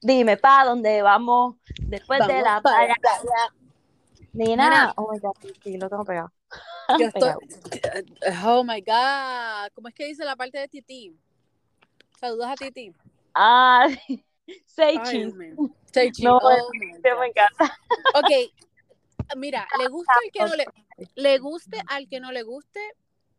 Dime, 0.00 0.36
¿pa 0.36 0.64
dónde 0.64 1.02
vamos 1.02 1.56
después 1.82 2.20
de 2.26 2.34
Vamos 2.34 2.44
la 2.44 2.60
playa? 2.60 2.88
la 2.88 2.94
playa. 2.94 3.54
Nena, 4.32 4.64
Nena. 4.70 4.92
oh 4.96 5.12
my 5.12 5.18
god, 5.18 5.36
sí, 5.62 5.76
lo 5.76 5.88
tengo 5.90 6.04
pegado. 6.04 6.32
Yo 6.98 7.06
estoy. 7.14 7.32
Oh 8.44 8.64
my 8.64 8.80
God. 8.80 9.70
¿Cómo 9.74 9.88
es 9.88 9.94
que 9.94 10.06
dice 10.06 10.24
la 10.24 10.36
parte 10.36 10.58
de 10.58 10.68
Titi? 10.68 11.14
Saludos 12.18 12.46
a 12.46 12.54
Titi. 12.54 12.92
Ah. 13.34 13.88
Say 14.66 14.98
cheese. 15.04 15.34
No, 16.22 16.38
Oh 16.38 16.70
me 16.72 17.26
encanta. 17.26 17.78
Ok, 18.14 19.36
mira, 19.36 19.68
le 19.78 19.88
guste 19.88 20.12
al 20.24 20.32
que 20.32 20.44
no 20.44 20.56
le, 20.56 20.66
le 21.14 21.38
guste 21.38 21.82
al 21.86 22.08
que 22.08 22.20
no 22.20 22.32
le 22.32 22.42
guste, 22.42 22.80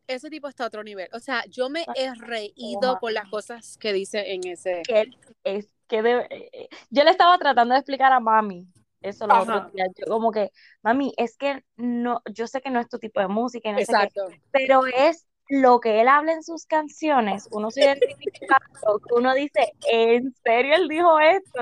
ese 0.06 0.30
tipo 0.30 0.48
está 0.48 0.64
a 0.64 0.66
otro 0.68 0.82
nivel. 0.82 1.08
O 1.12 1.18
sea, 1.20 1.44
yo 1.46 1.68
me 1.68 1.84
he 1.94 2.14
reído 2.14 2.98
por 3.00 3.12
las 3.12 3.28
cosas 3.28 3.76
que 3.78 3.92
dice 3.92 4.32
en 4.32 4.46
ese. 4.46 4.82
que 4.86 5.10
es 5.44 5.73
que 5.88 6.02
de- 6.02 6.26
eh, 6.30 6.68
yo 6.90 7.04
le 7.04 7.10
estaba 7.10 7.38
tratando 7.38 7.74
de 7.74 7.80
explicar 7.80 8.12
a 8.12 8.20
mami 8.20 8.66
eso 9.00 9.26
días. 9.74 9.88
Yo 9.96 10.06
como 10.06 10.30
que, 10.32 10.50
mami, 10.82 11.12
es 11.16 11.36
que 11.36 11.62
no, 11.76 12.22
yo 12.32 12.46
sé 12.46 12.60
que 12.62 12.70
no 12.70 12.80
es 12.80 12.88
tu 12.88 12.98
tipo 12.98 13.20
de 13.20 13.28
música 13.28 13.68
sé 13.84 13.92
qué, 13.92 13.92
Exacto. 14.04 14.26
pero 14.50 14.86
es 14.86 15.26
lo 15.50 15.78
que 15.78 16.00
él 16.00 16.08
habla 16.08 16.32
en 16.32 16.42
sus 16.42 16.64
canciones, 16.64 17.46
uno 17.50 17.70
se 17.70 17.84
identifica, 17.84 18.58
uno 19.14 19.34
dice, 19.34 19.74
¿en 19.90 20.34
serio 20.42 20.74
él 20.74 20.88
dijo 20.88 21.20
esto? 21.20 21.60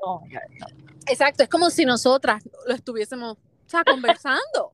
Oh. 0.00 0.20
Exacto. 1.06 1.44
Es 1.44 1.48
como 1.48 1.70
si 1.70 1.84
nosotras 1.84 2.42
lo 2.66 2.74
estuviésemos, 2.74 3.34
o 3.36 3.68
sea, 3.68 3.84
conversando. 3.84 4.72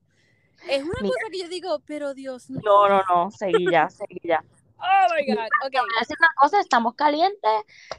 Es 0.71 0.83
una 0.83 0.95
Mira. 1.03 1.13
cosa 1.15 1.31
que 1.31 1.39
yo 1.41 1.49
digo, 1.49 1.81
pero 1.87 2.15
Dios 2.15 2.49
mío. 2.49 2.63
No, 2.65 2.89
no, 2.89 3.03
no, 3.09 3.31
seguí 3.31 3.71
ya, 3.71 3.91
seguí 3.91 4.21
ya. 4.25 4.43
Oh 4.79 5.07
my 5.15 5.25
God. 5.27 5.49
Ok. 5.65 5.73
Te 5.73 5.81
voy 5.81 5.89
a 5.97 6.01
decir 6.01 6.17
una 6.19 6.29
cosa, 6.41 6.61
estamos 6.61 6.95
calientes, 6.95 7.51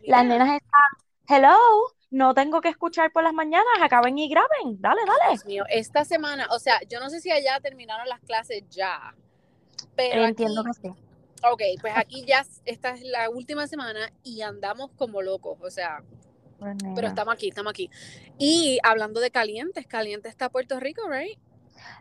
las 0.03 0.25
nenas 0.25 0.49
están, 0.49 0.91
hello, 1.27 1.57
no 2.11 2.33
tengo 2.33 2.61
que 2.61 2.69
escuchar 2.69 3.11
por 3.11 3.23
las 3.23 3.33
mañanas, 3.33 3.67
acaben 3.81 4.17
y 4.17 4.29
graben, 4.29 4.79
dale, 4.81 5.01
dale. 5.05 5.31
Dios 5.31 5.45
mío, 5.45 5.63
esta 5.69 6.05
semana, 6.05 6.47
o 6.51 6.59
sea, 6.59 6.79
yo 6.89 6.99
no 6.99 7.09
sé 7.09 7.19
si 7.21 7.31
allá 7.31 7.59
terminaron 7.59 8.07
las 8.07 8.21
clases 8.21 8.63
ya, 8.69 9.15
pero 9.95 10.23
Entiendo 10.23 10.61
aquí, 10.61 10.63
que 10.63 10.73
sí. 10.73 10.95
ok, 11.43 11.61
pues 11.81 11.93
aquí 11.97 12.25
ya 12.25 12.45
esta 12.65 12.91
es 12.91 13.01
la 13.03 13.29
última 13.29 13.67
semana 13.67 14.11
y 14.23 14.41
andamos 14.41 14.91
como 14.97 15.21
locos, 15.21 15.57
o 15.61 15.69
sea, 15.71 16.03
Pues, 16.59 16.77
pero 16.95 17.07
estamos 17.07 17.33
aquí, 17.33 17.49
estamos 17.49 17.71
aquí. 17.71 17.89
Y 18.37 18.79
hablando 18.83 19.19
de 19.19 19.31
calientes, 19.31 19.87
caliente 19.87 20.29
está 20.29 20.49
Puerto 20.49 20.79
Rico, 20.79 21.07
right? 21.09 21.39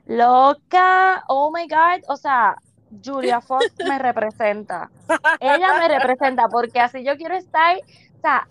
Loca, 0.06 1.24
oh 1.28 1.50
my 1.52 1.66
God, 1.68 2.02
o 2.08 2.16
sea, 2.16 2.56
Julia 3.04 3.40
Fox 3.40 3.72
me 3.86 3.98
representa. 3.98 4.90
Ella 5.40 5.74
me 5.78 5.88
representa 5.88 6.48
porque 6.48 6.80
así 6.80 7.04
yo 7.04 7.16
quiero 7.16 7.34
estar, 7.36 7.76
o 7.78 8.20
sea, 8.20 8.48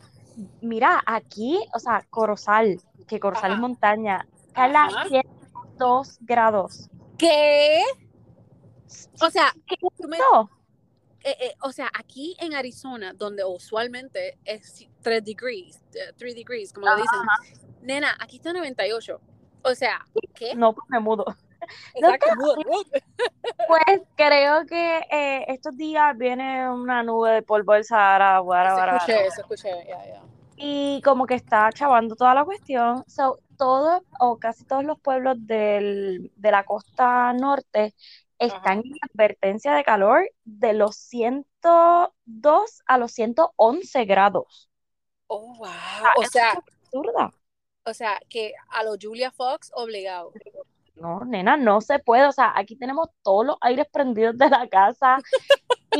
mira, 0.62 1.02
aquí, 1.06 1.60
o 1.74 1.80
sea, 1.80 2.06
Corozal, 2.10 2.80
que 3.08 3.20
Corozal 3.20 3.54
es 3.54 3.58
montaña, 3.60 4.28
Carla, 4.54 4.86
Ajá. 4.86 5.08
102 5.08 6.18
grados. 6.22 6.90
¿Qué? 7.18 7.82
O 9.22 9.30
sea, 9.30 9.54
¿Qué 9.68 9.76
me- 10.08 10.18
eh, 11.24 11.36
eh, 11.40 11.56
o 11.64 11.72
sea, 11.72 11.90
aquí 11.98 12.38
en 12.40 12.54
Arizona, 12.54 13.14
donde 13.14 13.44
usualmente 13.44 14.38
es 14.46 14.88
3 15.02 15.24
degrees, 15.26 15.82
3 16.18 16.36
degrees, 16.36 16.72
como 16.72 16.88
Ajá, 16.88 16.98
dicen, 16.98 17.66
nena, 17.82 18.16
aquí 18.20 18.36
está 18.38 18.54
98. 18.54 19.20
O 19.64 19.74
sea, 19.74 20.06
¿qué? 20.36 20.54
No, 20.54 20.74
pues 20.74 20.88
me 20.90 21.00
mudo. 21.00 21.26
Exacto. 21.96 22.28
Pues 23.68 24.02
creo 24.16 24.66
que 24.66 24.98
eh, 25.12 25.46
estos 25.48 25.76
días 25.78 26.16
viene 26.18 26.70
una 26.70 27.04
nube 27.04 27.32
de 27.32 27.42
polvo 27.42 27.74
del 27.74 27.84
Sahara, 27.86 28.40
guara, 28.40 28.76
escuché, 28.96 29.28
escuché, 29.28 29.86
ya, 29.88 30.06
ya. 30.06 30.22
y 30.56 31.02
como 31.04 31.26
que 31.26 31.36
está 31.36 31.72
chavando 31.72 32.16
toda 32.16 32.34
la 32.34 32.46
cuestión. 32.46 33.04
So, 33.08 33.40
todos 33.58 34.02
o 34.20 34.38
casi 34.40 34.66
todos 34.66 34.84
los 34.84 35.00
pueblos 35.00 35.38
del- 35.40 36.32
de 36.36 36.52
la 36.52 36.64
costa 36.66 37.34
norte 37.34 37.94
están 38.38 38.80
en 38.80 38.94
advertencia 39.12 39.74
de 39.74 39.84
calor 39.84 40.30
de 40.44 40.74
los 40.74 40.96
102 40.98 42.81
a 42.86 42.98
los 42.98 43.12
111 43.14 44.06
grados. 44.06 44.70
Oh, 45.28 45.56
wow. 45.58 45.68
Ah, 45.70 46.14
O 46.18 46.24
sea, 46.25 46.52
es 46.52 46.58
absurda. 46.58 47.31
o 47.86 47.94
sea, 47.94 48.20
que 48.30 48.54
a 48.70 48.84
lo 48.84 48.96
Julia 49.02 49.31
Fox 49.31 49.72
obligado. 49.74 50.34
No, 51.06 51.24
nena, 51.24 51.56
no 51.56 51.82
se 51.82 52.00
puede. 52.00 52.26
O 52.26 52.32
sea, 52.32 52.52
aquí 52.56 52.76
tenemos 52.76 53.10
todos 53.22 53.46
los 53.46 53.58
aires 53.62 53.86
prendidos 53.92 54.38
de 54.38 54.50
la 54.50 54.68
casa 54.68 55.18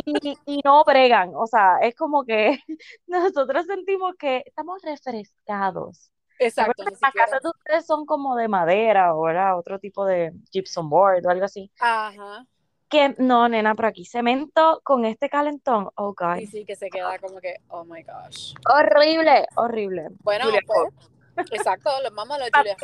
y, 0.06 0.38
y 0.48 0.62
no 0.66 0.84
bregan. 0.84 1.34
O 1.36 1.46
sea, 1.46 1.78
es 1.82 1.96
como 1.96 2.24
que 2.26 2.60
nosotros 3.08 3.68
sentimos 3.68 4.16
que 4.18 4.44
estamos 4.46 4.82
refrescados. 4.82 6.12
Exacto, 6.40 6.84
Las 6.84 6.96
siquiera. 6.96 7.26
casas 7.26 7.44
de 7.44 7.50
ustedes 7.50 7.86
son 7.86 8.06
como 8.06 8.36
de 8.36 8.48
madera 8.48 9.14
o 9.14 9.58
otro 9.58 9.80
tipo 9.80 10.06
de 10.06 10.34
gypsum 10.52 10.90
board 10.90 11.26
o 11.26 11.30
algo 11.30 11.46
así. 11.46 11.72
Ajá. 11.80 12.46
Que 12.90 13.16
no, 13.18 13.48
nena, 13.48 13.74
pero 13.76 13.88
aquí 13.88 14.06
cemento 14.06 14.82
con 14.84 15.06
este 15.06 15.30
calentón. 15.30 15.90
Oh, 15.96 16.14
God. 16.14 16.38
Sí, 16.40 16.48
sí, 16.48 16.66
que 16.66 16.76
se 16.76 16.90
queda 16.90 17.18
como 17.20 17.40
que, 17.40 17.56
oh 17.70 17.84
my 17.86 18.04
gosh. 18.04 18.54
Horrible, 18.70 19.48
horrible. 19.56 20.08
Bueno, 20.24 20.46
Julia 20.46 20.62
pues. 20.66 21.15
Exacto, 21.51 21.90
los 22.01 22.13
vamos 22.13 22.38
a 22.38 22.40
los 22.40 22.50
Julia 22.53 22.75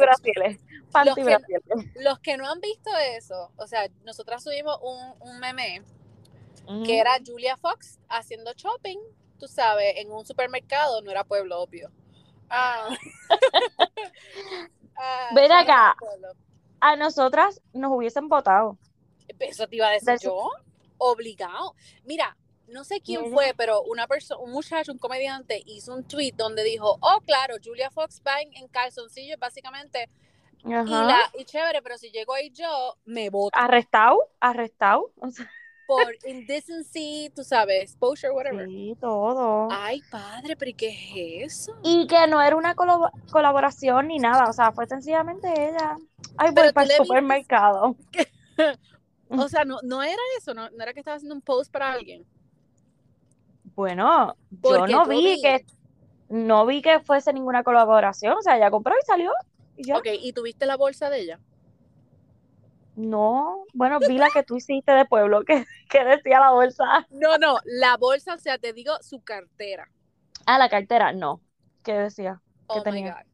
Los 1.06 1.16
que-. 1.16 2.02
Los 2.02 2.20
que 2.20 2.38
no 2.38 2.50
han 2.50 2.60
visto 2.60 2.90
eso, 3.16 3.52
o 3.56 3.68
sea, 3.68 3.88
nosotras 4.04 4.44
subimos 4.44 4.78
un, 4.82 5.14
un 5.20 5.40
meme 5.40 5.84
que 6.86 7.00
era 7.00 7.18
Julia 7.26 7.58
Fox 7.58 8.00
haciendo 8.08 8.54
shopping, 8.54 8.98
tú 9.40 9.48
sabes, 9.48 9.96
en 9.98 10.12
un 10.12 10.26
supermercado, 10.26 11.02
no 11.02 11.12
era 11.12 11.24
pueblo, 11.24 11.60
obvio. 11.62 11.92
Ah. 12.50 12.90
Ah, 15.04 15.30
Ven 15.34 15.52
acá. 15.52 15.96
A 16.80 16.96
nosotras 16.96 17.60
nos 17.74 17.92
hubiesen 17.92 18.28
votado. 18.30 18.78
Eso 19.40 19.68
te 19.68 19.78
iba 19.78 19.88
a 19.88 19.92
decir 19.92 20.10
Del- 20.10 20.20
yo. 20.20 20.50
Obligado. 20.98 21.74
Mira, 22.04 22.38
no 22.72 22.84
sé 22.84 23.02
quién 23.02 23.32
fue, 23.32 23.54
pero 23.56 23.82
una 23.84 24.08
persona, 24.08 24.40
un 24.42 24.52
muchacho, 24.52 24.92
un 24.92 24.98
comediante, 24.98 25.62
hizo 25.66 25.94
un 25.94 26.04
tweet 26.04 26.34
donde 26.36 26.64
dijo, 26.64 26.98
oh, 27.02 27.22
claro, 27.26 27.56
Julia 27.64 27.90
Fox 27.92 28.22
va 28.26 28.42
en, 28.42 28.54
en 28.56 28.68
calzoncillos, 28.68 29.40
básicamente, 29.40 30.10
y, 30.64 30.70
la, 30.70 31.20
y 31.38 31.44
chévere, 31.46 31.82
pero 31.82 31.98
si 31.98 32.12
llego 32.12 32.34
ahí 32.34 32.52
yo, 32.52 32.96
me 33.06 33.30
voto 33.30 33.58
Arrestado, 33.58 34.18
arrestado. 34.40 35.12
O 35.22 35.30
sea, 35.32 35.50
por 35.88 36.16
indecency, 36.26 37.32
tú 37.36 37.44
sabes, 37.44 37.84
exposure, 37.84 38.32
whatever. 38.32 38.66
sí, 38.66 38.96
todo. 39.02 39.68
Ay, 39.72 40.02
padre, 40.10 40.56
pero 40.56 40.72
¿y 40.72 40.74
qué 40.74 41.44
es 41.44 41.60
eso? 41.60 41.78
Y 41.84 42.08
que 42.08 42.28
no 42.28 42.42
era 42.42 42.56
una 42.56 42.76
colabo- 42.76 43.12
colaboración 43.30 44.08
ni 44.08 44.18
nada, 44.18 44.46
o 44.50 44.54
sea, 44.54 44.72
fue 44.72 44.88
sencillamente 44.88 45.50
ella. 45.50 45.98
Ay, 46.38 46.52
Pero 46.56 46.68
voy 46.68 46.74
para 46.74 46.88
el 46.88 46.96
supermercado. 46.96 47.96
O 49.34 49.48
sea, 49.48 49.64
no, 49.64 49.80
no 49.84 50.04
era 50.04 50.22
eso, 50.38 50.54
no, 50.54 50.70
no 50.70 50.84
era 50.84 50.94
que 50.94 51.00
estaba 51.00 51.16
haciendo 51.16 51.36
un 51.36 51.42
post 51.42 51.72
para 51.72 51.94
alguien. 51.94 52.26
Bueno, 54.50 54.88
yo 54.88 55.00
no 55.06 55.08
vi 55.08 55.22
vi- 55.24 55.42
que 55.42 55.66
no 56.30 56.66
vi 56.66 56.82
que 56.82 57.00
fuese 57.02 57.34
ninguna 57.34 57.64
colaboración, 57.64 58.36
o 58.38 58.42
sea, 58.42 58.58
ella 58.58 58.72
compró 58.72 58.94
y 58.96 59.06
salió 59.06 59.32
y 59.76 59.86
ya. 59.88 60.00
Ok, 60.00 60.08
¿y 60.20 60.34
tuviste 60.34 60.66
la 60.66 60.76
bolsa 60.76 61.10
de 61.10 61.22
ella? 61.22 61.40
No, 62.96 63.68
bueno, 63.74 64.02
vi 64.02 64.18
la 64.18 64.32
que 64.32 64.44
tú 64.44 64.58
hiciste 64.58 64.92
de 64.92 65.06
pueblo 65.06 65.44
que, 65.46 65.66
que 65.90 66.04
decía 66.06 66.40
la 66.40 66.52
bolsa. 66.52 67.08
No, 67.12 67.38
no, 67.38 67.60
la 67.66 67.96
bolsa, 67.98 68.34
o 68.34 68.40
sea, 68.40 68.58
te 68.58 68.74
digo 68.74 68.94
su 69.04 69.22
cartera. 69.22 69.92
Ah, 70.46 70.58
la 70.60 70.70
cartera, 70.70 71.14
no. 71.14 71.42
¿Qué 71.84 71.94
decía? 71.94 72.42
¿Qué 72.70 72.80
Oh 72.80 72.86
my 72.86 73.02
tenía? 73.02 73.14
God. 73.14 73.26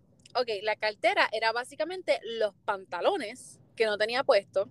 Ok, 0.41 0.50
la 0.63 0.75
cartera 0.75 1.30
era 1.31 1.52
básicamente 1.52 2.19
los 2.24 2.53
pantalones 2.66 3.59
que 3.75 3.86
no 3.86 3.97
tenía 3.97 4.24
puesto. 4.24 4.69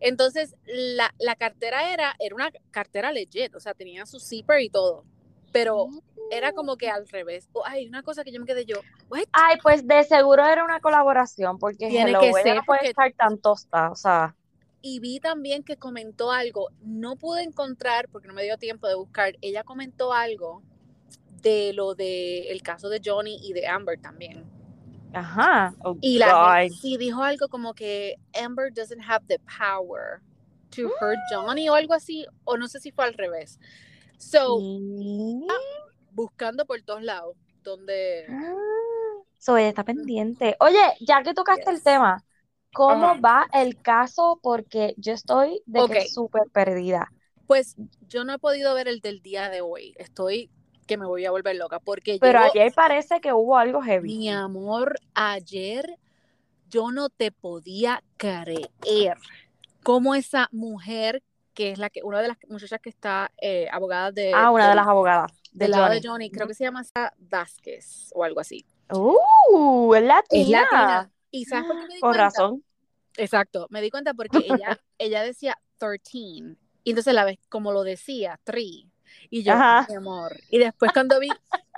Entonces, 0.00 0.54
la, 0.66 1.14
la 1.18 1.36
cartera 1.36 1.92
era, 1.92 2.14
era 2.18 2.34
una 2.34 2.50
cartera 2.70 3.12
legit, 3.12 3.54
o 3.54 3.60
sea, 3.60 3.74
tenía 3.74 4.06
su 4.06 4.20
zipper 4.20 4.60
y 4.60 4.70
todo. 4.70 5.04
Pero 5.52 5.88
era 6.30 6.52
como 6.52 6.76
que 6.76 6.88
al 6.90 7.06
revés. 7.08 7.48
Oh, 7.52 7.62
ay, 7.64 7.86
una 7.86 8.02
cosa 8.02 8.24
que 8.24 8.32
yo 8.32 8.40
me 8.40 8.46
quedé 8.46 8.64
yo, 8.64 8.80
what? 9.08 9.22
Ay, 9.32 9.56
pues 9.62 9.86
de 9.86 10.02
seguro 10.04 10.44
era 10.44 10.64
una 10.64 10.80
colaboración, 10.80 11.58
porque 11.58 11.88
Tiene 11.88 12.10
hello, 12.10 12.20
que 12.20 12.32
ser, 12.32 12.56
no 12.56 12.62
puede 12.64 12.78
porque- 12.80 12.88
estar 12.88 13.12
tan 13.12 13.38
tosta, 13.38 13.90
o 13.90 13.94
sea, 13.96 14.34
Y 14.82 14.98
vi 15.00 15.20
también 15.20 15.62
que 15.62 15.76
comentó 15.76 16.30
algo, 16.32 16.70
no 16.82 17.16
pude 17.16 17.42
encontrar 17.42 18.08
porque 18.10 18.28
no 18.28 18.34
me 18.34 18.42
dio 18.42 18.58
tiempo 18.58 18.86
de 18.88 18.94
buscar, 18.96 19.36
ella 19.40 19.62
comentó 19.64 20.12
algo 20.12 20.62
de 21.40 21.72
lo 21.72 21.94
de 21.94 22.50
el 22.50 22.62
caso 22.62 22.88
de 22.88 23.00
Johnny 23.04 23.38
y 23.42 23.52
de 23.52 23.66
Amber 23.66 24.00
también. 24.00 24.44
Ajá. 25.14 25.74
Oh, 25.84 25.96
Y 26.00 26.18
la 26.18 26.68
sí 26.68 26.96
dijo 26.96 27.22
algo 27.22 27.48
como 27.48 27.74
que 27.74 28.16
Amber 28.34 28.72
doesn't 28.72 29.00
have 29.00 29.24
the 29.28 29.38
power 29.40 30.20
to 30.70 30.88
hurt 31.00 31.18
Johnny 31.30 31.68
o 31.68 31.74
algo 31.74 31.94
así, 31.94 32.26
o 32.44 32.56
no 32.56 32.68
sé 32.68 32.80
si 32.80 32.90
fue 32.92 33.04
al 33.04 33.14
revés. 33.14 33.58
So, 34.18 34.58
Sí. 34.58 35.46
buscando 36.12 36.66
por 36.66 36.80
todos 36.82 37.02
lados, 37.02 37.36
donde 37.62 38.26
Ah, 38.28 38.54
So, 39.38 39.56
ella 39.58 39.68
está 39.68 39.84
pendiente. 39.84 40.56
Oye, 40.60 40.78
ya 41.00 41.22
que 41.22 41.34
tocaste 41.34 41.70
el 41.70 41.82
tema, 41.82 42.24
¿cómo 42.72 43.20
va 43.20 43.46
el 43.52 43.80
caso? 43.82 44.40
Porque 44.42 44.94
yo 44.96 45.12
estoy 45.12 45.62
de 45.66 45.80
que 45.80 46.00
Ok. 46.00 46.06
súper 46.06 46.44
perdida. 46.52 47.12
pues 47.46 47.76
yo 48.08 48.24
no 48.24 48.34
he 48.34 48.38
podido 48.38 48.74
ver 48.74 48.88
el 48.88 49.00
del 49.00 49.20
día 49.20 49.50
de 49.50 49.60
hoy. 49.60 49.94
Estoy 49.98 50.50
que 50.84 50.96
me 50.96 51.06
voy 51.06 51.24
a 51.24 51.30
volver 51.30 51.56
loca. 51.56 51.78
Porque 51.80 52.18
Pero 52.20 52.38
ayer 52.40 52.72
parece 52.74 53.20
que 53.20 53.32
hubo 53.32 53.56
algo 53.56 53.80
heavy. 53.82 54.16
mi 54.18 54.30
amor, 54.30 54.96
ayer 55.14 55.98
yo 56.68 56.90
no 56.90 57.08
te 57.08 57.30
podía 57.32 58.02
creer 58.16 59.16
cómo 59.82 60.14
esa 60.14 60.48
mujer, 60.52 61.22
que 61.54 61.70
es 61.70 61.78
la 61.78 61.90
que, 61.90 62.02
una 62.02 62.20
de 62.20 62.28
las 62.28 62.38
muchachas 62.48 62.80
que 62.80 62.90
está 62.90 63.30
eh, 63.40 63.68
abogada 63.70 64.10
de, 64.12 64.32
Ah, 64.34 64.50
una 64.50 64.68
de 64.68 64.74
las 64.74 64.86
abogadas. 64.86 65.32
De 65.52 65.66
del 65.66 65.70
lado 65.70 65.84
Johnny. 65.84 66.00
de 66.00 66.08
Johnny, 66.08 66.30
creo 66.30 66.48
que 66.48 66.54
se 66.54 66.64
llama 66.64 66.82
Vázquez 67.18 68.10
o 68.14 68.24
algo 68.24 68.40
así. 68.40 68.64
Uh, 68.92 69.94
es 69.94 70.02
latina. 70.02 70.42
Es 70.42 70.48
latina. 70.50 71.10
¿Y 71.30 71.44
sabes 71.44 71.66
por 71.66 71.76
qué 71.76 71.82
me 71.88 71.94
di 71.94 72.00
Con 72.00 72.10
cuenta? 72.10 72.24
razón. 72.24 72.64
Exacto, 73.16 73.66
me 73.70 73.80
di 73.80 73.90
cuenta 73.90 74.14
porque 74.14 74.38
ella, 74.38 74.80
ella 74.98 75.22
decía 75.22 75.56
13 75.78 76.56
y 76.82 76.90
entonces 76.90 77.14
la 77.14 77.24
vez 77.24 77.38
como 77.48 77.70
lo 77.72 77.84
decía, 77.84 78.40
3 78.44 78.86
y 79.30 79.42
yo, 79.42 79.52
Ajá. 79.52 79.86
mi 79.88 79.96
amor. 79.96 80.36
Y 80.50 80.58
después 80.58 80.92
cuando 80.92 81.18
vi 81.20 81.30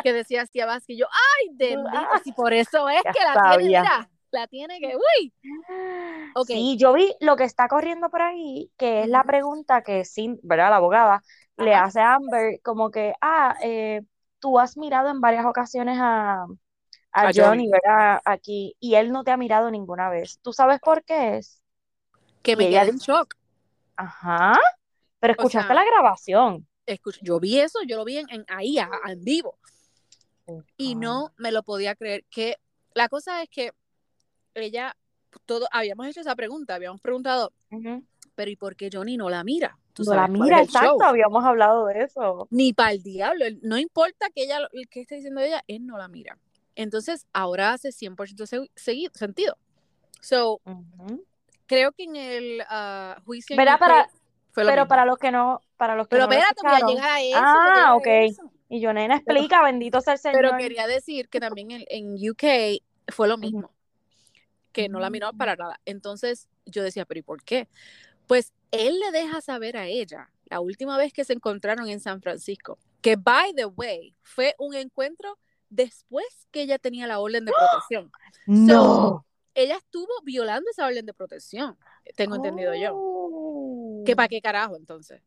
que 0.03 0.13
decía 0.13 0.43
Astia 0.43 0.67
Vázquez, 0.67 0.97
yo, 0.99 1.07
ay, 1.07 1.49
bendito, 1.57 1.97
ah, 1.97 2.21
si 2.23 2.33
por 2.33 2.53
eso 2.53 2.89
es 2.89 3.03
que 3.03 3.25
la 3.25 3.35
sabía. 3.35 3.59
tiene, 3.59 3.69
mira, 3.83 4.11
la 4.31 4.47
tiene 4.47 4.81
que, 4.81 4.97
uy. 4.97 5.33
Sí, 6.47 6.77
yo 6.79 6.93
vi 6.93 7.15
lo 7.21 7.37
que 7.37 7.45
está 7.45 7.67
corriendo 7.69 8.11
por 8.11 8.21
ahí, 8.23 8.71
que 8.77 9.03
es 9.03 9.09
la 9.09 9.25
pregunta 9.25 9.83
que 9.83 10.03
Cin- 10.03 10.39
¿verdad? 10.43 10.71
La 10.71 10.77
abogada 10.77 11.23
le 11.57 11.75
hace 11.75 12.01
a 12.01 12.15
Amber, 12.15 12.61
como 12.63 12.91
que, 12.91 13.15
ah, 13.23 13.57
eh, 13.63 14.03
tú 14.39 14.59
has 14.59 14.77
mirado 14.77 15.09
en 15.09 15.21
varias 15.21 15.47
ocasiones 15.47 15.99
a, 15.99 16.43
a 16.43 16.47
A 17.13 17.33
Johnny. 17.35 17.71
¿verdad? 17.71 18.21
Aquí, 18.25 18.77
y 18.81 18.97
él 18.97 19.13
no 19.13 19.25
te 19.25 19.31
ha 19.31 19.37
mirado 19.39 19.71
ninguna 19.71 20.11
vez. 20.11 20.39
¿Tú 20.43 20.53
sabes 20.53 20.81
por 20.81 21.03
qué 21.05 21.39
es? 21.39 21.63
que 22.43 22.57
me 22.57 22.69
quedé 22.69 22.89
en 22.91 22.99
shock. 22.99 23.35
Ajá, 23.97 24.59
pero 25.21 25.33
escuchaste 25.33 25.69
sea, 25.69 25.75
la 25.75 25.85
grabación. 25.85 26.67
Escuch- 26.87 27.19
yo 27.23 27.41
vi 27.41 27.59
eso, 27.61 27.81
yo 27.87 27.97
lo 27.97 28.05
vi 28.05 28.19
en, 28.19 28.27
en- 28.31 28.45
ahí, 28.49 28.79
a- 28.79 28.89
a- 29.05 29.13
en 29.13 29.23
vivo, 29.25 29.59
y 30.77 30.95
no 30.95 31.33
me 31.37 31.51
lo 31.53 31.63
podía 31.63 31.95
creer. 31.97 32.25
Que 32.31 32.57
la 32.95 33.09
cosa 33.09 33.43
es 33.43 33.49
que 33.51 33.73
ella, 34.55 34.97
todo, 35.45 35.67
habíamos 35.73 36.07
hecho 36.07 36.21
esa 36.21 36.37
pregunta, 36.37 36.75
habíamos 36.75 37.01
preguntado, 37.01 37.53
pero 38.35 38.51
¿y 38.51 38.57
por 38.57 38.77
qué 38.77 38.89
Johnny 38.93 39.17
no 39.17 39.29
la 39.31 39.43
mira? 39.45 39.79
Tú 39.93 40.05
No 40.05 40.13
la 40.15 40.27
sabes 40.27 40.41
mira, 40.41 40.57
exacto, 40.63 41.05
habíamos 41.05 41.45
hablado 41.45 41.87
de 41.87 42.03
eso. 42.05 42.47
Ni 42.51 42.73
para 42.73 42.93
el 42.93 43.03
diablo, 43.03 43.45
no 43.63 43.79
importa 43.79 44.29
que 44.35 44.45
ella, 44.45 44.61
el 44.73 44.89
que 44.89 45.01
esté 45.01 45.17
diciendo 45.17 45.41
ella, 45.41 45.63
él 45.67 45.87
no 45.87 45.97
la 45.99 46.07
mira. 46.09 46.39
Entonces, 46.75 47.27
ahora 47.33 47.73
hace 47.73 47.91
100% 47.93 48.47
se- 48.47 48.71
segui- 48.77 49.11
sentido. 49.15 49.57
So, 50.21 50.61
creo 51.67 51.93
que 51.93 52.05
en 52.05 52.17
el 52.17 52.63
ah, 52.69 53.21
juicio 53.25 53.57
Verá, 53.57 53.79
para- 53.79 54.09
fue 54.57 54.65
lo 54.65 54.71
Pero 54.71 54.83
mismo. 54.85 54.89
para 54.89 55.05
los 55.05 55.19
que 55.19 55.31
no, 55.31 55.61
para 55.77 55.95
los 55.97 56.07
que 56.09 56.17
Pero 56.17 56.27
no 56.27 56.33
espérate, 56.33 56.63
voy 56.63 56.73
a 56.75 56.87
llegar 56.95 57.11
a 57.11 57.21
eso. 57.21 57.39
Ah, 57.43 57.95
ok. 57.95 58.07
eso. 58.07 58.51
y 58.71 58.81
yo, 58.81 58.95
nena, 58.95 59.17
explica, 59.17 59.63
bendito 59.63 60.01
sea 60.01 60.15
el 60.15 60.19
Señor. 60.19 60.41
Pero 60.41 60.57
quería 60.57 60.87
decir 60.87 61.29
que 61.29 61.41
también 61.41 61.71
en, 61.73 61.85
en 61.89 62.15
UK 62.31 62.81
fue 63.13 63.29
lo 63.29 63.37
mismo, 63.37 63.71
que 64.73 64.89
no 64.89 64.99
la 64.99 65.11
miró 65.11 65.31
Mm. 65.35 65.37
para 65.37 65.57
nada. 65.57 65.79
Entonces 65.85 66.49
yo 66.65 66.83
decía, 66.83 67.05
pero 67.05 67.21
¿y 67.21 67.23
por 67.23 67.43
qué? 67.45 67.69
Pues 68.27 68.55
él 68.71 68.99
le 68.99 69.11
deja 69.13 69.43
saber 69.43 69.77
a 69.77 69.87
ella, 69.89 70.31
la 70.47 70.61
última 70.61 70.97
vez 70.97 71.13
que 71.13 71.25
se 71.25 71.35
encontraron 71.35 71.87
en 71.89 72.01
San 72.01 72.23
Francisco, 72.23 72.79
que, 73.03 73.17
by 73.17 73.53
the 73.55 73.67
way, 73.67 74.15
fue 74.23 74.55
un 74.59 74.75
encuentro 74.75 75.39
después 75.69 76.25
que 76.51 76.63
ella 76.63 76.79
tenía 76.79 77.07
la 77.07 77.19
orden 77.21 77.45
de 77.45 77.53
protección. 77.53 78.11
No. 78.47 79.25
Ella 79.55 79.77
estuvo 79.77 80.09
violando 80.23 80.71
esa 80.71 80.87
orden 80.87 81.07
de 81.07 81.15
protección, 81.15 81.79
tengo 82.17 82.37
entendido 82.37 82.75
yo. 82.75 82.93
¿Que 84.07 84.17
para 84.17 84.29
qué 84.29 84.41
carajo 84.41 84.77
entonces? 84.77 85.23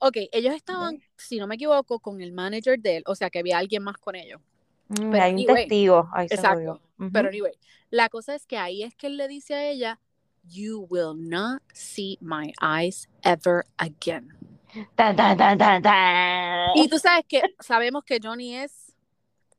Ok, 0.00 0.16
ellos 0.32 0.54
estaban, 0.54 1.02
si 1.16 1.38
no 1.38 1.46
me 1.46 1.56
equivoco, 1.56 1.98
con 1.98 2.20
el 2.20 2.32
manager 2.32 2.78
de 2.78 2.98
él, 2.98 3.02
o 3.06 3.14
sea 3.14 3.30
que 3.30 3.40
había 3.40 3.58
alguien 3.58 3.82
más 3.82 3.98
con 3.98 4.14
ellos. 4.14 4.40
Mm, 4.88 5.10
Pero 5.10 5.22
hay 5.24 5.34
un 5.34 5.46
testigo. 5.46 6.08
Ahí 6.12 6.26
Exacto. 6.30 6.80
Ujú. 6.98 7.10
Pero 7.12 7.28
anyway, 7.28 7.52
la 7.90 8.08
cosa 8.08 8.34
es 8.34 8.46
que 8.46 8.58
ahí 8.58 8.82
es 8.82 8.94
que 8.94 9.08
él 9.08 9.16
le 9.16 9.28
dice 9.28 9.54
a 9.54 9.68
ella, 9.68 10.00
You 10.44 10.86
will 10.88 11.14
not 11.14 11.62
see 11.74 12.16
my 12.20 12.52
eyes 12.60 13.08
ever 13.22 13.64
again. 13.76 14.32
Tan, 14.94 15.16
tan, 15.16 15.58
tan. 15.58 15.82
Y 16.74 16.88
tú 16.88 16.98
sabes 16.98 17.24
que 17.26 17.42
sabemos 17.60 18.04
que 18.04 18.18
Johnny 18.22 18.56
es, 18.56 18.94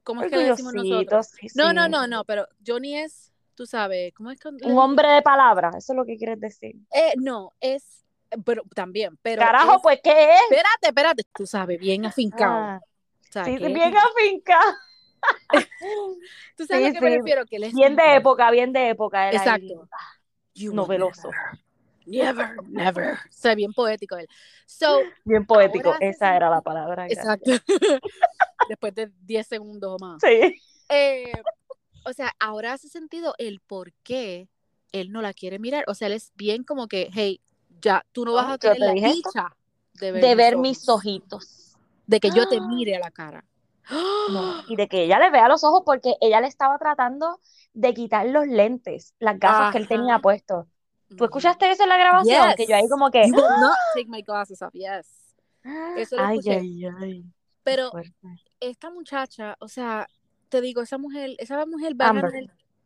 ¿cómo 0.04 0.24
es 0.24 0.30
que 0.30 0.38
le 0.38 0.46
decimos 0.46 0.74
nosotros? 0.74 1.28
sí, 1.28 1.48
No, 1.56 1.70
sí. 1.70 1.76
no, 1.76 1.88
no, 1.88 2.08
no, 2.08 2.24
pero 2.26 2.48
Johnny 2.66 2.96
es, 2.98 3.32
tú 3.56 3.66
sabes, 3.66 4.14
¿cómo 4.14 4.32
es 4.32 4.40
que 4.40 4.50
Un 4.50 4.78
hombre 4.78 5.08
de 5.10 5.22
palabra, 5.22 5.70
eso 5.78 5.94
es 5.94 5.98
lo 5.98 6.06
que 6.06 6.18
quieres 6.18 6.40
decir. 6.40 6.76
Eh, 6.94 7.14
no, 7.18 7.54
es, 7.60 8.06
pero 8.46 8.64
también, 8.76 9.18
pero 9.22 9.42
Carajo, 9.42 9.76
es- 9.76 9.82
pues, 9.82 10.00
¿qué 10.04 10.12
es? 10.34 10.42
espérate, 10.50 10.88
espérate, 10.88 11.24
tú 11.36 11.46
sabes, 11.46 11.80
bien 11.80 12.06
afincado. 12.06 12.80
Ah, 13.36 13.46
bien 13.46 13.96
afincado. 13.98 14.74
Tú 16.56 16.66
sabes 16.66 16.84
sí, 16.84 16.90
a 16.90 16.94
qué 16.94 17.02
me 17.02 17.10
sí. 17.12 17.18
refiero, 17.18 17.46
que 17.46 17.58
él 17.58 17.64
es 17.64 17.74
Bien 17.74 17.96
de 17.96 18.16
época, 18.16 18.50
bien 18.52 18.72
de 18.72 18.90
época. 18.90 19.28
ahí. 19.28 19.36
Exacto. 19.36 19.90
Noveloso. 20.56 21.30
Never, 22.06 22.56
never, 22.64 22.66
never. 22.70 23.14
O 23.14 23.18
sea, 23.30 23.54
bien 23.56 23.74
poético 23.74 24.16
él. 24.18 24.28
So, 24.66 25.02
Bien 25.26 25.46
poético, 25.46 25.94
esa 26.00 26.36
era 26.36 26.50
la 26.50 26.62
palabra. 26.62 27.08
exacto. 27.08 27.52
Después 28.70 28.96
de 28.96 29.12
10 29.22 29.46
segundos 29.48 29.98
o 30.00 30.04
más. 30.06 30.22
Sí. 30.22 30.56
Eh, 30.90 31.32
o 32.06 32.14
sea, 32.14 32.34
ahora 32.40 32.74
hace 32.74 32.88
sentido 32.88 33.36
el 33.38 33.60
por 33.60 33.94
qué 34.04 34.48
él 34.92 35.12
no 35.12 35.22
la 35.22 35.34
quiere 35.34 35.60
mirar. 35.60 35.84
O 35.88 35.94
sea, 35.94 36.08
él 36.08 36.14
es 36.14 36.32
bien 36.36 36.64
como 36.64 36.88
que, 36.88 37.10
hey, 37.14 37.42
ya, 37.82 38.06
tú 38.12 38.26
no 38.26 38.34
vas 38.34 38.54
a 38.54 38.58
tener 38.58 38.78
te 38.78 38.86
la 38.86 38.94
dicha 38.94 39.56
de 39.94 40.12
ver, 40.12 40.22
De 40.22 40.36
ver 40.36 40.54
ojos, 40.56 40.62
mis 40.62 40.90
ojitos. 40.90 41.78
De 42.08 42.20
que 42.20 42.30
yo 42.32 42.48
te 42.48 42.60
mire 42.62 42.96
a 42.96 43.00
la 43.00 43.12
cara. 43.12 43.46
No, 44.32 44.56
y 44.68 44.76
de 44.76 44.88
que 44.88 45.04
ella 45.04 45.20
le 45.20 45.32
vea 45.32 45.48
los 45.48 45.64
ojos 45.64 45.84
porque 45.86 46.16
ella 46.22 46.42
le 46.42 46.48
estaba 46.48 46.78
tratando 46.78 47.40
de 47.74 47.94
quitar 47.94 48.26
los 48.28 48.48
lentes, 48.48 49.14
las 49.20 49.40
gafas 49.40 49.72
que 49.72 49.78
él 49.78 49.88
tenía 49.88 50.16
Ajá. 50.16 50.22
puestos. 50.22 50.66
¿Tú 51.10 51.16
Ujú. 51.16 51.26
escuchaste 51.26 51.72
eso 51.72 51.84
en 51.84 51.90
la 51.90 51.98
grabación? 51.98 52.54
Que 52.56 52.68
yo 52.68 52.76
ahí 52.76 52.88
como 52.88 53.10
que... 53.10 53.28
You 53.28 53.34
will 53.34 53.60
not 53.62 53.78
take 53.96 54.08
my 54.08 54.22
glasses 54.22 54.62
off, 54.62 54.74
yes. 54.74 55.36
Eso 55.96 56.16
lo 56.18 56.24
Ay, 56.24 56.38
escuché. 56.40 56.60
ay, 56.60 56.86
ay. 56.86 57.26
Pero 57.64 57.92
esta 58.60 58.90
muchacha, 58.90 59.56
o 59.60 59.68
sea, 59.68 60.08
te 60.50 60.62
digo, 60.62 60.82
esa 60.82 60.98
mujer, 60.98 61.36
esa 61.40 61.66
mujer 61.66 62.00
va 62.00 62.10
a 62.10 62.14
ganar, 62.14 62.34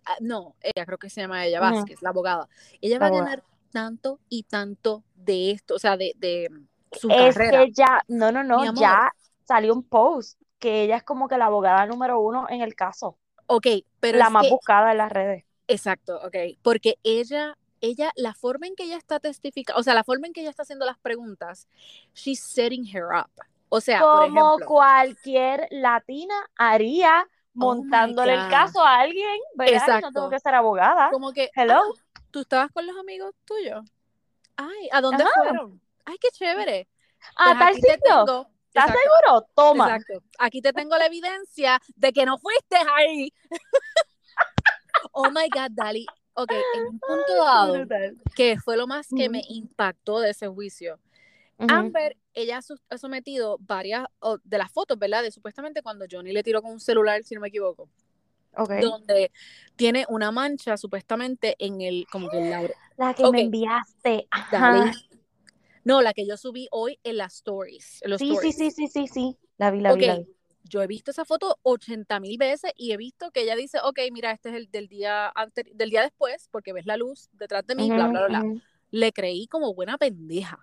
ah, 0.06 0.18
no, 0.19 0.56
ella 0.62 0.86
creo 0.86 0.98
que 0.98 1.10
se 1.10 1.22
llama 1.22 1.46
ella. 1.46 1.60
Vázquez, 1.60 2.01
la 2.01 2.10
abogada. 2.10 2.48
Ella 2.81 3.00
La 3.00 3.10
va 3.10 3.18
a 3.18 3.19
ganar 3.19 3.44
tanto 3.74 4.22
y 4.30 4.46
tanto 4.46 5.06
de 5.16 5.52
esto, 5.52 5.75
o 5.75 5.80
sea, 5.80 5.98
de, 5.98 6.14
de 6.18 6.50
su 6.94 7.16
Es 7.16 7.16
carrera. 7.16 7.70
que 7.70 7.72
ya, 7.72 8.02
no, 8.10 8.31
no, 8.31 8.44
no, 8.44 8.68
ya 8.68 9.12
salió 9.46 9.74
un 9.74 9.84
post 9.88 10.40
que 10.60 10.84
ella 10.84 10.98
es 10.98 11.04
como 11.04 11.28
que 11.28 11.38
la 11.38 11.46
abogada 11.48 11.86
número 11.86 12.20
uno 12.22 12.46
en 12.50 12.62
el 12.62 12.75
caso, 12.75 13.18
Ok, 13.48 13.68
pero 14.00 14.20
la 14.20 14.30
más 14.30 14.48
que- 14.48 14.50
buscada 14.50 14.92
en 14.92 14.98
las 15.00 15.12
redes. 15.12 15.46
exacto, 15.68 16.18
ok, 16.24 16.36
porque 16.62 16.96
ella, 17.03 17.58
ella, 17.82 18.12
la 18.15 18.34
forma 18.34 18.68
en 18.68 18.75
que 18.75 18.84
ella 18.84 18.98
está 18.98 19.20
testificando, 19.20 19.80
o 19.80 19.84
sea, 19.84 19.94
la 19.94 20.03
forma 20.03 20.27
en 20.27 20.34
que 20.34 20.42
ella 20.42 20.50
está 20.50 20.63
haciendo 20.63 20.86
las 20.86 21.00
preguntas, 21.00 21.68
she's 22.13 22.42
setting 22.42 22.86
her 22.88 23.06
up. 23.15 23.32
O 23.70 23.82
sea, 23.82 24.06
por 24.06 24.22
Como 24.22 24.24
ejemplo, 24.24 24.65
cualquier 24.65 25.68
latina 25.72 26.34
haría 26.58 27.27
Oh 27.60 27.84
montándole 27.84 28.34
el 28.34 28.48
caso 28.48 28.82
a 28.84 29.00
alguien, 29.01 29.39
¿verdad? 29.56 29.89
Y 29.94 30.00
no 30.00 30.12
Exacto. 30.12 30.12
tengo 30.12 30.30
que 30.30 30.39
ser 30.39 30.56
abogada. 30.56 31.15
como 31.15 31.34
que, 31.34 31.51
Hello. 31.56 31.80
ah, 31.82 32.02
tú 32.34 32.42
estabas 32.42 32.72
con 32.72 32.86
los 32.88 32.98
amigos 32.98 33.34
tuyos. 33.46 33.86
Ay, 34.58 34.90
¿a 34.92 35.00
dónde 35.02 35.24
Ajá. 35.24 35.32
fueron? 35.36 35.80
Ay, 36.04 36.18
qué 36.20 36.30
chévere. 36.32 36.88
¿A 37.38 37.46
Pues 37.54 37.60
tal 37.60 37.75
sitio? 37.75 38.50
¿Estás 38.68 38.90
Exacto, 38.90 39.00
seguro? 39.04 39.48
Toma. 39.56 39.86
Exacto. 39.86 40.24
Aquí 40.40 40.62
te 40.62 40.74
tengo 40.74 40.98
la 40.98 41.06
evidencia 41.06 41.80
de 41.96 42.12
que 42.12 42.25
no 42.25 42.40
fuiste 42.40 42.75
ahí. 42.96 43.32
oh 45.12 45.30
my 45.30 45.48
God, 45.48 45.70
Dali. 45.72 46.06
Ok, 46.34 46.52
en 46.52 46.88
un 46.88 47.00
punto 47.00 47.36
dado, 47.46 47.86
que 48.36 48.58
fue 48.58 48.75
lo 48.75 48.88
más 48.88 49.08
que 49.16 49.30
me 49.30 49.44
impactó 49.48 50.20
de 50.20 50.32
ese 50.32 50.48
juicio. 50.48 51.00
Amber, 51.60 52.18
ella 52.34 52.60
ha 52.90 52.98
sometido 52.98 53.60
varias 53.60 54.08
de 54.44 54.58
las 54.58 54.72
fotos, 54.72 54.98
¿verdad? 54.98 55.22
De 55.22 55.30
supuestamente 55.30 55.84
cuando 55.84 56.06
Johnny 56.10 56.34
le 56.34 56.42
tiró 56.42 56.63
con 56.63 56.72
un 56.72 56.80
celular, 56.80 57.24
si 57.24 57.36
no 57.36 57.42
me 57.42 57.50
equivoco, 57.50 57.88
Donde 58.55 59.31
tiene 59.75 60.05
una 60.10 60.31
mancha 60.31 60.77
supuestamente 60.77 61.55
en 61.60 61.81
el, 61.81 62.05
como 62.12 62.29
que 62.29 62.41
lauro. 62.41 62.74
La 62.98 63.13
que 63.13 63.25
Ok. 63.25 63.31
me 63.33 63.41
enviaste. 63.41 64.27
Ajá. 64.31 64.91
No, 65.83 66.01
la 66.01 66.13
que 66.13 66.25
yo 66.25 66.38
subí 66.38 66.67
hoy 66.72 67.00
en 67.03 67.17
las 67.17 67.36
stories. 67.36 68.01
En 68.03 68.12
los 68.12 68.19
Sí, 68.19 68.29
sí, 68.29 68.33
stories. 68.33 68.55
sí, 68.55 68.72
sí, 68.72 68.88
sí, 68.88 69.07
sí. 69.07 69.38
La 69.57 69.72
vi, 69.72 69.81
la 69.81 69.93
vi, 69.93 70.05
la 70.05 70.15
Ok, 70.15 70.25
vi. 70.25 70.36
yo 70.63 70.81
he 70.81 70.88
visto 70.88 71.12
esa 71.12 71.25
foto 71.25 71.60
80 71.63 72.19
mil 72.19 72.38
veces 72.38 72.72
y 72.77 72.91
he 72.91 72.98
visto 72.98 73.31
que 73.31 73.41
ella 73.41 73.55
dice, 73.55 73.79
ok, 73.83 74.00
mira, 74.12 74.31
este 74.31 74.50
es 74.50 74.55
el 74.55 74.72
del 74.72 74.88
día 74.88 75.31
antes, 75.36 75.65
del 75.74 75.89
día 75.89 76.01
después, 76.01 76.48
porque 76.51 76.74
ves 76.74 76.86
la 76.86 76.95
luz 76.98 77.29
detrás 77.33 77.65
de 77.67 77.75
mí, 77.75 77.89
bla, 77.91 78.07
bla, 78.07 78.27
bla, 78.27 78.41
bla. 78.41 78.62
Le 78.91 79.12
creí 79.12 79.48
como 79.48 79.74
buena 79.74 79.98
pendeja, 79.98 80.60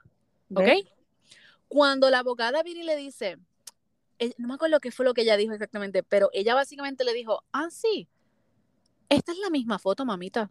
¿ok? 0.54 0.64
¿Ves? 0.64 0.84
Cuando 1.68 2.10
la 2.10 2.20
abogada 2.20 2.62
viene 2.62 2.80
y 2.80 2.84
le 2.84 2.96
dice, 2.96 3.36
no 4.38 4.48
me 4.48 4.54
acuerdo 4.54 4.80
qué 4.80 4.90
fue 4.90 5.04
lo 5.04 5.14
que 5.14 5.22
ella 5.22 5.36
dijo 5.36 5.52
exactamente, 5.52 6.02
pero 6.02 6.30
ella 6.32 6.54
básicamente 6.54 7.04
le 7.04 7.14
dijo, 7.14 7.42
ah, 7.52 7.68
sí, 7.70 8.08
esta 9.08 9.32
es 9.32 9.38
la 9.38 9.50
misma 9.50 9.78
foto, 9.78 10.04
mamita. 10.04 10.50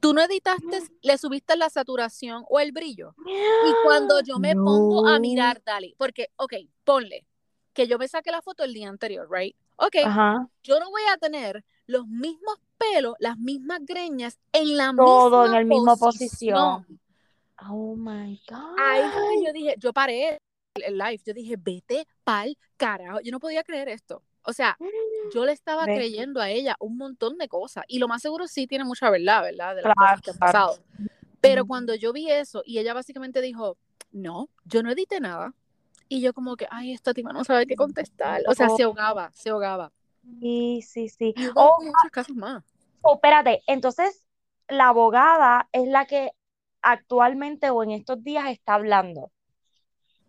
Tú 0.00 0.14
no 0.14 0.22
editaste, 0.22 0.82
le 1.02 1.18
subiste 1.18 1.56
la 1.56 1.68
saturación 1.70 2.44
o 2.48 2.60
el 2.60 2.72
brillo. 2.72 3.14
Y 3.26 3.72
cuando 3.84 4.20
yo 4.24 4.38
me 4.38 4.54
pongo 4.54 5.06
a 5.06 5.18
mirar, 5.18 5.62
Dali, 5.64 5.94
porque, 5.98 6.28
ok, 6.36 6.54
ponle, 6.84 7.26
que 7.72 7.86
yo 7.86 7.98
me 7.98 8.08
saqué 8.08 8.30
la 8.30 8.42
foto 8.42 8.64
el 8.64 8.72
día 8.72 8.88
anterior, 8.88 9.28
right? 9.30 9.56
Ok, 9.76 9.96
Ajá. 10.04 10.48
yo 10.62 10.78
no 10.80 10.90
voy 10.90 11.02
a 11.12 11.16
tener 11.16 11.64
los 11.86 12.06
mismos 12.06 12.60
pelos, 12.78 13.14
las 13.18 13.38
mismas 13.38 13.80
greñas 13.84 14.38
en 14.52 14.76
la 14.76 14.92
Todo 14.94 15.42
misma 15.42 15.46
en 15.46 15.54
el 15.54 15.66
mismo 15.66 15.96
posición. 15.96 16.82
posición. 16.84 17.00
Oh 17.68 17.94
my 17.96 18.40
God. 18.48 18.76
Ahí 18.78 19.44
yo 19.44 19.52
dije, 19.52 19.74
yo 19.78 19.92
paré 19.92 20.40
el, 20.74 20.98
live, 20.98 21.20
yo 21.24 21.34
dije, 21.34 21.56
vete 21.58 22.06
pa'l 22.24 22.56
carajo. 22.76 23.20
Yo 23.20 23.32
no 23.32 23.40
podía 23.40 23.62
creer 23.64 23.88
esto. 23.88 24.22
O 24.42 24.52
sea, 24.52 24.76
yo 25.34 25.44
le 25.44 25.52
estaba 25.52 25.84
creyendo 25.84 26.40
a 26.40 26.50
ella 26.50 26.76
un 26.80 26.96
montón 26.96 27.38
de 27.38 27.48
cosas. 27.48 27.84
Y 27.88 27.98
lo 27.98 28.08
más 28.08 28.22
seguro 28.22 28.46
sí 28.46 28.66
tiene 28.66 28.84
mucha 28.84 29.10
verdad, 29.10 29.42
¿verdad? 29.42 29.76
De 29.76 29.82
las 29.82 29.94
Claro, 29.94 29.96
cosas 29.96 30.20
que 30.22 30.30
han 30.30 30.36
claro. 30.38 30.52
pasado. 30.52 30.78
Pero 31.40 31.66
cuando 31.66 31.94
yo 31.94 32.12
vi 32.12 32.30
eso 32.30 32.62
y 32.66 32.78
ella 32.78 32.92
básicamente 32.92 33.40
dijo, 33.40 33.76
no, 34.12 34.48
yo 34.64 34.82
no 34.82 34.90
edité 34.90 35.20
nada. 35.20 35.54
Y 36.08 36.20
yo 36.20 36.34
como 36.34 36.56
que, 36.56 36.66
ay, 36.70 36.92
esta 36.92 37.14
tipa 37.14 37.32
no 37.32 37.44
sabe 37.44 37.66
qué 37.66 37.76
contestar. 37.76 38.42
O 38.46 38.54
sea, 38.54 38.68
se 38.68 38.82
ahogaba, 38.82 39.30
se 39.34 39.50
ahogaba. 39.50 39.92
Sí, 40.40 40.82
sí, 40.82 41.08
sí. 41.08 41.32
Y 41.36 41.46
Oh, 41.54 41.78
muchos 41.80 42.10
casos 42.10 42.36
más. 42.36 42.64
oh, 43.02 43.14
espérate, 43.14 43.62
entonces 43.66 44.26
la 44.68 44.88
abogada 44.88 45.68
es 45.72 45.88
la 45.88 46.06
que 46.06 46.32
actualmente 46.82 47.70
o 47.70 47.82
en 47.82 47.92
estos 47.92 48.22
días 48.22 48.50
está 48.50 48.74
hablando. 48.74 49.30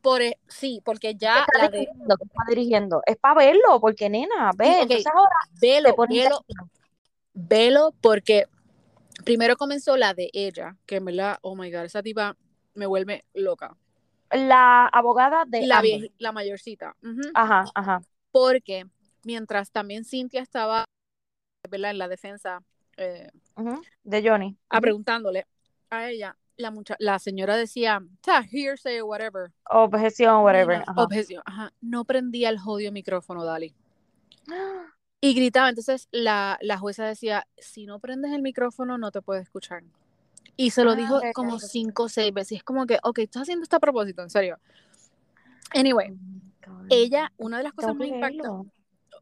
Por, 0.02 0.22
e- 0.22 0.38
sí, 0.48 0.82
porque 0.84 1.14
Que 1.14 1.18
ya 1.18 1.40
está 1.40 1.58
la 1.58 1.70
de, 1.70 1.80
dirigiendo, 1.80 2.16
está 2.20 2.44
dirigiendo. 2.48 3.02
Es 3.06 3.18
para 3.18 3.36
verlo, 3.36 3.80
porque 3.80 4.10
nena, 4.10 4.52
ve, 4.56 4.66
Sí, 4.66 4.72
ok. 4.72 4.82
entonces 4.82 5.08
ahora 5.14 5.36
velo, 5.62 5.96
velo, 6.10 6.46
velo, 7.34 7.94
porque 8.02 8.46
primero 9.24 9.56
comenzó 9.56 9.98
la 9.98 10.14
de 10.14 10.30
ella, 10.34 10.78
que 10.86 10.98
en 10.98 11.06
verdad, 11.06 11.38
oh 11.42 11.56
my 11.56 11.72
God, 11.72 11.86
esa 11.86 12.02
tipa 12.02 12.36
me 12.74 12.86
vuelve 12.86 13.24
loca. 13.34 13.76
la 14.32 14.88
abogada 14.88 15.44
de 15.46 15.68
La, 15.68 15.84
la 16.18 16.32
mayorcita. 16.32 16.96
Ajá, 17.34 17.66
ajá. 17.76 18.02
Porque 18.32 18.86
mientras 19.24 19.72
también 19.72 20.06
Cintia 20.06 20.42
estaba 20.42 20.86
¿verdad? 21.70 21.92
en 21.92 21.98
la 21.98 22.08
defensa 22.08 22.64
eh, 22.98 23.30
De 24.04 24.22
Johnny. 24.28 24.58
a 24.70 24.78
Ujú. 24.78 24.82
preguntándole 24.82 25.46
a 25.90 26.10
ella, 26.10 26.38
la, 26.62 26.72
mucha 26.72 26.96
la 27.00 27.20
señora 27.20 27.58
decía, 27.58 28.02
hearsay 28.52 29.00
o 29.00 29.06
whatever. 29.08 29.52
Objeción, 29.70 30.44
whatever. 30.44 30.84
Ajá. 30.88 31.04
Objeción. 31.04 31.44
Ajá. 31.46 31.74
No 31.82 32.06
prendía 32.06 32.50
el 32.50 32.60
jodido 32.60 32.92
micrófono, 32.92 33.44
Dali. 33.44 33.74
Y 35.24 35.36
gritaba. 35.36 35.70
Entonces 35.70 36.08
la, 36.12 36.58
la 36.62 36.80
jueza 36.80 37.06
decía, 37.06 37.46
si 37.60 37.86
no 37.86 38.00
prendes 38.00 38.32
el 38.32 38.42
micrófono, 38.42 38.98
no 38.98 39.12
te 39.12 39.22
puede 39.22 39.42
escuchar. 39.42 39.84
Y 40.58 40.72
se 40.72 40.84
lo 40.84 40.94
Ah, 40.94 40.96
dijo 40.96 41.22
como 41.36 41.60
cinco 41.60 42.04
o 42.04 42.10
seis 42.10 42.34
veces. 42.34 42.54
Y 42.54 42.56
es 42.56 42.64
como 42.64 42.88
que, 42.88 42.98
ok, 43.04 43.20
estás 43.20 43.44
haciendo 43.44 43.62
esto 43.62 43.76
a 43.76 43.80
propósito, 43.80 44.24
en 44.24 44.32
serio. 44.32 44.58
Anyway, 45.76 46.18
Oh 46.68 46.82
ella, 46.90 47.32
una 47.38 47.58
de 47.58 47.64
las 47.64 47.74
cosas 47.74 47.96
más 47.96 48.08
impactantes. 48.08 48.72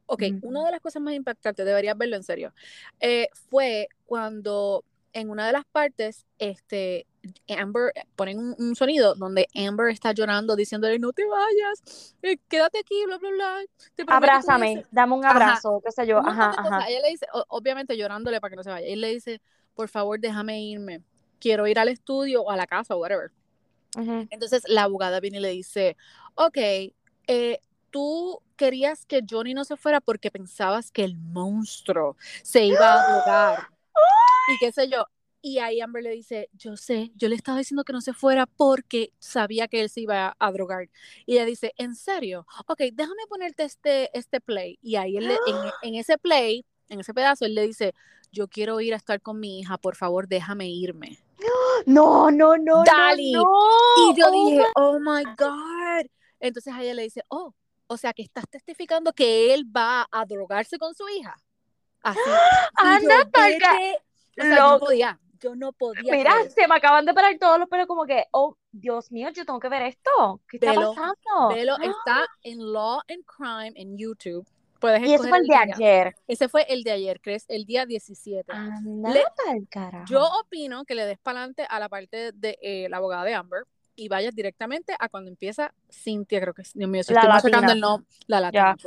Ok, 0.06 0.24
una 0.42 0.66
de 0.66 0.72
las 0.72 0.82
cosas 0.82 1.02
más 1.02 1.14
impactantes, 1.14 1.66
deberías 1.66 1.98
verlo 1.98 2.16
en 2.16 2.24
serio, 2.24 2.54
eh, 3.00 3.28
fue 3.50 3.90
cuando 4.06 4.84
en 5.14 5.30
una 5.30 5.46
de 5.46 5.54
las 5.54 5.66
partes, 5.66 6.26
este, 6.40 7.06
Amber, 7.50 7.92
ponen 8.16 8.40
un, 8.40 8.56
un 8.58 8.76
sonido 8.76 9.16
donde 9.16 9.48
Amber 9.56 9.90
está 9.90 10.14
llorando, 10.14 10.56
diciéndole, 10.56 11.00
no 11.00 11.12
te 11.12 11.26
vayas, 11.26 12.16
eh, 12.22 12.38
quédate 12.48 12.80
aquí, 12.80 13.04
bla, 13.06 13.18
bla, 13.18 13.30
bla. 13.30 13.58
te 13.96 14.04
Abrázame, 14.08 14.74
hacer-". 14.74 14.88
dame 14.92 15.14
un 15.16 15.26
abrazo, 15.26 15.82
qué 15.86 15.92
sé 15.92 16.08
yo. 16.08 16.20
Ajá, 16.20 16.54
ajá. 16.58 16.88
Ella 16.88 17.02
le 17.02 17.10
dice, 17.10 17.28
obviamente 17.50 17.98
llorándole 17.98 18.40
para 18.40 18.52
que 18.52 18.56
no 18.56 18.64
se 18.64 18.70
vaya. 18.70 18.88
Él 18.88 19.02
le 19.02 19.14
dice, 19.14 19.42
por 19.74 19.90
favor, 19.90 20.20
déjame 20.20 20.62
irme. 20.62 21.02
Quiero 21.40 21.68
ir 21.68 21.80
al 21.80 21.88
estudio 21.88 22.44
o 22.44 22.52
a 22.52 22.58
la 22.58 22.68
casa 22.68 22.96
o 22.96 23.00
whatever. 23.00 23.32
Ujú. 23.98 24.28
Entonces 24.30 24.64
la 24.68 24.84
abogada 24.84 25.20
viene 25.20 25.38
y 25.38 25.42
le 25.42 25.50
dice, 25.50 25.98
ok, 26.36 26.58
eh, 27.28 27.60
tú 27.90 28.42
querías 28.56 29.06
que 29.06 29.24
Johnny 29.28 29.54
no 29.54 29.64
se 29.64 29.78
fuera 29.78 30.02
porque 30.02 30.32
pensabas 30.32 30.92
que 30.92 31.04
el 31.04 31.16
monstruo 31.16 32.18
se 32.44 32.66
iba 32.66 32.94
a 32.94 33.12
drogar 33.12 33.68
y 34.54 34.58
qué 34.60 34.72
sé 34.72 34.90
yo. 34.90 35.06
Y 35.42 35.60
ahí 35.60 35.80
Amber 35.80 36.04
le 36.04 36.12
dice, 36.12 36.50
yo 36.54 36.76
sé, 36.76 37.12
yo 37.16 37.30
le 37.30 37.36
estaba 37.36 37.58
diciendo 37.60 37.84
que 37.86 37.94
no 37.94 38.02
se 38.02 38.14
fuera 38.14 38.46
porque 38.46 39.14
sabía 39.20 39.68
que 39.70 39.80
él 39.82 39.90
se 39.90 40.02
iba 40.02 40.28
a, 40.28 40.36
a 40.38 40.52
drogar. 40.52 40.90
Y 41.26 41.34
ella 41.36 41.46
dice, 41.46 41.74
¿en 41.78 41.96
serio? 41.96 42.46
Ok, 42.68 42.82
déjame 42.92 43.26
ponerte 43.30 43.64
este, 43.64 44.10
este 44.18 44.42
play. 44.42 44.78
Y 44.82 44.98
ahí 44.98 45.16
él 45.18 45.28
le- 45.30 45.36
en, 45.48 45.56
en 45.84 45.96
ese 45.96 46.18
play, 46.18 46.66
en 46.90 47.00
ese 47.00 47.14
pedazo, 47.14 47.46
él 47.46 47.56
le 47.56 47.68
dice, 47.68 47.94
yo 48.32 48.48
quiero 48.50 48.82
ir 48.82 48.94
a 48.94 48.98
estar 48.98 49.22
con 49.22 49.40
mi 49.40 49.60
hija, 49.60 49.78
por 49.78 49.96
favor, 49.96 50.28
déjame 50.28 50.68
irme. 50.70 51.18
No, 51.86 52.30
no, 52.30 52.58
no, 52.58 52.84
Dali. 52.84 53.32
no, 53.32 53.44
no. 53.44 54.12
Y 54.12 54.20
yo 54.20 54.28
Oh 54.28 54.32
dije, 54.32 54.58
my- 54.60 54.66
oh 54.76 55.00
my 55.00 55.24
God. 55.38 56.06
Entonces 56.42 56.74
a 56.74 56.84
ella 56.84 56.94
le 56.94 57.04
dice, 57.04 57.24
oh, 57.30 57.56
o 57.88 57.96
sea 57.98 58.12
que 58.12 58.22
estás 58.22 58.44
testificando 58.50 59.14
que 59.14 59.54
él 59.54 59.64
va 59.66 60.06
a 60.12 60.26
drogarse 60.26 60.78
con 60.78 60.94
su 60.94 61.08
hija. 61.08 61.38
Así. 62.04 62.20
Anda 62.76 63.24
yo, 63.24 63.30
vete. 63.42 63.98
O 64.40 64.44
sea, 64.44 64.56
no 64.58 64.80
podía. 64.80 65.20
Yo 65.42 65.56
no 65.56 65.72
podía. 65.74 66.12
Mira, 66.12 66.32
se 66.50 66.68
me 66.68 66.76
acaban 66.76 67.06
de 67.06 67.14
parar 67.14 67.38
todos 67.40 67.60
los 67.60 67.70
pelos 67.70 67.88
como 67.88 68.06
que, 68.06 68.26
oh, 68.32 68.56
Dios 68.72 69.12
mío, 69.12 69.30
yo 69.30 69.46
tengo 69.46 69.60
que 69.60 69.70
ver 69.70 69.84
esto. 69.84 70.42
¿Qué 70.50 70.58
está 70.58 70.72
Velo, 70.72 70.94
pasando? 70.94 71.56
Velo, 71.56 71.76
¡Ah! 71.80 71.84
está 71.90 72.28
en 72.44 72.60
Law 72.72 73.00
and 73.10 73.24
Crime 73.26 73.74
en 73.76 73.98
YouTube. 73.98 74.48
Puedes 74.80 75.02
Y 75.02 75.14
escoger 75.14 75.30
fue 75.30 75.38
el 75.40 75.48
de 75.48 75.54
día. 75.54 75.76
ayer. 75.76 76.16
Ese 76.28 76.48
fue 76.48 76.66
el 76.70 76.84
de 76.84 76.92
ayer, 76.92 77.20
que 77.20 77.36
es 77.36 77.46
el 77.50 77.66
día 77.66 77.86
17. 77.86 78.52
Anda 78.52 79.14
Le- 79.14 79.24
pa'l 79.46 79.68
carajo. 79.70 80.06
Yo 80.08 80.26
opino 80.42 80.86
que 80.86 80.96
le 80.96 81.06
des 81.06 81.20
para 81.20 81.40
adelante 81.40 81.66
a 81.70 81.80
la 81.80 81.90
parte 81.90 82.32
de 82.34 82.58
eh, 82.62 82.88
la 82.90 82.98
abogada 82.98 83.26
de 83.26 83.34
Amber 83.34 83.64
y 83.96 84.08
vayas 84.08 84.34
directamente 84.34 84.96
a 84.98 85.10
cuando 85.10 85.30
empieza 85.30 85.74
Cintia, 85.92 86.40
creo 86.40 86.54
que 86.54 86.62
es, 86.62 86.72
Dios 86.74 86.90
mío, 86.90 87.04
si 87.04 87.14
La 87.14 87.22
estoy 87.22 87.52
sacando 87.52 87.74
el 87.74 87.82
nombre, 87.82 88.08
la 88.28 88.40
latina. 88.40 88.78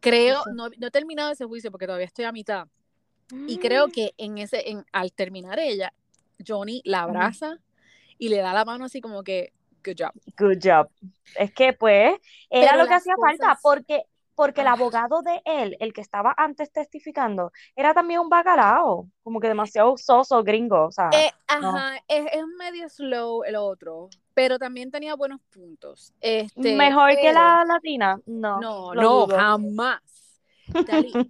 Creo, 0.00 0.42
no, 0.54 0.68
no 0.76 0.86
he 0.86 0.90
terminado 0.90 1.30
ese 1.30 1.44
juicio 1.44 1.70
porque 1.70 1.86
todavía 1.86 2.06
estoy 2.06 2.24
a 2.24 2.32
mitad. 2.32 2.66
Y 3.46 3.58
creo 3.58 3.88
que 3.88 4.12
en 4.18 4.38
ese, 4.38 4.70
en, 4.70 4.84
al 4.92 5.12
terminar 5.12 5.58
ella, 5.58 5.92
Johnny 6.46 6.82
la 6.84 7.02
abraza 7.02 7.58
y 8.18 8.28
le 8.28 8.38
da 8.38 8.52
la 8.52 8.64
mano 8.64 8.84
así 8.84 9.00
como 9.00 9.22
que, 9.22 9.52
good 9.84 9.96
job. 9.98 10.12
Good 10.38 10.58
job. 10.62 10.88
Es 11.36 11.52
que 11.52 11.72
pues 11.72 12.18
era 12.50 12.72
Pero 12.72 12.82
lo 12.82 12.88
que 12.88 12.94
hacía 12.94 13.14
falta 13.16 13.58
porque 13.62 14.04
porque 14.40 14.62
el 14.62 14.68
abogado 14.68 15.20
de 15.20 15.42
él, 15.44 15.76
el 15.80 15.92
que 15.92 16.00
estaba 16.00 16.34
antes 16.34 16.72
testificando, 16.72 17.52
era 17.76 17.92
también 17.92 18.20
un 18.20 18.30
bacalao, 18.30 19.06
como 19.22 19.38
que 19.38 19.48
demasiado 19.48 19.98
soso 19.98 20.42
gringo, 20.42 20.86
o 20.86 20.90
sea, 20.90 21.10
Eh, 21.12 21.30
no. 21.60 21.68
ajá, 21.76 21.96
es, 22.08 22.24
es 22.32 22.46
medio 22.58 22.88
slow 22.88 23.44
el 23.44 23.56
otro, 23.56 24.08
pero 24.32 24.58
también 24.58 24.90
tenía 24.90 25.14
buenos 25.14 25.42
puntos. 25.52 26.14
Este, 26.22 26.74
Mejor 26.74 27.10
que 27.16 27.34
la 27.34 27.66
latina, 27.66 28.18
no, 28.24 28.58
No, 28.60 28.94
no, 28.94 29.26
jamás. 29.26 30.00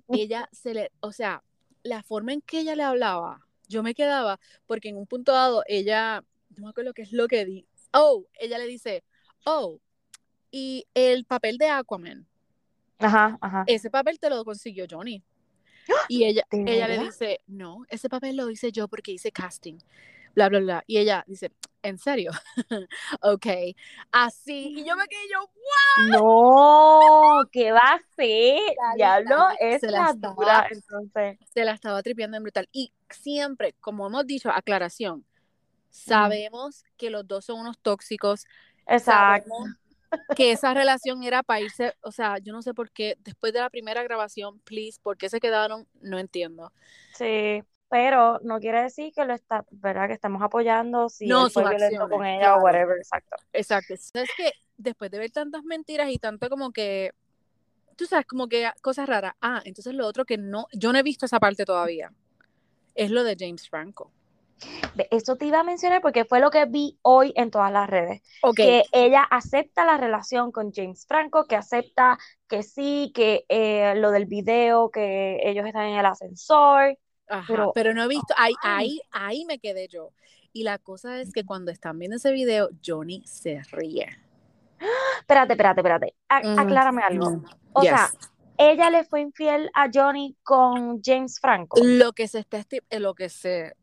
Ella 0.09 0.49
se 0.53 0.75
le, 0.75 0.93
o 1.01 1.11
sea, 1.11 1.43
la 1.83 2.03
forma 2.03 2.33
en 2.33 2.41
que 2.43 2.61
ella 2.61 2.75
le 2.77 2.83
hablaba, 2.83 3.47
yo 3.69 3.83
me 3.83 3.95
quedaba, 3.95 4.41
porque 4.67 4.89
en 4.89 4.97
un 4.97 5.07
punto 5.07 5.33
dado 5.33 5.63
ella, 5.67 6.25
no 6.57 6.65
me 6.65 6.71
acuerdo 6.71 6.93
qué 6.93 7.03
es 7.03 7.13
lo 7.13 7.29
que 7.29 7.45
di. 7.45 7.67
Oh, 7.93 8.27
ella 8.35 8.59
le 8.59 8.67
dice, 8.67 9.05
oh, 9.45 9.81
y 10.51 10.87
el 10.95 11.25
papel 11.25 11.59
de 11.59 11.69
Aquaman, 11.69 12.27
Ajá, 12.99 13.39
ajá. 13.41 13.65
ese 13.67 13.91
papel 13.91 14.19
te 14.19 14.29
lo 14.29 14.45
consiguió 14.45 14.87
Johnny. 14.91 15.23
Y 16.09 16.25
ella, 16.25 16.45
¿De 16.51 16.77
ella 16.77 16.87
le 16.87 16.99
dice, 16.99 17.41
no, 17.47 17.85
ese 17.89 18.09
papel 18.09 18.37
lo 18.37 18.51
hice 18.51 18.71
yo 18.71 18.87
porque 18.87 19.13
hice 19.13 19.33
casting, 19.33 19.79
bla, 20.35 20.49
bla, 20.49 20.59
bla. 20.61 20.85
Y 20.87 20.99
ella 20.99 21.25
dice, 21.27 21.53
¿en 21.83 21.99
serio? 21.99 22.31
ok, 23.23 23.47
así. 24.13 24.75
Y 24.79 24.85
yo 24.85 24.97
me 24.97 25.07
quedé 25.07 25.23
yo, 25.33 25.49
No, 26.09 27.41
¿qué 27.53 27.73
va 27.73 27.81
a? 27.81 28.01
Dale, 28.17 28.75
Diablo, 28.97 29.37
es 29.59 29.81
se 29.81 29.91
la 29.91 30.11
estaba- 30.11 30.35
dura, 30.35 30.67
entonces. 30.71 31.39
se 31.53 31.65
la 31.65 31.73
estaba 31.73 32.03
tripeando 32.03 32.37
en 32.37 32.43
brutal. 32.43 32.69
Y 32.73 32.93
siempre, 33.09 33.75
como 33.81 34.07
hemos 34.07 34.27
dicho, 34.27 34.51
aclaración, 34.51 35.25
sabemos 35.91 36.85
que 36.97 37.11
los 37.11 37.27
dos 37.27 37.45
son 37.47 37.61
unos 37.61 37.79
tóxicos, 37.79 38.45
Exacto. 38.87 39.49
sabemos 39.51 39.77
que 40.37 40.51
esa 40.53 40.75
relación 40.75 41.23
era 41.23 41.43
para 41.43 41.61
irse, 41.61 41.95
o 42.03 42.11
sea, 42.13 42.39
yo 42.39 42.53
no 42.53 42.63
sé 42.63 42.75
por 42.75 42.91
qué, 42.91 43.17
después 43.21 43.53
de 43.53 43.61
la 43.61 43.71
primera 43.71 44.03
grabación, 44.03 44.59
please, 44.61 44.99
¿por 45.01 45.17
qué 45.17 45.29
se 45.29 45.41
quedaron? 45.41 45.87
No 46.01 46.19
entiendo. 46.19 46.73
Sí, 47.15 47.63
pero 47.91 48.39
no 48.45 48.61
quiere 48.61 48.83
decir 48.83 49.13
que 49.13 49.25
lo 49.25 49.35
está, 49.35 49.67
¿verdad? 49.73 50.07
Que 50.07 50.15
estamos 50.15 50.41
apoyando 50.43 51.09
si 51.09 51.27
No, 51.27 51.47
él 51.47 51.51
fue 51.51 51.69
violento 51.69 52.09
con 52.09 52.25
ella 52.25 52.39
claro. 52.39 52.61
o 52.61 52.63
whatever, 52.63 52.97
exacto. 52.97 53.37
Exacto. 53.53 53.95
Es 53.95 54.13
que 54.37 54.53
después 54.77 55.11
de 55.11 55.19
ver 55.19 55.33
tantas 55.33 55.65
mentiras 55.65 56.09
y 56.09 56.19
tanto 56.19 56.49
como 56.49 56.71
que, 56.71 57.11
tú 57.97 58.07
sabes, 58.07 58.27
como 58.27 58.49
que 58.49 58.71
cosas 58.81 59.09
raras. 59.09 59.35
Ah, 59.43 59.61
entonces 59.65 59.93
lo 59.95 60.07
otro 60.07 60.25
que 60.25 60.39
no, 60.39 60.69
yo 60.73 60.93
no 60.93 61.01
he 61.01 61.03
visto 61.03 61.27
esa 61.27 61.41
parte 61.41 61.65
todavía, 61.65 62.13
es 62.95 63.11
lo 63.11 63.25
de 63.25 63.37
James 63.37 63.69
Franco. 63.69 64.13
Eso 65.11 65.37
te 65.37 65.47
iba 65.47 65.61
a 65.61 65.65
mencionar 65.65 66.01
porque 66.01 66.25
fue 66.25 66.39
lo 66.39 66.51
que 66.51 66.67
vi 66.67 66.99
hoy 67.03 67.33
en 67.35 67.51
todas 67.51 67.73
las 67.73 67.89
redes, 67.89 68.23
Ok, 68.43 68.57
que 68.57 68.85
ella 68.93 69.23
acepta 69.23 69.85
la 69.85 69.97
relación 69.97 70.53
con 70.53 70.71
James 70.73 71.07
Franco, 71.07 71.47
que 71.47 71.57
acepta 71.57 72.19
que 72.47 72.63
sí, 72.63 73.11
que 73.15 73.47
eh, 73.49 73.95
lo 73.97 74.11
del 74.11 74.27
video, 74.27 74.91
que 74.91 75.41
ellos 75.43 75.67
están 75.67 75.87
en 75.87 75.99
el 75.99 76.07
ascensor, 76.07 76.97
Ajá, 77.31 77.45
pero- 77.49 77.73
pero, 77.75 77.95
no 77.95 78.03
he 78.05 78.09
visto, 78.09 78.35
ahí, 78.37 78.53
Ay. 78.63 78.85
ahí, 78.87 79.01
ahí 79.11 79.45
me 79.47 79.59
quedé 79.59 79.89
yo. 79.89 80.11
Y 80.53 80.65
la 80.65 80.79
cosa 80.79 81.21
es 81.21 81.33
que 81.33 81.45
cuando 81.45 81.71
están 81.71 81.99
viendo 81.99 82.17
ese 82.17 82.33
video, 82.33 82.69
Johnny 82.85 83.23
se 83.27 83.63
ríe. 83.71 84.09
espérate, 85.21 85.53
espérate, 85.53 85.81
espérate. 85.81 86.15
A- 86.29 86.41
Mm, 86.43 86.59
aclárame 86.59 87.03
algo. 87.03 87.31
mm, 87.31 87.45
O 87.75 87.83
yes. 87.83 87.91
sea, 87.91 88.11
ella 88.59 88.91
le 88.91 89.05
fue 89.05 89.21
infiel 89.21 89.71
a 89.75 89.89
Johnny 89.93 90.37
con 90.43 91.01
James 91.03 91.39
Franco. 91.41 91.79
Lo 91.83 92.13
que 92.13 92.27
se 92.29 92.41
está 92.41 92.59
eh, 92.91 92.99
lo 93.01 93.15
que 93.15 93.29
se 93.29 93.75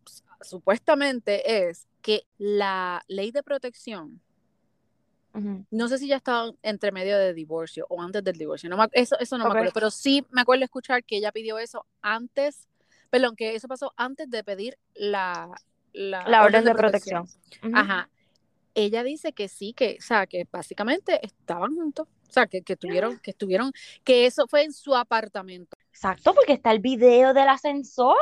supuestamente 0.42 1.68
es 1.68 1.88
que 2.01 2.24
la 2.38 3.01
ley 3.08 3.32
de 3.32 3.44
protección, 3.44 4.22
no 5.70 5.88
sé 5.88 6.00
si 6.00 6.08
ya 6.08 6.16
estaba 6.16 6.51
entre 6.63 6.92
medio 6.92 7.16
de 7.18 7.34
divorcio 7.34 7.86
o 7.89 8.01
antes 8.01 8.24
del 8.24 8.38
divorcio, 8.38 8.70
no 8.70 8.77
me 8.77 8.88
eso, 8.94 9.18
eso 9.20 9.38
no 9.38 9.44
me 9.46 9.50
acuerdo, 9.51 9.72
pero 9.74 9.92
sí 9.92 10.25
me 10.32 10.42
acuerdo 10.42 10.63
escuchar 10.63 11.04
que 11.04 11.18
ella 11.18 11.32
pidió 11.32 11.60
eso 11.60 11.86
antes, 12.01 12.68
perdón, 13.10 13.36
que 13.36 13.56
eso 13.56 13.68
pasó 13.68 13.94
antes 13.98 14.30
de 14.30 14.44
pedir 14.44 14.78
la, 14.96 15.50
la, 15.94 16.28
La 16.28 16.44
orden 16.44 16.64
de 16.64 16.74
protección. 16.76 17.28
Ajá. 17.74 18.10
Ella 18.76 19.04
dice 19.04 19.34
que 19.34 19.48
sí, 19.48 19.74
que, 19.74 19.98
o 20.00 20.04
sea, 20.04 20.28
que 20.28 20.48
básicamente 20.52 21.26
estaban 21.26 21.76
juntos. 21.76 22.08
O 22.30 22.32
sea, 22.32 22.46
que, 22.46 22.62
que 22.62 22.76
tuvieron, 22.76 23.18
que 23.20 23.32
estuvieron, 23.32 23.72
que 24.04 24.26
eso 24.26 24.48
fue 24.48 24.64
en 24.64 24.74
su 24.74 24.94
apartamento. 24.96 25.78
Exacto, 25.90 26.34
porque 26.36 26.54
está 26.54 26.72
el 26.72 26.80
video 26.80 27.34
del 27.34 27.48
ascensor. 27.48 28.16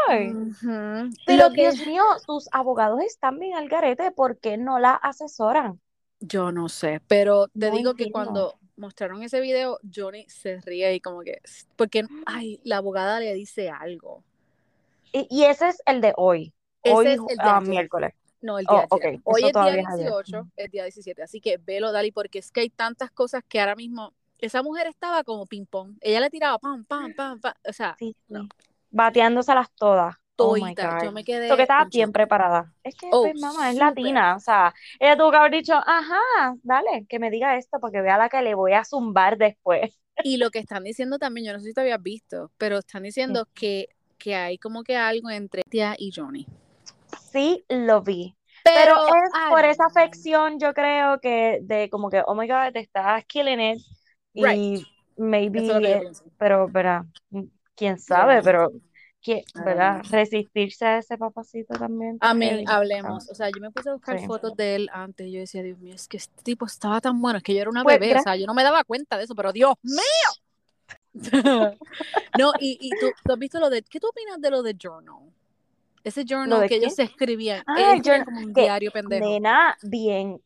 Pero 1.25 1.49
que- 1.49 1.61
Dios 1.61 1.85
mío, 1.85 2.03
tus 2.25 2.47
abogados 2.51 3.01
están 3.03 3.39
bien 3.39 3.55
al 3.55 3.67
garete, 3.67 4.11
¿por 4.11 4.37
qué 4.37 4.57
no 4.57 4.79
la 4.79 4.93
asesoran? 4.93 5.81
Yo 6.19 6.51
no 6.51 6.69
sé, 6.69 7.01
pero 7.07 7.47
te 7.47 7.69
No 7.69 7.75
digo 7.75 7.95
que 7.95 8.11
cuando 8.11 8.57
mostraron 8.77 9.23
ese 9.23 9.41
video, 9.41 9.79
Johnny 9.93 10.25
se 10.29 10.61
ríe 10.61 10.93
y 10.95 11.01
como 11.01 11.21
que, 11.21 11.41
porque, 11.75 12.03
ay, 12.25 12.61
la 12.63 12.77
abogada 12.77 13.19
le 13.19 13.33
dice 13.33 13.69
algo. 13.69 14.23
Y, 15.15 15.27
y 15.29 15.45
ese 15.45 15.69
es 15.69 15.81
el 15.85 16.01
de 16.01 16.13
hoy. 16.17 16.53
Ese 16.83 16.93
Hoy, 16.93 17.07
es 17.13 17.19
el 17.27 17.39
ah, 17.39 17.55
ayer. 17.57 17.61
miércoles. 17.61 18.13
No, 18.41 18.59
el 18.59 18.67
Oh, 18.67 18.75
día 18.75 18.81
de 18.81 18.87
ok, 18.89 19.05
ayer. 19.05 19.09
Hoy 19.23 19.47
es 19.47 19.53
día 19.53 19.53
todavía 19.53 19.81
es 19.81 19.87
ayer. 19.87 20.09
18, 20.09 20.37
Ujú. 20.39 20.51
es 20.55 20.71
día 20.71 20.83
17, 20.83 21.23
así 21.23 21.41
que 21.41 21.57
velo, 21.57 21.91
Dali, 21.91 22.11
porque 22.11 22.39
es 22.39 22.51
que 22.51 22.61
hay 22.61 22.69
tantas 22.69 23.11
cosas 23.11 23.43
que 23.47 23.59
ahora 23.59 23.75
mismo, 23.75 24.13
esa 24.39 24.61
mujer 24.63 24.87
estaba 24.87 25.23
como 25.23 25.45
ping 25.47 25.65
pong, 25.65 25.97
ella 26.01 26.19
le 26.19 26.29
tiraba 26.29 26.59
pam, 26.59 26.85
pam, 26.85 27.13
pam, 27.13 27.39
pam, 27.39 27.53
o 27.67 27.73
sea, 27.73 27.97
Sí, 27.97 28.15
no. 28.27 28.49
Bateándoselas 28.91 29.71
todas. 29.75 30.15
Oh 30.37 30.55
my 30.55 30.75
todita, 30.75 30.91
yo 30.97 31.11
God. 31.11 31.13
me 31.13 31.23
quedé 31.23 31.47
Eso 31.47 31.55
que 31.57 31.61
estaba 31.63 31.83
en 31.83 31.89
bien 31.89 32.11
preparada. 32.11 32.73
Es 32.83 32.95
que, 32.95 33.07
Oh, 33.11 33.21
pues, 33.21 33.35
mamá, 33.35 33.71
es 33.71 33.77
latina. 33.77 34.35
O 34.35 34.39
sea, 34.39 34.73
ella 34.99 35.17
tuvo 35.17 35.31
que 35.31 35.37
haber 35.37 35.51
dicho, 35.51 35.73
ajá, 35.75 36.55
dale, 36.63 37.05
que 37.07 37.19
me 37.19 37.29
diga 37.31 37.57
esto, 37.57 37.79
porque 37.79 38.01
vea 38.01 38.17
la 38.17 38.29
que 38.29 38.41
le 38.41 38.55
voy 38.55 38.73
a 38.73 38.83
zumbar 38.85 39.37
después. 39.37 39.97
Y 40.21 40.37
lo 40.37 40.49
que 40.51 40.59
están 40.59 40.83
diciendo 40.83 41.19
también, 41.19 41.45
yo 41.47 41.53
no 41.53 41.59
sé 41.59 41.67
si 41.67 41.73
te 41.73 41.81
habías 41.81 42.01
visto, 42.01 42.51
pero 42.57 42.79
están 42.79 43.03
diciendo 43.03 43.47
que, 43.53 43.89
que 44.25 44.33
hay 44.33 44.57
como 44.57 44.83
que 44.83 44.97
algo 44.97 45.29
entre 45.29 45.61
Tia 45.69 45.93
y 45.99 46.11
Johnny. 46.11 46.47
Sí, 47.31 47.63
lo 47.69 48.01
vi. 48.01 48.35
Pero, 48.63 48.95
Pero 48.95 49.07
es 49.07 49.31
I 49.35 49.51
por 49.51 49.65
esa 49.65 49.85
afección, 49.85 50.59
yo 50.59 50.73
creo 50.73 51.19
que 51.19 51.59
de 51.61 51.91
como 51.91 52.09
que, 52.09 52.23
oh 52.25 52.33
my 52.33 52.47
God, 52.47 52.73
te 52.73 52.79
estás 52.79 53.23
killing 53.25 53.61
it. 53.61 53.81
Y 54.33 54.83
maybe, 55.15 55.59
es 56.07 56.23
pero, 56.39 56.67
verá, 56.67 57.05
quién 57.75 57.99
sabe, 57.99 58.41
pero, 58.41 58.71
¿quién, 59.21 59.41
I 59.41 59.43
don't 59.53 59.65
verdad? 59.67 60.01
Resistirse 60.09 60.83
a 60.83 60.97
ese 60.97 61.19
papacito 61.19 61.75
también. 61.77 62.17
A 62.19 62.33
mí, 62.33 62.65
hablemos. 62.65 63.29
O 63.29 63.35
sea, 63.35 63.51
yo 63.51 63.61
me 63.61 63.69
puse 63.69 63.91
a 63.91 63.93
buscar 63.93 64.19
Sí. 64.19 64.25
fotos 64.25 64.57
de 64.57 64.75
él 64.75 64.89
antes. 64.91 65.31
Yo 65.31 65.39
decía, 65.39 65.61
Dios 65.61 65.77
mío, 65.77 65.93
es 65.93 66.07
que 66.07 66.17
este 66.17 66.41
tipo 66.41 66.65
estaba 66.65 66.99
tan 66.99 67.21
bueno. 67.21 67.37
Es 67.37 67.43
que 67.43 67.53
yo 67.53 67.61
era 67.61 67.69
una 67.69 67.83
Pues, 67.83 67.99
bebé. 67.99 68.17
O 68.17 68.23
sea, 68.23 68.35
yo 68.35 68.47
no 68.47 68.55
me 68.55 68.63
daba 68.63 68.83
cuenta 68.85 69.19
de 69.19 69.25
eso, 69.25 69.35
pero 69.35 69.53
Dios 69.53 69.75
mío. 69.83 70.01
no, 72.39 72.53
y, 72.59 72.77
y 72.81 72.89
tú, 72.91 73.11
tú 73.23 73.33
has 73.33 73.39
visto 73.39 73.59
lo 73.59 73.69
de. 73.69 73.81
¿Qué 73.83 73.99
tú 73.99 74.07
opinas 74.07 74.39
de 74.39 74.51
lo 74.51 74.61
de 74.63 74.75
Journal? 74.77 75.31
Ese 76.03 76.23
journal 76.23 76.69
que 76.69 76.75
ellos 76.75 76.93
se 76.93 77.01
escribían. 77.03 77.63
Ah, 77.65 77.95
journal, 77.95 78.25
como 78.25 78.39
un 78.41 78.53
que, 78.53 78.61
diario 78.61 78.91
pendejo. 78.91 79.25
nena, 79.25 79.75
bien, 79.81 80.39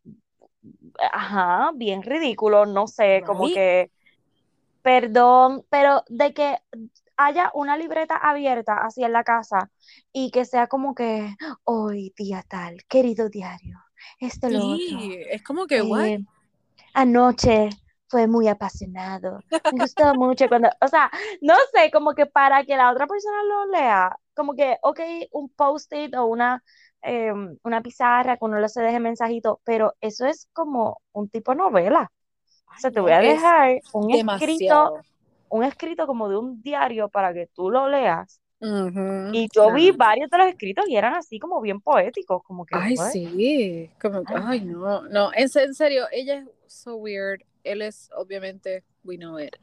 ajá, 1.11 1.71
bien 1.75 2.01
ridículo, 2.01 2.65
no 2.65 2.87
sé, 2.87 3.21
como 3.25 3.47
que, 3.47 3.91
perdón, 4.81 5.65
pero 5.69 6.03
de 6.07 6.33
que 6.33 6.59
haya 7.17 7.51
una 7.53 7.75
libreta 7.75 8.15
abierta 8.15 8.77
así 8.85 9.03
en 9.03 9.11
la 9.11 9.25
casa 9.25 9.69
y 10.13 10.31
que 10.31 10.45
sea 10.45 10.67
como 10.67 10.95
que, 10.95 11.35
hoy 11.65 12.13
día 12.15 12.41
tal, 12.47 12.85
querido 12.85 13.27
diario, 13.27 13.79
esto, 14.21 14.49
lo 14.49 14.65
otro, 14.65 14.77
Sí, 14.79 15.17
es 15.29 15.43
como 15.43 15.67
que, 15.67 15.79
eh, 15.79 16.19
anoche 16.93 17.69
fue 18.09 18.27
muy 18.27 18.47
apasionado, 18.47 19.39
me 19.51 19.81
gustó 19.81 20.13
mucho 20.15 20.47
cuando, 20.49 20.69
o 20.81 20.87
sea, 20.87 21.11
no 21.41 21.53
sé, 21.73 21.91
como 21.91 22.13
que 22.13 22.25
para 22.25 22.63
que 22.63 22.75
la 22.75 22.91
otra 22.91 23.07
persona 23.07 23.43
lo 23.43 23.65
lea, 23.67 24.15
como 24.33 24.55
que, 24.55 24.77
ok, 24.81 24.99
un 25.31 25.49
post-it 25.49 26.15
o 26.15 26.25
una, 26.25 26.63
eh, 27.03 27.31
una 27.63 27.81
pizarra 27.81 28.37
que 28.37 28.45
uno 28.45 28.59
le 28.59 28.67
se 28.67 28.81
deje 28.81 28.99
mensajito, 28.99 29.61
pero 29.63 29.93
eso 30.01 30.25
es 30.25 30.49
como 30.53 31.01
un 31.13 31.29
tipo 31.29 31.53
novela. 31.53 32.11
O 32.75 32.79
sea, 32.79 32.91
te 32.91 32.97
no, 32.97 33.03
voy 33.03 33.11
a 33.11 33.19
dejar 33.19 33.79
un 33.93 34.11
escrito, 34.11 34.95
un 35.49 35.63
escrito 35.63 36.07
como 36.07 36.29
de 36.29 36.37
un 36.37 36.61
diario 36.61 37.09
para 37.09 37.33
que 37.33 37.47
tú 37.53 37.69
lo 37.69 37.87
leas. 37.87 38.41
Y 38.61 39.47
yo 39.53 39.71
vi 39.73 39.91
varios 39.91 40.29
de 40.29 40.37
los 40.37 40.47
escritos 40.47 40.85
y 40.87 40.97
eran 40.97 41.13
así 41.13 41.39
como 41.39 41.61
bien 41.61 41.79
poéticos, 41.79 42.43
como 42.43 42.65
que, 42.65 42.75
Ay, 42.77 42.95
what? 42.95 43.11
sí. 43.11 43.89
Como, 44.01 44.21
ay, 44.27 44.61
no, 44.61 45.03
no. 45.03 45.31
En, 45.33 45.47
en 45.53 45.73
serio, 45.73 46.05
ella 46.11 46.39
es 46.39 46.47
so 46.69 46.95
weird. 46.95 47.43
Él 47.63 47.81
es, 47.81 48.09
obviamente, 48.15 48.83
we 49.03 49.17
know 49.17 49.39
it. 49.39 49.55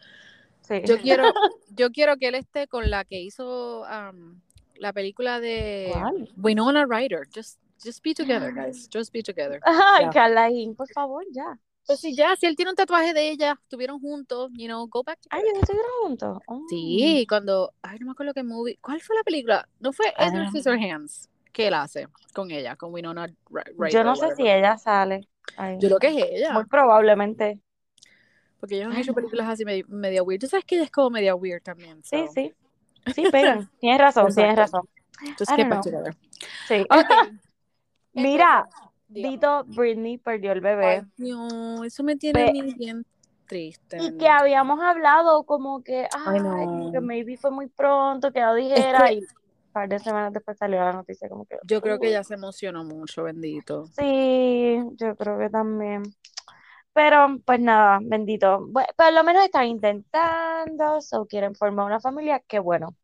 Sí. 0.62 0.82
Yo 0.84 0.98
quiero, 0.98 1.24
yo 1.70 1.90
quiero 1.90 2.16
que 2.16 2.28
él 2.28 2.34
esté 2.34 2.66
con 2.68 2.90
la 2.90 3.04
que 3.04 3.20
hizo 3.20 3.82
um, 3.82 4.40
la 4.76 4.92
película 4.92 5.40
de 5.40 5.90
¿Cuál? 5.92 6.28
Winona 6.36 6.84
Ryder. 6.86 7.28
Just, 7.34 7.60
just 7.82 8.02
be 8.02 8.12
together, 8.14 8.52
guys. 8.54 8.88
Just 8.92 9.12
be 9.12 9.22
together. 9.22 9.60
Ay, 9.64 10.04
Ya. 10.06 10.10
Carlaín, 10.10 10.74
por 10.74 10.88
favor, 10.92 11.24
ya. 11.30 11.58
Pues 11.86 12.00
sí, 12.00 12.16
ya, 12.16 12.34
si 12.34 12.46
él 12.46 12.56
tiene 12.56 12.72
un 12.72 12.76
tatuaje 12.76 13.14
de 13.14 13.30
ella, 13.30 13.56
estuvieron 13.62 14.00
juntos, 14.00 14.50
you 14.54 14.66
know, 14.66 14.88
go 14.88 15.04
back 15.04 15.20
Ay, 15.30 15.38
together. 15.42 15.50
ellos 15.54 15.62
estuvieron 15.62 15.90
juntos. 16.02 16.38
Oh. 16.48 16.62
Sí, 16.68 17.24
cuando, 17.28 17.72
ay, 17.80 18.00
no 18.00 18.06
me 18.06 18.12
acuerdo 18.12 18.34
qué 18.34 18.42
movie, 18.42 18.76
¿cuál 18.82 19.00
fue 19.00 19.14
la 19.14 19.22
película? 19.22 19.68
No 19.78 19.92
fue 19.92 20.06
Edward 20.18 20.32
know. 20.32 20.50
Scissorhands 20.50 21.28
que 21.52 21.68
él 21.68 21.74
hace 21.74 22.08
con 22.34 22.50
ella, 22.50 22.74
con 22.74 22.92
Winona 22.92 23.28
Ry- 23.48 23.62
Ryder. 23.78 23.92
Yo 23.92 24.02
no 24.04 24.16
sé 24.16 24.34
si 24.34 24.42
ella 24.48 24.76
sale. 24.78 25.28
Ay, 25.56 25.78
Yo 25.80 25.88
creo 25.88 25.98
que 25.98 26.08
es 26.08 26.14
muy 26.14 26.22
ella, 26.36 26.64
probablemente. 26.70 27.60
porque 28.60 28.76
ellos 28.76 28.88
han 28.88 28.94
Ay, 28.96 29.02
hecho 29.02 29.14
películas 29.14 29.48
así 29.48 29.64
medio, 29.64 29.84
medio 29.88 30.24
weird. 30.24 30.40
Tú 30.40 30.46
sabes 30.48 30.64
que 30.64 30.76
ella 30.76 30.84
es 30.84 30.90
como 30.90 31.10
media 31.10 31.34
weird 31.34 31.62
también, 31.62 32.02
Sí, 32.02 32.26
so. 32.26 32.32
sí. 32.32 32.54
Sí, 33.14 33.24
pegan. 33.30 33.68
Tienes 33.80 34.00
razón, 34.00 34.34
tienes 34.34 34.56
razón. 34.56 34.88
Just 35.38 35.52
get 35.56 35.68
back 35.68 35.82
together. 35.82 36.16
Sí. 36.66 36.86
Mira. 38.12 38.68
Dito 39.08 39.62
Britney 39.64 40.18
perdió 40.18 40.50
el 40.50 40.58
Ay, 40.58 40.76
bebé. 40.76 41.04
no, 41.16 41.84
eso 41.84 42.02
me 42.02 42.16
tiene 42.16 42.46
Pe- 42.46 42.74
bien 42.76 43.06
triste, 43.46 43.98
y 44.02 44.18
que 44.18 44.28
habíamos 44.28 44.80
hablado 44.80 45.44
como 45.44 45.80
que, 45.84 46.08
Ay, 46.12 46.90
que 46.90 47.00
maybe 47.00 47.36
fue 47.36 47.52
muy 47.52 47.68
pronto 47.68 48.32
que 48.32 48.40
lo 48.40 48.54
Es 48.54 48.64
dijera 48.64 49.06
que 49.06 49.14
y 49.14 49.26
par 49.76 49.88
de 49.90 49.98
semanas 49.98 50.32
después 50.32 50.56
salió 50.56 50.78
la 50.78 50.94
noticia 50.94 51.28
como 51.28 51.44
que, 51.44 51.58
yo 51.64 51.82
creo 51.82 51.98
que 51.98 52.06
uh, 52.06 52.08
ella 52.08 52.24
se 52.24 52.32
emocionó 52.32 52.82
mucho, 52.82 53.24
bendito. 53.24 53.84
sí, 53.94 54.78
yo 54.94 55.14
creo 55.16 55.38
que 55.38 55.50
también. 55.50 56.02
Pero 56.94 57.36
pues 57.44 57.60
nada, 57.60 57.98
bendito. 58.02 58.66
Bueno, 58.68 58.88
por 58.96 59.12
lo 59.12 59.22
menos 59.22 59.44
están 59.44 59.66
intentando, 59.66 60.98
o 61.12 61.26
quieren 61.26 61.54
formar 61.54 61.84
una 61.84 62.00
familia, 62.00 62.42
qué 62.48 62.58
bueno. 62.58 62.96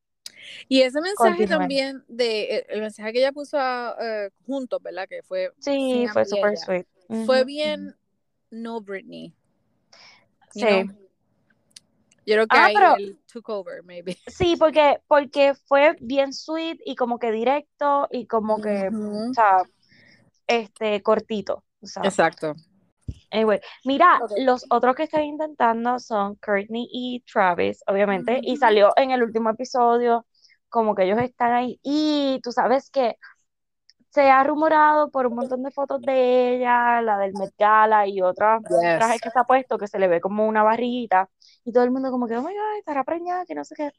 Y 0.67 0.81
ese 0.81 1.03
mensaje 1.03 1.45
Continúen. 1.45 1.59
también 1.59 2.05
de 2.09 2.65
el, 2.71 2.81
mensaje 2.81 3.13
que 3.13 3.19
ella 3.19 3.33
puso 3.33 3.59
a, 3.59 3.95
eh, 4.01 4.31
juntos, 4.47 4.83
¿verdad? 4.83 5.07
Que 5.07 5.23
fue 5.23 5.53
Sí, 5.59 6.07
fue 6.11 6.23
ella. 6.23 6.57
sweet. 6.57 6.87
Fue 7.27 7.45
bien 7.45 7.95
no 8.51 8.81
Britney, 8.81 9.35
you 10.55 10.67
Sí. 10.67 10.67
know. 10.67 11.02
Yo 12.25 12.35
creo 12.35 12.47
que 12.47 12.57
Ah, 12.57 12.67
ahí 12.67 12.75
pero 12.75 12.97
él 12.97 13.19
took 13.33 13.49
over, 13.49 13.83
maybe. 13.83 14.17
sí, 14.27 14.57
porque, 14.57 15.01
porque 15.07 15.55
fue 15.67 15.97
bien 16.01 16.33
sweet 16.33 16.79
y 16.85 16.95
como 16.95 17.19
que 17.19 17.33
directo 17.33 18.09
y 18.11 18.27
como 18.27 18.61
que, 18.61 18.89
o 18.89 19.35
sea, 19.35 19.63
este, 20.47 21.03
cortito. 21.03 21.65
O 21.81 21.87
sea, 21.87 22.05
Exacto. 22.05 22.55
anyway. 23.31 23.61
Mira, 23.85 24.21
los 24.39 24.65
otros 24.71 24.95
que 24.95 25.05
están 25.05 25.25
intentando 25.25 25.99
son 25.99 26.37
Courtney 26.37 26.89
y 26.93 27.25
Travis, 27.31 27.83
obviamente, 27.87 28.39
y 28.43 28.57
salió 28.57 28.93
en 28.97 29.11
el 29.11 29.23
último 29.23 29.51
episodio 29.51 30.27
como 30.69 30.95
que 30.95 31.05
ellos 31.05 31.19
están 31.21 31.53
ahí. 31.53 31.79
Y 31.83 32.41
tú 32.43 32.53
sabes 32.53 32.89
que 32.91 33.17
se 34.13 34.31
ha 34.31 34.45
rumorado 34.45 35.11
por 35.11 35.27
un 35.27 35.37
montón 35.37 35.63
de 35.63 35.71
fotos 35.71 36.03
de 36.03 36.57
ella, 36.57 37.01
la 37.01 37.17
del 37.17 37.33
Met 37.33 37.55
Gala 37.59 38.07
y 38.07 38.21
otros 38.21 38.63
trajes 38.63 39.15
Yes. 39.15 39.21
que 39.23 39.31
se 39.31 39.39
ha 39.39 39.45
puesto 39.45 39.79
que 39.79 39.89
se 39.89 39.99
le 39.99 40.07
ve 40.07 40.21
como 40.21 40.47
una 40.47 40.63
barriguita 40.63 41.31
y 41.65 41.73
todo 41.73 41.85
el 41.85 41.91
mundo 41.91 42.11
como 42.11 42.29
que, 42.29 42.37
oh 42.37 42.43
my 42.43 42.53
God, 42.53 42.79
estará 42.79 43.05
preñada, 43.05 43.47
que 43.47 43.55
no 43.55 43.65
sé 43.65 43.75
qué. 43.75 43.91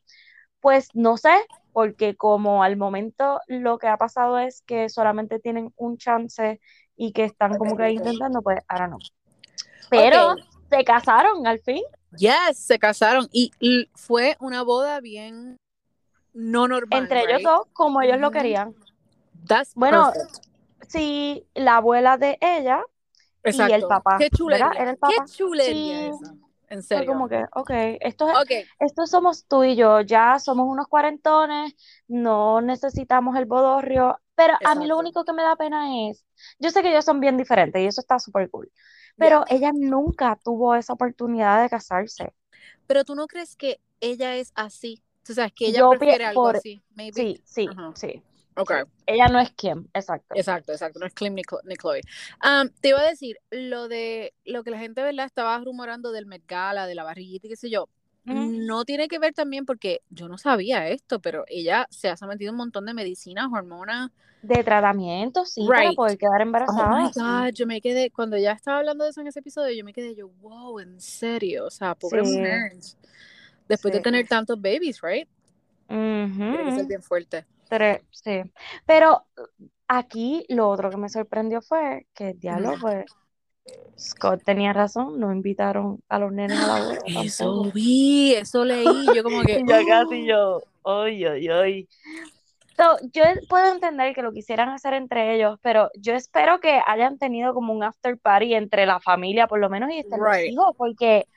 Pues 0.60 0.89
no 0.93 1.17
sé, 1.17 1.34
porque 1.71 2.15
como 2.15 2.63
al 2.63 2.78
momento 2.78 3.39
lo 3.47 3.80
que 3.80 3.88
ha 3.88 3.97
pasado 3.97 4.38
es 4.38 4.62
que 4.62 4.88
solamente 4.88 5.39
tienen 5.39 5.73
un 5.78 5.97
chance 5.97 6.62
y 6.95 7.12
que 7.12 7.23
están 7.23 7.58
como 7.58 7.76
que 7.76 7.89
intentando, 7.89 8.43
pues 8.43 8.60
ahora 8.67 8.88
no. 8.88 8.99
Pero 9.89 10.36
se 10.69 10.84
casaron 10.84 11.47
al 11.47 11.60
fin. 11.60 11.82
Yes, 12.15 12.60
se 12.60 12.78
casaron 12.78 13.28
y 13.32 13.52
fue 13.95 14.38
una 14.39 14.62
boda 14.62 15.02
bien 15.02 15.58
no 16.34 16.67
normal, 16.67 17.02
Entre 17.02 17.21
ellos 17.21 17.43
dos, 17.43 17.67
como 17.73 18.02
ellos 18.02 18.19
lo 18.19 18.32
querían. 18.32 18.76
That's 19.48 19.74
Bueno, 19.76 20.12
perfect. 20.12 20.46
sí, 20.88 21.48
la 21.54 21.78
abuela 21.78 22.18
de 22.18 22.38
ella 22.42 22.84
Exacto. 23.44 23.72
y 23.72 23.74
el 23.74 23.88
papá. 23.88 24.18
Qué 24.18 24.30
chulería. 24.30 24.68
¿verdad? 24.68 24.82
Era 24.82 24.92
el 24.92 24.98
papá. 24.98 25.26
Qué 25.26 25.32
chulería 25.32 25.74
Sí. 25.74 26.12
esa. 26.16 26.34
En 26.70 26.82
Fue 26.82 26.98
serio. 26.98 27.12
como 27.12 27.30
que, 27.30 27.46
ok, 27.54 27.70
esto 28.02 28.28
es, 28.30 28.36
Ok, 28.36 28.52
estos 28.80 29.10
somos 29.12 29.46
tú 29.46 29.64
y 29.64 29.76
yo, 29.76 30.02
ya 30.02 30.40
somos 30.40 30.66
unos 30.68 30.88
cuarentones, 30.88 31.76
no 32.08 32.62
necesitamos 32.62 33.36
el 33.38 33.46
bodorrio, 33.46 34.18
pero 34.34 34.56
a 34.66 34.74
mí 34.74 34.88
lo 34.88 34.98
único 34.98 35.24
que 35.24 35.34
me 35.34 35.44
da 35.44 35.56
pena 35.56 36.10
es, 36.10 36.26
yo 36.58 36.72
sé 36.72 36.82
que 36.82 36.90
ellos 36.90 37.06
son 37.06 37.20
bien 37.20 37.38
diferentes 37.38 37.80
y 37.80 37.86
eso 37.86 38.02
está 38.02 38.18
súper 38.18 38.50
cool, 38.50 38.72
pero 39.18 39.46
ella 39.50 39.72
nunca 39.72 40.40
tuvo 40.44 40.74
esa 40.74 40.94
oportunidad 40.94 41.62
de 41.62 41.70
casarse. 41.70 42.34
pero 42.88 43.04
tú 43.06 43.14
no 43.14 43.28
crees 43.28 43.56
que 43.56 43.80
ella 44.00 44.36
es 44.36 44.52
así. 44.56 45.04
Tú 45.24 45.34
sabes 45.36 45.54
que 45.54 45.68
ella 45.68 45.80
Yo 45.80 45.90
prefiere 45.92 46.26
algo 46.26 46.42
por- 46.42 46.58
así. 46.58 46.84
Maybe. 46.96 47.14
Sí, 47.14 47.44
sí, 47.46 47.70
sí. 47.96 48.24
Ok. 48.56 48.72
Ella 49.06 49.28
no 49.28 49.39
es 49.39 49.52
Kim, 49.52 49.88
exacto. 49.94 50.36
Exacto, 50.36 50.72
exacto, 50.72 51.00
no 51.00 51.06
es 51.06 51.13
Kim 51.13 51.34
ni, 51.34 51.42
Chlo- 51.44 51.62
ni 51.66 51.76
Chloe. 51.76 52.02
Am, 52.39 52.70
te 52.82 52.89
iba 52.89 53.02
a 53.02 53.06
decir, 53.06 53.38
lo 53.52 53.88
de 53.88 54.34
lo 54.46 54.63
que 54.63 54.72
la 54.72 54.80
gente, 54.80 55.02
¿verdad? 55.02 55.26
Estaba 55.26 55.58
rumorando 55.60 56.12
del 56.12 56.26
Met 56.26 56.44
Gala, 56.48 56.88
de 56.88 56.96
la 56.96 57.04
barriguita 57.04 57.48
y 57.48 57.50
qué 57.50 57.56
sé 57.56 57.70
yo. 57.70 57.89
No 58.26 58.86
tiene 58.86 59.10
que 59.10 59.20
ver 59.20 59.34
también 59.34 59.66
porque 59.66 60.02
yo 60.10 60.30
no 60.30 60.38
sabía 60.38 60.88
esto, 60.88 61.20
pero 61.20 61.44
ella 61.48 61.88
se 61.89 62.08
ha 62.10 62.16
sometido 62.16 62.52
a 62.52 62.54
un 62.54 62.58
montón 62.58 62.86
de 62.86 62.94
medicinas, 62.94 63.48
hormonas. 63.52 64.12
De 64.42 64.63
tratamiento, 64.63 65.46
sí, 65.46 65.66
para 65.68 65.92
poder 65.94 66.18
quedar 66.18 66.42
Oh 66.42 66.44
embarazada. 66.44 67.02
my 67.02 67.12
sí. 67.12 67.20
God, 67.20 67.54
yo 67.54 67.68
me 67.68 67.82
quedé, 67.82 68.12
cuando 68.12 68.38
ya 68.38 68.54
estaba 68.54 68.78
hablando 68.80 69.04
de 69.04 69.10
eso 69.10 69.20
en 69.22 69.28
ese 69.28 69.39
episodio, 69.39 69.74
yo 69.76 69.84
me 69.84 69.92
quedé 69.94 70.16
yo, 70.16 70.30
wow, 70.42 70.80
en 70.80 71.00
serio, 71.02 71.66
o 71.66 71.70
sea, 71.70 71.96
pobre 71.96 72.24
Sí. 72.24 72.38
mujer. 72.38 72.74
Después 73.68 73.94
de 73.94 74.00
tener 74.00 74.28
tantos 74.28 74.60
babies, 74.62 75.02
right? 75.02 75.28
Tiene 75.88 76.66
que 76.66 76.72
ser 76.72 76.86
bien 76.88 77.02
fuerte. 77.02 77.46
Tre- 77.69 78.02
sí. 78.12 78.41
Pero 78.86 79.23
aquí 79.88 80.45
lo 80.49 80.69
otro 80.69 80.89
que 80.89 80.97
me 80.97 81.10
sorprendió 81.10 81.62
fue 81.62 82.06
que, 82.13 82.34
diablo, 82.34 82.78
pues, 82.80 83.06
Scott 83.97 84.43
tenía 84.43 84.73
razón, 84.73 85.19
no 85.19 85.32
invitaron 85.32 86.04
a 86.10 86.19
los 86.19 86.32
nenes 86.32 86.60
a 86.60 86.67
la 86.67 86.78
boda 86.78 86.97
Eso 87.23 87.45
tampoco. 87.45 87.71
vi, 87.73 88.34
eso 88.36 88.65
leí, 88.65 89.06
yo 89.15 89.23
como 89.23 89.41
que, 89.43 89.60
yo 89.65 89.86
casi 89.88 90.23
oh. 90.23 90.26
yo, 90.26 90.63
ay, 90.84 91.26
ay. 91.26 91.88
So, 92.76 92.97
yo 93.13 93.23
puedo 93.47 93.71
entender 93.71 94.15
que 94.15 94.23
lo 94.23 94.32
quisieran 94.34 94.69
hacer 94.69 94.95
entre 94.95 95.36
ellos, 95.36 95.60
pero 95.62 95.91
yo 95.95 96.15
espero 96.15 96.60
que 96.60 96.82
hayan 96.88 97.19
tenido 97.19 97.54
como 97.54 97.71
un 97.71 97.84
after 97.84 98.17
party 98.17 98.56
entre 98.56 98.88
la 98.88 98.99
familia, 98.99 99.47
por 99.47 99.60
lo 99.60 99.69
menos, 99.69 99.91
y 99.91 99.99
estén 99.99 100.19
los 100.19 100.36
Right. 100.36 100.52
hijos, 100.52 100.73
porque, 100.76 101.28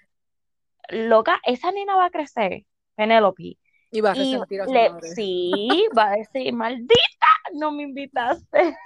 loca, 0.88 1.38
esa 1.44 1.70
nena 1.72 1.94
va 1.94 2.06
a 2.06 2.10
crecer, 2.10 2.64
Penélope, 2.94 3.58
Y 3.96 4.00
va 4.02 4.12
a 4.12 4.16
y 4.16 4.18
resentir 4.18 4.60
a 4.60 4.66
su 4.66 4.72
le, 4.72 4.90
madre. 4.90 5.08
sí, 5.08 5.88
va 5.96 6.10
a 6.10 6.16
decir, 6.16 6.52
maldita, 6.52 7.28
no 7.54 7.72
me 7.72 7.84
invitaste. 7.84 8.76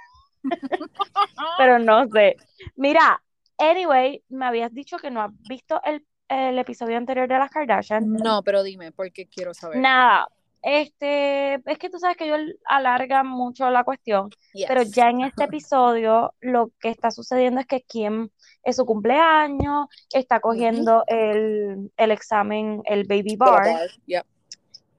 Pero 1.57 1.79
no 1.79 2.07
sé. 2.07 2.37
Mira, 2.75 3.21
anyway, 3.57 4.23
me 4.29 4.45
habías 4.45 4.73
dicho 4.73 4.97
que 4.97 5.11
no 5.11 5.21
has 5.21 5.31
visto 5.49 5.81
el, 5.83 6.05
el 6.29 6.57
episodio 6.57 6.95
anterior 6.95 7.27
de 7.27 7.37
las 7.37 7.49
Kardashian. 7.49 8.13
No, 8.13 8.41
pero 8.41 8.63
dime, 8.63 8.93
porque 8.93 9.27
quiero 9.27 9.53
saber. 9.53 9.77
Nada, 9.77 10.27
este, 10.61 11.55
es 11.55 11.77
que 11.79 11.89
tú 11.89 11.97
sabes 11.97 12.17
que 12.17 12.25
ellos 12.25 12.55
alargan 12.65 13.27
mucho 13.27 13.69
la 13.69 13.83
cuestión, 13.83 14.29
pero 14.67 14.83
ya 14.83 15.09
en 15.09 15.21
este 15.21 15.43
episodio 15.45 16.33
lo 16.39 16.71
que 16.79 16.89
está 16.89 17.11
sucediendo 17.11 17.61
es 17.61 17.67
que 17.67 17.81
Kim 17.81 18.29
es 18.63 18.75
su 18.75 18.85
cumpleaños, 18.85 19.87
está 20.13 20.39
cogiendo 20.39 21.03
el, 21.07 21.91
el 21.97 22.11
examen, 22.11 22.81
el 22.85 23.05
baby 23.05 23.35
bar. 23.35 23.65
bar, 23.65 23.89
yep. 24.05 24.25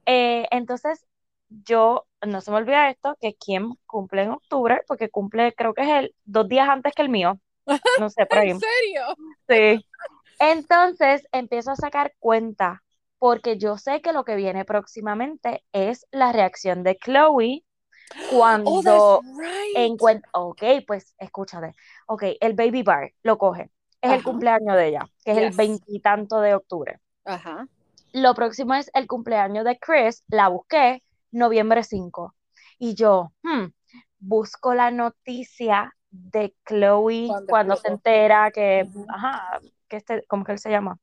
Eh, 0.07 0.47
entonces, 0.51 1.05
yo, 1.49 2.07
no 2.27 2.41
se 2.41 2.51
me 2.51 2.59
olvida 2.59 2.91
esto, 2.91 3.17
que 3.21 3.35
Kim 3.35 3.77
cumple 3.87 4.23
en 4.23 4.31
octubre, 4.31 4.83
porque 4.87 5.11
cumple, 5.11 5.55
creo 5.55 5.75
que 5.75 5.83
es 5.83 5.89
el 5.89 6.15
dos 6.25 6.49
días 6.49 6.69
antes 6.69 6.95
que 6.95 7.03
el 7.03 7.09
mío, 7.09 7.39
no 8.01 8.11
sé, 8.11 8.27
por 8.27 8.39
ahí. 8.39 8.51
¿En 8.51 8.61
serio? 8.61 9.03
Sí. 9.49 9.87
Entonces, 10.39 11.27
empiezo 11.33 11.71
a 11.71 11.77
sacar 11.77 12.15
cuenta, 12.19 12.83
porque 13.19 13.59
yo 13.59 13.79
sé 13.79 14.01
que 14.01 14.13
lo 14.13 14.25
que 14.25 14.37
viene 14.37 14.65
próximamente 14.65 15.63
es 15.73 16.07
la 16.11 16.33
reacción 16.33 16.83
de 16.83 16.97
Chloe 16.97 17.65
Oh, 18.21 18.31
cuando 18.31 19.23
right. 19.39 19.77
encuentra, 19.77 20.29
ok, 20.35 20.63
pues 20.87 21.15
escúchate, 21.19 21.75
ok, 22.07 22.25
el 22.41 22.55
baby 22.55 22.83
bar 22.83 23.13
lo 23.23 23.39
coge, 23.39 23.71
es 24.01 24.13
el 24.13 24.23
cumpleaños 24.23 24.77
de 24.77 24.89
ella, 24.89 25.07
que 25.25 25.33
es 25.33 25.39
el 25.39 25.51
veintitanto 25.51 26.41
de 26.41 26.55
octubre. 26.55 26.99
Ajá. 27.25 27.67
Lo 28.13 28.35
próximo 28.35 28.75
es 28.75 28.91
el 28.95 29.07
cumpleaños 29.07 29.65
de 29.65 29.79
Chris, 29.79 30.25
la 30.29 30.49
busqué, 30.49 31.03
noviembre 31.31 31.83
5. 31.83 32.35
Y 32.79 32.95
yo, 32.95 33.33
hmm, 33.43 33.67
busco 34.19 34.75
la 34.75 34.91
noticia 34.91 35.95
de 36.11 36.55
Chloe 36.69 37.27
Cuando 37.27 37.47
cuando 37.49 37.77
se 37.77 37.89
entera 37.89 38.51
que, 38.51 38.87
Ujú. 38.89 39.07
ajá, 39.09 39.61
que 39.89 39.97
este, 39.97 40.25
¿cómo 40.27 40.45
que 40.45 40.53
él 40.53 40.59
se 40.59 40.71
llama? 40.71 40.99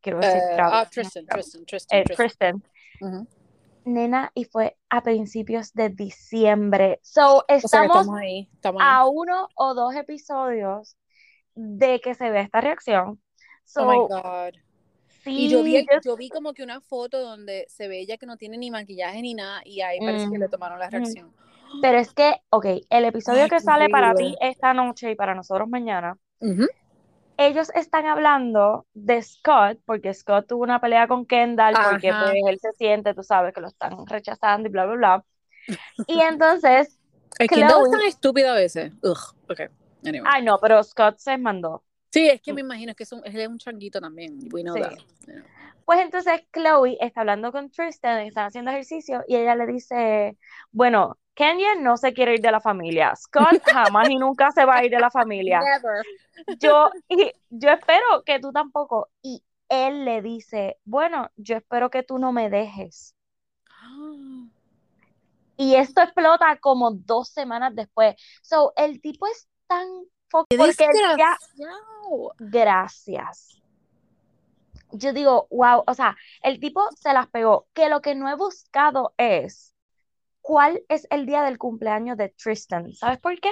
Quiero 0.00 0.18
decir, 0.20 0.40
Eh, 0.42 0.54
Travis, 0.56 0.74
ah, 0.74 0.88
Tristan. 0.90 1.26
Tristan, 1.26 1.64
Tristan, 1.66 1.98
Eh, 1.98 2.04
Tristan. 2.04 2.62
Tristan. 2.98 3.28
Nena, 3.84 4.30
y 4.34 4.44
fue 4.44 4.76
a 4.90 5.02
principios 5.02 5.72
de 5.74 5.88
diciembre. 5.88 7.00
So, 7.02 7.38
O 7.38 7.44
sea 7.46 7.46
que 7.48 7.54
estamos 7.66 7.96
estamos 7.98 8.18
ahí, 8.20 8.48
estamos 8.54 8.80
ahí. 8.82 8.88
a 8.90 9.04
uno 9.06 9.48
o 9.56 9.74
dos 9.74 9.94
episodios 9.96 10.96
de 11.54 12.00
que 12.00 12.14
se 12.14 12.30
vea 12.30 12.42
esta 12.42 12.60
reacción. 12.60 13.20
Oh 13.76 13.86
my 13.86 13.96
So, 14.08 14.08
God. 15.24 15.32
Y 15.32 15.48
yo 15.48 15.62
vi, 15.62 15.72
sí, 15.78 15.86
yo- 15.90 16.00
yo 16.04 16.16
vi 16.16 16.28
como 16.30 16.52
que 16.54 16.62
una 16.62 16.80
foto 16.80 17.20
donde 17.20 17.64
se 17.68 17.88
ve 17.88 18.00
ella 18.00 18.16
que 18.16 18.26
no 18.26 18.36
tiene 18.36 18.58
ni 18.58 18.70
maquillaje 18.70 19.22
ni 19.22 19.34
nada 19.34 19.60
y 19.64 19.80
ahí 19.80 19.98
parece 20.00 20.28
que 20.30 20.38
le 20.38 20.46
Mm, 20.46 20.50
tomaron 20.50 20.78
la 20.78 20.86
mm. 20.86 20.90
reacción. 20.90 21.32
Pero 21.80 21.98
es 21.98 22.12
que, 22.14 22.34
ok, 22.50 22.66
el 22.90 23.04
episodio 23.04 23.42
Ay, 23.42 23.48
que 23.48 23.60
sale 23.60 23.88
para 23.88 24.14
ti 24.14 24.36
esta 24.40 24.74
noche 24.74 25.10
y 25.10 25.14
para 25.16 25.34
nosotros 25.34 25.68
mañana, 25.68 26.18
Ujú. 26.40 26.66
ellos 27.36 27.70
están 27.74 28.06
hablando 28.06 28.86
de 28.94 29.22
Scott, 29.22 29.80
porque 29.84 30.14
Scott 30.14 30.46
tuvo 30.48 30.62
una 30.62 30.80
pelea 30.80 31.08
con 31.08 31.26
Kendall, 31.26 31.74
porque 31.74 32.08
Ajá. 32.10 32.18
pues 32.18 32.34
él 32.46 32.58
se 32.60 32.72
siente, 32.72 33.14
tú 33.14 33.22
sabes, 33.22 33.52
que 33.54 33.60
lo 33.60 33.68
están 33.68 34.06
rechazando 34.06 34.68
y 34.68 34.72
bla, 34.72 34.86
bla, 34.86 34.94
bla. 34.96 35.24
Y 36.06 36.20
entonces, 36.20 36.98
El 37.38 37.48
Kendall 37.48 37.82
es 37.82 37.88
Chloe- 37.88 37.90
tan 37.90 38.06
estúpido 38.08 38.50
a 38.52 38.54
veces. 38.54 38.92
Ugh, 39.02 39.18
ok. 39.48 39.60
Anyway. 40.04 40.30
ay 40.32 40.42
no, 40.44 40.58
pero 40.60 40.82
Scott 40.82 41.18
se 41.18 41.36
mandó. 41.38 41.84
Sí, 42.12 42.28
es 42.28 42.40
que 42.42 42.52
me 42.52 42.60
imagino 42.60 42.94
que 42.94 43.04
es 43.04 43.12
un, 43.12 43.22
es 43.24 43.48
un 43.48 43.58
changuito 43.58 44.00
también. 44.00 44.38
We 44.52 44.62
know 44.62 44.74
Sí. 44.74 44.82
that. 44.82 44.92
Yeah. 45.26 45.44
Pues 45.84 46.00
entonces 46.00 46.42
Chloe 46.52 46.96
está 47.00 47.20
hablando 47.20 47.50
con 47.50 47.70
Tristan, 47.70 48.20
están 48.20 48.46
haciendo 48.46 48.70
ejercicio, 48.70 49.24
y 49.26 49.36
ella 49.36 49.56
le 49.56 49.66
dice, 49.66 50.36
bueno, 50.70 51.18
Kenya 51.34 51.74
no 51.76 51.96
se 51.96 52.12
quiere 52.12 52.34
ir 52.34 52.40
de 52.40 52.52
la 52.52 52.60
familia, 52.60 53.14
Scott 53.16 53.60
jamás 53.98 54.08
y 54.10 54.16
nunca 54.16 54.52
se 54.52 54.64
va 54.64 54.76
a 54.76 54.84
ir 54.84 54.90
de 54.90 55.00
la 55.00 55.10
familia. 55.10 55.60
Never. 55.60 56.58
yo, 56.58 56.90
y 57.08 57.32
yo 57.50 57.70
espero 57.70 58.22
que 58.24 58.38
tú 58.38 58.52
tampoco. 58.52 59.08
Y 59.22 59.42
él 59.68 60.04
le 60.04 60.22
dice, 60.22 60.76
bueno, 60.84 61.30
yo 61.36 61.56
espero 61.56 61.90
que 61.90 62.02
tú 62.02 62.18
no 62.18 62.32
me 62.32 62.50
dejes. 62.50 63.14
Y 65.56 65.74
esto 65.76 66.02
explota 66.02 66.56
como 66.60 66.90
dos 66.92 67.28
semanas 67.28 67.74
después. 67.74 68.16
So, 68.42 68.72
el 68.76 69.00
tipo 69.00 69.26
es 69.26 69.48
tan 69.66 69.86
porque 70.32 70.56
desgraciado. 70.56 72.32
gracias. 72.38 73.60
Yo 74.90 75.12
digo, 75.12 75.46
wow, 75.50 75.84
o 75.86 75.94
sea, 75.94 76.16
el 76.42 76.60
tipo 76.60 76.86
se 77.00 77.12
las 77.12 77.28
pegó. 77.28 77.66
Que 77.72 77.88
lo 77.88 78.02
que 78.02 78.14
no 78.14 78.28
he 78.28 78.34
buscado 78.34 79.14
es 79.16 79.74
cuál 80.42 80.82
es 80.88 81.06
el 81.10 81.24
día 81.24 81.42
del 81.42 81.56
cumpleaños 81.58 82.16
de 82.18 82.28
Tristan. 82.28 82.92
¿Sabes 82.92 83.18
por 83.18 83.38
qué? 83.40 83.50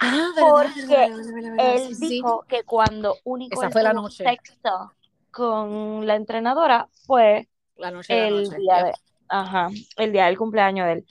Ah, 0.00 0.30
Porque 0.38 0.80
verdad, 0.86 1.08
verdad, 1.08 1.32
verdad, 1.34 1.50
verdad, 1.56 1.76
Él 1.76 1.80
sí, 1.88 1.94
sí, 1.94 2.00
sí. 2.00 2.08
dijo 2.14 2.44
que 2.48 2.62
cuando 2.64 3.16
único 3.24 3.60
Esa 3.60 3.70
fue 3.70 3.82
la 3.82 3.92
noche. 3.92 4.24
sexo 4.24 4.92
con 5.30 6.06
la 6.06 6.14
entrenadora 6.14 6.88
fue 7.06 7.48
La 7.76 7.90
noche 7.90 8.14
la 8.16 8.28
el 8.28 8.44
noche. 8.44 8.56
día 8.58 8.84
de, 8.84 8.92
ajá, 9.28 9.68
el 9.96 10.12
día 10.12 10.26
del 10.26 10.38
cumpleaños 10.38 10.86
de 10.86 10.92
él. 10.92 11.06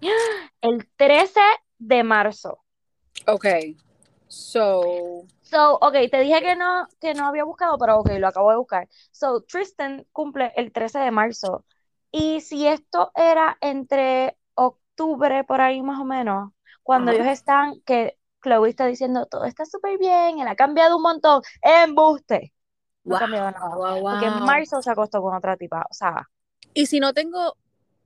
El 0.60 0.88
13 0.96 1.40
de 1.78 2.04
marzo. 2.04 2.62
Ok. 3.26 3.44
So. 4.28 5.26
So, 5.40 5.78
ok, 5.80 5.94
te 6.10 6.20
dije 6.20 6.42
que 6.42 6.56
no, 6.56 6.88
que 7.00 7.14
no 7.14 7.26
había 7.26 7.44
buscado, 7.44 7.78
pero 7.78 7.98
ok, 8.00 8.10
lo 8.18 8.28
acabo 8.28 8.50
de 8.50 8.56
buscar. 8.58 8.88
So, 9.12 9.42
Tristan 9.42 10.06
cumple 10.12 10.52
el 10.56 10.72
13 10.72 10.98
de 10.98 11.10
marzo. 11.10 11.64
Y 12.10 12.40
si 12.42 12.66
esto 12.66 13.12
era 13.14 13.56
entre 13.60 14.36
octubre, 14.54 15.44
por 15.44 15.60
ahí 15.60 15.82
más 15.82 16.00
o 16.00 16.04
menos, 16.04 16.52
cuando 16.82 17.12
ellos 17.12 17.26
están, 17.26 17.80
que 17.82 18.18
Chloe 18.42 18.68
está 18.68 18.86
diciendo, 18.86 19.26
todo 19.26 19.44
está 19.44 19.64
súper 19.64 19.98
bien, 19.98 20.38
él 20.40 20.48
ha 20.48 20.56
cambiado 20.56 20.96
un 20.96 21.02
montón, 21.02 21.42
embuste. 21.62 22.52
No 23.04 23.16
ha 23.16 23.18
Wow, 23.18 23.20
cambiado 23.20 23.50
nada. 23.50 23.78
wow, 23.78 24.00
Porque 24.08 24.26
en 24.26 24.34
marzo 24.44 24.82
se 24.82 24.90
acostó 24.90 25.22
con 25.22 25.34
otra 25.36 25.56
tipa. 25.56 25.86
O 25.90 25.94
sea, 25.94 26.28
Y 26.74 26.86
si 26.86 27.00
no 27.00 27.12
tengo 27.14 27.56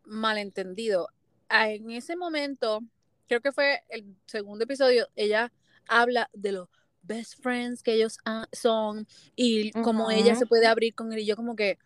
malentendido, 0.05 1.09
en 1.51 1.91
ese 1.91 2.17
momento, 2.17 2.81
creo 3.29 3.41
que 3.41 3.53
fue 3.53 3.83
el 3.89 4.17
segundo 4.27 4.65
episodio, 4.65 5.07
ella 5.17 5.53
habla 5.89 6.29
de 6.33 6.53
los 6.53 6.69
best 7.03 7.41
friends 7.43 7.83
que 7.83 7.95
ellos 7.95 8.19
son 8.53 9.07
y 9.35 9.73
cómo 9.83 10.11
ella 10.11 10.35
se 10.37 10.47
puede 10.47 10.67
abrir 10.67 10.95
con 10.95 11.13
él. 11.13 11.21
Y 11.21 11.27
yo 11.27 11.37
como 11.37 11.57
que, 11.57 11.79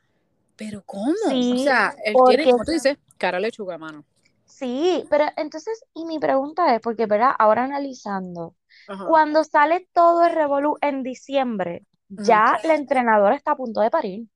pero 0.56 0.82
¿cómo? 0.84 1.12
O 1.26 1.30
Sí, 1.30 1.64
sea, 1.64 1.94
él 2.04 2.12
porque- 2.14 2.36
tiene, 2.36 2.52
como 2.52 2.64
tú 2.64 2.72
dices, 2.72 2.98
cara 3.18 3.40
lechuga, 3.40 3.78
mano. 3.78 4.04
Sí, 4.44 5.04
pero 5.10 5.26
entonces, 5.36 5.84
y 5.94 6.04
mi 6.04 6.18
pregunta 6.18 6.74
es, 6.74 6.80
porque, 6.80 7.06
¿verdad? 7.06 7.32
Ahora 7.38 7.64
analizando, 7.64 8.54
Ajá. 8.88 9.04
cuando 9.06 9.42
sale 9.44 9.88
todo 9.92 10.24
el 10.24 10.32
revolú 10.34 10.76
en 10.80 11.02
diciembre, 11.02 11.84
ya 12.08 12.58
la 12.62 12.74
entrenadora 12.74 13.34
está 13.34 13.50
a 13.52 13.56
punto 13.56 13.80
de 13.80 13.90
parir. 13.90 14.26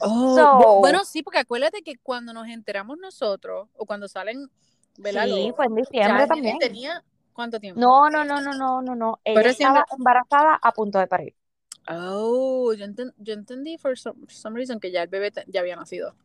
Oh, 0.00 0.34
So- 0.34 0.78
bueno, 0.80 1.04
sí, 1.04 1.22
porque 1.22 1.38
acuérdate 1.40 1.82
que 1.82 1.98
cuando 1.98 2.32
nos 2.32 2.48
enteramos 2.48 2.98
nosotros, 2.98 3.68
o 3.76 3.84
cuando 3.84 4.08
salen, 4.08 4.48
¿verdad? 4.96 5.26
Sí, 5.26 5.52
fue 5.54 5.66
en 5.66 5.74
diciembre 5.74 6.26
también. 6.26 6.58
tenía, 6.58 7.04
¿cuánto 7.38 7.60
tiempo? 7.60 7.80
No, 7.80 8.10
no, 8.10 8.24
no, 8.24 8.40
no, 8.40 8.52
no, 8.52 8.82
no, 8.82 8.96
no. 8.96 9.20
Ella 9.22 9.36
Pero 9.40 9.50
estaba 9.50 9.86
embarazada 9.96 10.58
a 10.60 10.72
punto 10.72 10.98
de 10.98 11.06
parir. 11.06 11.36
Oh, 11.88 12.72
yo, 12.72 12.84
enten- 12.84 13.14
yo 13.16 13.32
entendí 13.32 13.78
for 13.78 13.96
some, 13.96 14.18
some 14.28 14.56
reason 14.56 14.80
que 14.80 14.90
ya 14.90 15.02
el 15.04 15.08
bebé 15.08 15.30
te- 15.30 15.44
ya 15.46 15.60
había 15.60 15.76
nacido. 15.76 16.16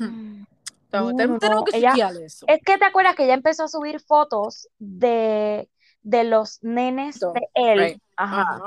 Hmm. 0.00 0.42
Tenemos, 0.90 1.12
No, 1.12 1.16
tenemos- 1.16 1.42
no, 1.42 1.64
que 1.64 1.76
ella- 1.78 1.94
eso. 2.24 2.46
Es 2.48 2.60
que 2.66 2.76
te 2.76 2.84
acuerdas 2.86 3.14
que 3.14 3.22
ella 3.24 3.34
empezó 3.34 3.64
a 3.64 3.68
subir 3.68 4.00
fotos 4.00 4.68
de, 4.80 5.68
de 6.02 6.24
los 6.24 6.58
nenes 6.62 7.20
So, 7.20 7.32
de 7.32 7.42
él. 7.54 7.78
right. 7.78 8.02
Ajá. 8.16 8.60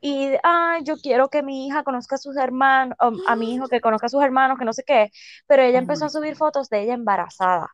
Y, 0.00 0.32
ay, 0.42 0.82
yo 0.82 0.96
quiero 0.96 1.28
que 1.28 1.44
mi 1.44 1.68
hija 1.68 1.84
conozca 1.84 2.16
a 2.16 2.18
sus 2.18 2.36
hermanos, 2.36 2.96
o 3.00 3.12
a 3.28 3.36
mi 3.36 3.54
hijo 3.54 3.68
que 3.68 3.80
conozca 3.80 4.06
a 4.06 4.10
sus 4.10 4.22
hermanos, 4.22 4.58
que 4.58 4.64
no 4.64 4.72
sé 4.72 4.82
qué. 4.84 5.10
Pero 5.46 5.62
ella 5.62 5.78
empezó 5.78 6.06
a 6.06 6.08
subir 6.10 6.34
fotos 6.34 6.68
de 6.68 6.82
ella 6.82 6.94
embarazada. 6.94 7.68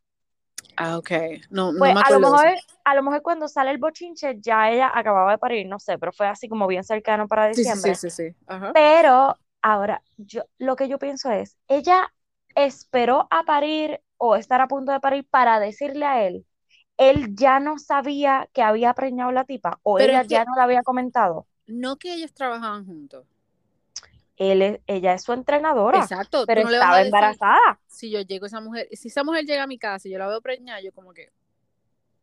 Ah, 0.77 0.99
ok. 0.99 1.11
No, 1.51 1.73
no 1.73 1.79
Pues 1.79 1.93
me 1.93 2.01
a 2.01 2.11
lo 2.11 2.21
acuerdo 2.21 2.21
mejor, 2.21 2.49
a 2.85 2.95
lo 2.95 3.03
mejor 3.03 3.23
cuando 3.23 3.49
sale 3.49 3.71
el 3.71 3.79
bochinche 3.79 4.37
ya 4.41 4.71
ella 4.71 4.91
acababa 4.95 5.33
de 5.33 5.39
parir, 5.39 5.67
no 5.69 5.79
sé, 5.79 5.99
pero 5.99 6.13
fue 6.13 6.27
así 6.29 6.49
como 6.49 6.67
bien 6.67 6.85
cercano 6.85 7.27
para 7.29 7.49
Sí, 7.51 7.65
sí, 7.65 7.77
diciembre. 7.77 7.95
sí, 7.95 8.11
sí, 8.11 8.11
sí. 8.11 8.35
Ajá. 8.47 8.75
Pero 8.75 9.39
ahora, 9.63 10.05
yo 10.17 10.45
lo 10.59 10.77
que 10.77 10.89
yo 10.89 10.99
pienso 10.99 11.31
es, 11.31 11.59
ella 11.69 12.13
esperó 12.55 13.29
a 13.31 13.45
parir 13.45 14.01
o 14.19 14.37
estar 14.37 14.61
a 14.61 14.69
punto 14.69 14.93
de 14.93 15.01
parir 15.01 15.27
para 15.31 15.61
decirle 15.61 16.07
a 16.07 16.27
él, 16.27 16.47
él 16.99 17.35
ya 17.37 17.61
no 17.61 17.79
sabía 17.79 18.49
que 18.55 18.63
había 18.63 18.95
preñado 18.95 19.33
la 19.33 19.45
tipa 19.47 19.81
o 19.85 19.99
Pero 19.99 20.13
ella 20.13 20.25
que- 20.27 20.27
ya 20.27 20.45
no 20.45 20.55
le 20.57 20.63
había 20.63 20.83
comentado. 20.85 21.49
No 21.67 21.99
que 21.99 22.15
ellos 22.15 22.33
trabajaban 22.35 22.87
juntos. 22.87 23.27
Él 24.51 24.81
ella 24.87 25.15
es 25.15 25.23
su 25.23 25.33
entrenadora, 25.33 25.99
Exacto. 25.99 26.45
pero 26.47 26.63
no 26.63 26.71
estaba 26.71 26.97
decir, 26.97 27.07
embarazada. 27.07 27.81
si 27.87 28.11
yo 28.11 28.21
llego 28.23 28.45
a 28.45 28.49
esa 28.49 28.61
mujer, 28.61 28.89
si 28.93 29.09
esa 29.09 29.23
mujer 29.23 29.45
llega 29.45 29.63
a 29.63 29.67
mi 29.67 29.79
casa 29.79 30.09
y 30.09 30.11
yo 30.13 30.19
la 30.19 30.27
veo 30.27 30.41
preñada, 30.41 30.81
yo 30.81 30.93
como 30.93 31.13
que 31.13 31.29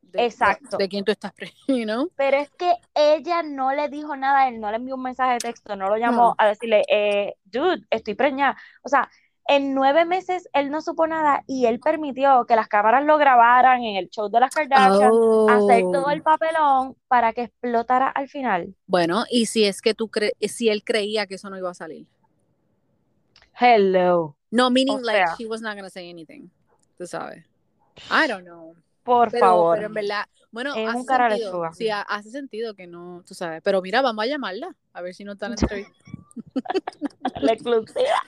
de, 0.01 0.25
Exacto. 0.25 0.77
de, 0.77 0.89
quién 0.89 1.05
tú 1.05 1.11
estás 1.11 1.31
preñada, 1.33 1.57
you 1.67 1.83
know? 1.83 2.11
Pero 2.15 2.37
es 2.37 2.49
que 2.51 2.73
ella 2.95 3.43
no 3.43 3.71
le 3.73 3.89
dijo 3.89 4.15
nada, 4.15 4.47
él 4.47 4.59
no 4.59 4.69
le 4.71 4.77
envió 4.77 4.95
un 4.95 5.03
mensaje 5.03 5.33
de 5.33 5.37
texto, 5.39 5.75
no 5.75 5.87
lo 5.87 5.97
llamó 5.97 6.29
No. 6.29 6.35
a 6.37 6.47
decirle, 6.47 6.83
eh, 6.89 7.35
dude, 7.45 7.85
estoy 7.89 8.15
preñada. 8.15 8.57
O 8.81 8.89
sea, 8.89 9.09
en 9.49 9.73
nueve 9.73 10.05
meses 10.05 10.47
él 10.53 10.69
no 10.69 10.79
supo 10.81 11.07
nada 11.07 11.43
y 11.47 11.65
él 11.65 11.79
permitió 11.79 12.45
que 12.45 12.55
las 12.55 12.67
cámaras 12.67 13.03
lo 13.03 13.17
grabaran 13.17 13.83
en 13.83 13.95
el 13.97 14.09
show 14.09 14.29
de 14.29 14.39
las 14.39 14.53
Kardashian, 14.53 15.11
hacer 15.49 15.81
todo 15.81 16.05
Oh. 16.05 16.09
el 16.11 16.21
papelón 16.21 16.95
para 17.07 17.33
que 17.33 17.43
explotara 17.43 18.07
al 18.09 18.29
final. 18.29 18.75
Bueno, 18.87 19.25
y 19.29 19.47
si 19.47 19.65
es 19.65 19.81
que 19.81 19.93
tú 19.93 20.07
crees, 20.09 20.33
si 20.39 20.69
él 20.69 20.83
creía 20.83 21.25
que 21.27 21.35
eso 21.35 21.49
no 21.49 21.57
iba 21.57 21.69
a 21.71 21.73
salir. 21.73 22.05
Hello. 23.59 24.35
No, 24.51 24.69
meaning 24.69 24.97
O 24.97 25.01
like 25.01 25.25
sea. 25.27 25.35
he 25.37 25.45
was 25.45 25.61
not 25.61 25.75
gonna 25.75 25.89
say 25.89 26.09
anything. 26.09 26.49
Tú 26.97 27.05
sabes. 27.05 27.43
I 28.09 28.27
don't 28.27 28.45
know. 28.45 28.75
Por 29.03 29.31
Pero, 29.31 29.45
favor. 29.45 29.75
pero 29.77 29.87
en 29.87 29.93
verdad, 29.93 30.25
bueno, 30.51 30.73
Es 30.75 30.87
hace 30.87 30.97
un 30.97 31.05
sentido. 31.05 31.69
Sí, 31.73 31.89
ha- 31.89 32.01
hace 32.03 32.29
sentido 32.31 32.73
que 32.75 32.87
no, 32.87 33.23
tú 33.27 33.33
sabes. 33.33 33.61
Pero 33.63 33.81
mira, 33.81 34.01
vamos 34.01 34.23
a 34.23 34.27
llamarla, 34.27 34.75
a 34.93 35.01
ver 35.01 35.13
si 35.13 35.23
no 35.23 35.33
están 35.33 35.51
entrevista. 35.87 35.93
La 37.39 37.53
exclusiva. 37.53 38.21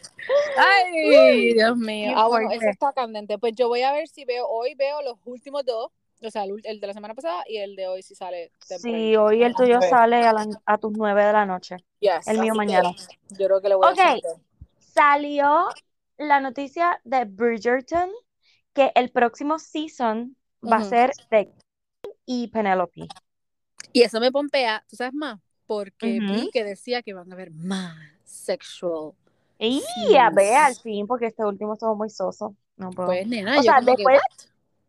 Ay, 0.57 1.53
Dios 1.53 1.77
mío. 1.77 2.13
Ah, 2.15 2.27
bueno, 2.27 2.51
eso 2.51 2.67
está 2.69 2.93
candente. 2.93 3.37
Pues 3.37 3.53
yo 3.55 3.67
voy 3.67 3.81
a 3.81 3.91
ver 3.91 4.07
si 4.07 4.25
veo, 4.25 4.47
hoy 4.47 4.75
veo 4.75 5.01
los 5.01 5.17
últimos 5.25 5.65
dos, 5.65 5.91
o 6.21 6.29
sea, 6.31 6.43
el, 6.43 6.79
de 6.79 6.87
la 6.87 6.93
semana 6.93 7.13
pasada 7.13 7.43
y 7.47 7.57
el 7.57 7.75
de 7.75 7.87
hoy 7.87 8.03
si 8.03 8.15
sale 8.15 8.51
temprano. 8.67 8.97
Sí, 8.97 9.15
hoy 9.15 9.43
el 9.43 9.55
tuyo 9.55 9.81
sale 9.81 10.25
a, 10.25 10.33
la- 10.33 10.61
a 10.65 10.77
tus 10.77 10.91
nueve 10.93 11.23
de 11.25 11.33
la 11.33 11.45
noche. 11.45 11.77
Yes, 11.99 12.27
el 12.27 12.39
mío 12.39 12.53
que 12.53 12.57
mañana. 12.57 12.91
Yo 13.29 13.47
creo 13.47 13.61
que 13.61 13.69
le 13.69 13.75
voy 13.75 13.87
Ok. 13.91 13.99
a 13.99 14.11
hacer. 14.11 14.21
Salió 14.79 15.69
la 16.17 16.39
noticia 16.39 16.99
de 17.03 17.25
Bridgerton 17.25 18.09
que 18.73 18.91
el 18.95 19.09
próximo 19.11 19.57
season 19.59 20.35
va 20.63 20.77
a 20.77 20.83
ser 20.83 21.11
de 21.29 21.51
y 22.25 22.47
Penelope. 22.49 23.07
Y 23.93 24.03
eso 24.03 24.19
me 24.19 24.31
pompea, 24.31 24.85
¿tú 24.87 24.95
sabes 24.95 25.13
más? 25.13 25.39
Porque 25.71 26.19
vi 26.19 26.49
que 26.51 26.65
decía 26.65 27.01
que 27.01 27.13
van 27.13 27.31
a 27.31 27.33
haber 27.33 27.51
más 27.51 27.95
sexual. 28.25 29.13
Y 29.57 30.17
a 30.17 30.29
ver, 30.29 30.55
al 30.57 30.75
fin, 30.75 31.07
porque 31.07 31.27
este 31.27 31.45
último 31.45 31.73
estuvo 31.73 31.95
muy 31.95 32.09
soso. 32.09 32.55
No 32.75 32.89
puedo. 32.89 33.07
Pues 33.07 33.25
nena, 33.25 33.57
O 33.57 33.63
sea, 33.63 33.79
que, 33.79 33.85
después, 33.85 34.19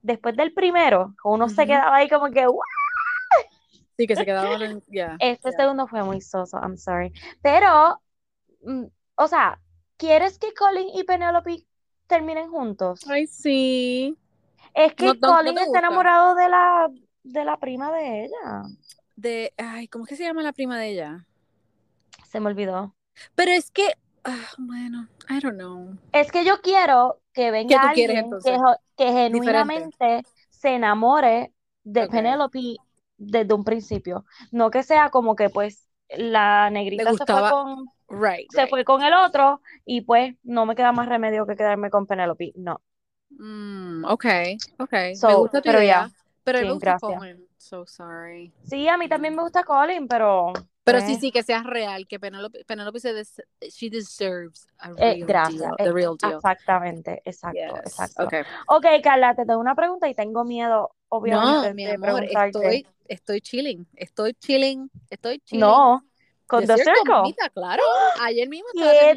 después 0.03 0.37
del 0.37 0.53
primero, 0.53 1.15
uno 1.23 1.49
se 1.49 1.67
quedaba 1.67 1.97
ahí 1.97 2.09
como 2.09 2.31
que, 2.33 2.49
"What?". 2.49 2.65
Sí, 3.97 4.07
que 4.09 4.17
se 4.17 4.25
quedaban 4.25 4.61
en, 4.63 4.83
ya. 4.89 5.17
Este 5.21 5.53
segundo 5.53 5.87
fue 5.87 6.03
muy 6.03 6.21
soso, 6.21 6.59
I'm 6.59 6.77
sorry. 6.77 7.13
Pero, 7.43 8.01
mm, 8.65 8.85
o 9.17 9.29
sea, 9.29 9.61
¿quieres 9.97 10.39
que 10.39 10.53
Colin 10.55 10.89
y 10.95 11.05
Penelope 11.05 11.65
terminen 12.09 12.51
juntos? 12.51 13.07
Ay, 13.09 13.27
sí. 13.29 14.19
Es 14.75 14.95
que 14.95 15.07
No- 15.07 15.15
no- 15.15 15.29
no 15.29 15.37
Colin 15.37 15.59
está 15.59 15.79
enamorado 15.79 16.35
de 16.35 16.49
la, 16.49 16.91
de 17.23 17.45
la 17.45 17.57
prima 17.59 17.93
de 17.93 18.25
ella. 18.25 18.65
De, 19.17 19.53
ay, 19.59 19.89
¿cómo 19.89 20.05
es 20.05 20.11
que 20.11 20.17
se 20.17 20.25
llama 20.25 20.43
la 20.43 20.53
prima 20.53 20.79
de 20.79 20.89
ella? 20.91 21.27
Se 22.31 22.41
me 22.41 22.49
olvidó. 22.49 22.95
Pero 23.35 23.51
es 23.51 23.71
que, 23.71 23.93
ah, 24.25 24.49
bueno, 24.59 25.09
I 25.29 25.41
don't 25.41 25.57
know. 25.59 25.97
Es 26.13 26.31
que 26.31 26.45
yo 26.45 26.61
quiero 26.63 27.21
que 27.33 27.51
venga 27.51 27.93
quieres, 27.95 28.25
alguien 28.25 28.41
que, 28.97 29.05
genuinamente 29.13 30.23
se 30.51 30.71
enamore 30.75 31.53
de 31.85 32.05
Ok. 32.05 32.11
Penelope 32.11 32.77
desde 33.17 33.55
un 33.55 33.65
principio. 33.65 34.25
No 34.51 34.71
que 34.71 34.83
sea 34.83 35.11
como 35.11 35.37
que 35.37 35.51
pues 35.51 35.89
la 36.11 36.71
negrita 36.71 37.13
se 37.15 37.27
fue 37.27 37.27
con, 37.51 37.87
Right, 38.09 38.51
se 38.51 38.61
right. 38.63 38.71
fue 38.71 38.85
con 38.85 39.03
el 39.03 39.15
otro 39.15 39.63
y 39.87 40.03
pues 40.03 40.35
no 40.43 40.67
me 40.67 40.75
queda 40.75 40.93
más 40.93 41.09
remedio 41.09 41.47
que 41.47 41.57
quedarme 41.57 41.91
con 41.91 42.07
Penelope. 42.07 42.53
No. 42.57 42.81
Mm, 43.31 44.05
okay, 44.05 44.57
okay. 44.79 45.11
me 45.11 45.17
So, 45.17 45.39
gusta 45.41 45.61
tu 45.61 45.67
pero 45.67 45.79
idea. 45.79 46.07
ya, 46.07 46.11
Pero 46.45 46.61
sí, 46.61 46.79
gracias. 46.79 47.21
So 47.63 47.87
sorry. 47.87 48.53
Sí, 48.65 48.89
a 48.89 48.97
mí 48.97 49.09
también 49.09 49.37
me 49.37 49.43
gusta 49.43 49.63
Colin, 49.63 50.09
pero 50.09 50.53
Pero 50.85 50.99
pues, 50.99 51.05
sí, 51.07 51.15
sí, 51.21 51.31
que 51.31 51.45
sea 51.45 51.63
real, 51.63 52.09
que 52.09 52.19
Penelope, 52.19 52.65
Penelope 52.65 52.99
se 52.99 53.13
des- 53.13 53.41
she 53.71 53.89
deserves 53.89 54.67
a 54.79 54.91
eh, 54.91 55.15
real 55.15 55.29
gracias. 55.29 55.61
deal, 55.63 55.75
eh, 55.79 55.85
the 55.85 55.93
real 55.93 56.17
deal. 56.17 56.37
Exactamente, 56.39 57.23
exacto, 57.25 57.77
Yes, 57.77 57.87
exacto. 57.87 58.25
okay. 58.25 58.43
Ok, 58.67 58.87
Carla, 59.05 59.35
te 59.37 59.47
tengo 59.47 59.61
una 59.61 59.77
pregunta 59.77 60.09
y 60.09 60.15
tengo 60.15 60.45
miedo, 60.45 60.91
obviamente, 61.09 61.69
No, 61.69 61.75
mi 61.75 61.87
de 61.87 61.95
amor, 61.95 62.25
preguntarte. 62.25 62.59
estoy, 62.59 62.87
estoy 63.07 63.41
chilling, 63.41 63.87
estoy 63.95 64.35
chilling, 64.35 64.91
estoy 65.09 65.39
chilling. 65.45 65.63
No, 65.63 66.03
con 66.49 66.63
The 66.63 66.67
The 66.67 66.79
Circle, 66.79 66.95
Circle. 67.05 67.51
claro. 67.55 67.83
Ayer 68.23 68.49
mismo 68.49 68.67
estaba 68.75 68.91
¿Qué 68.93 69.15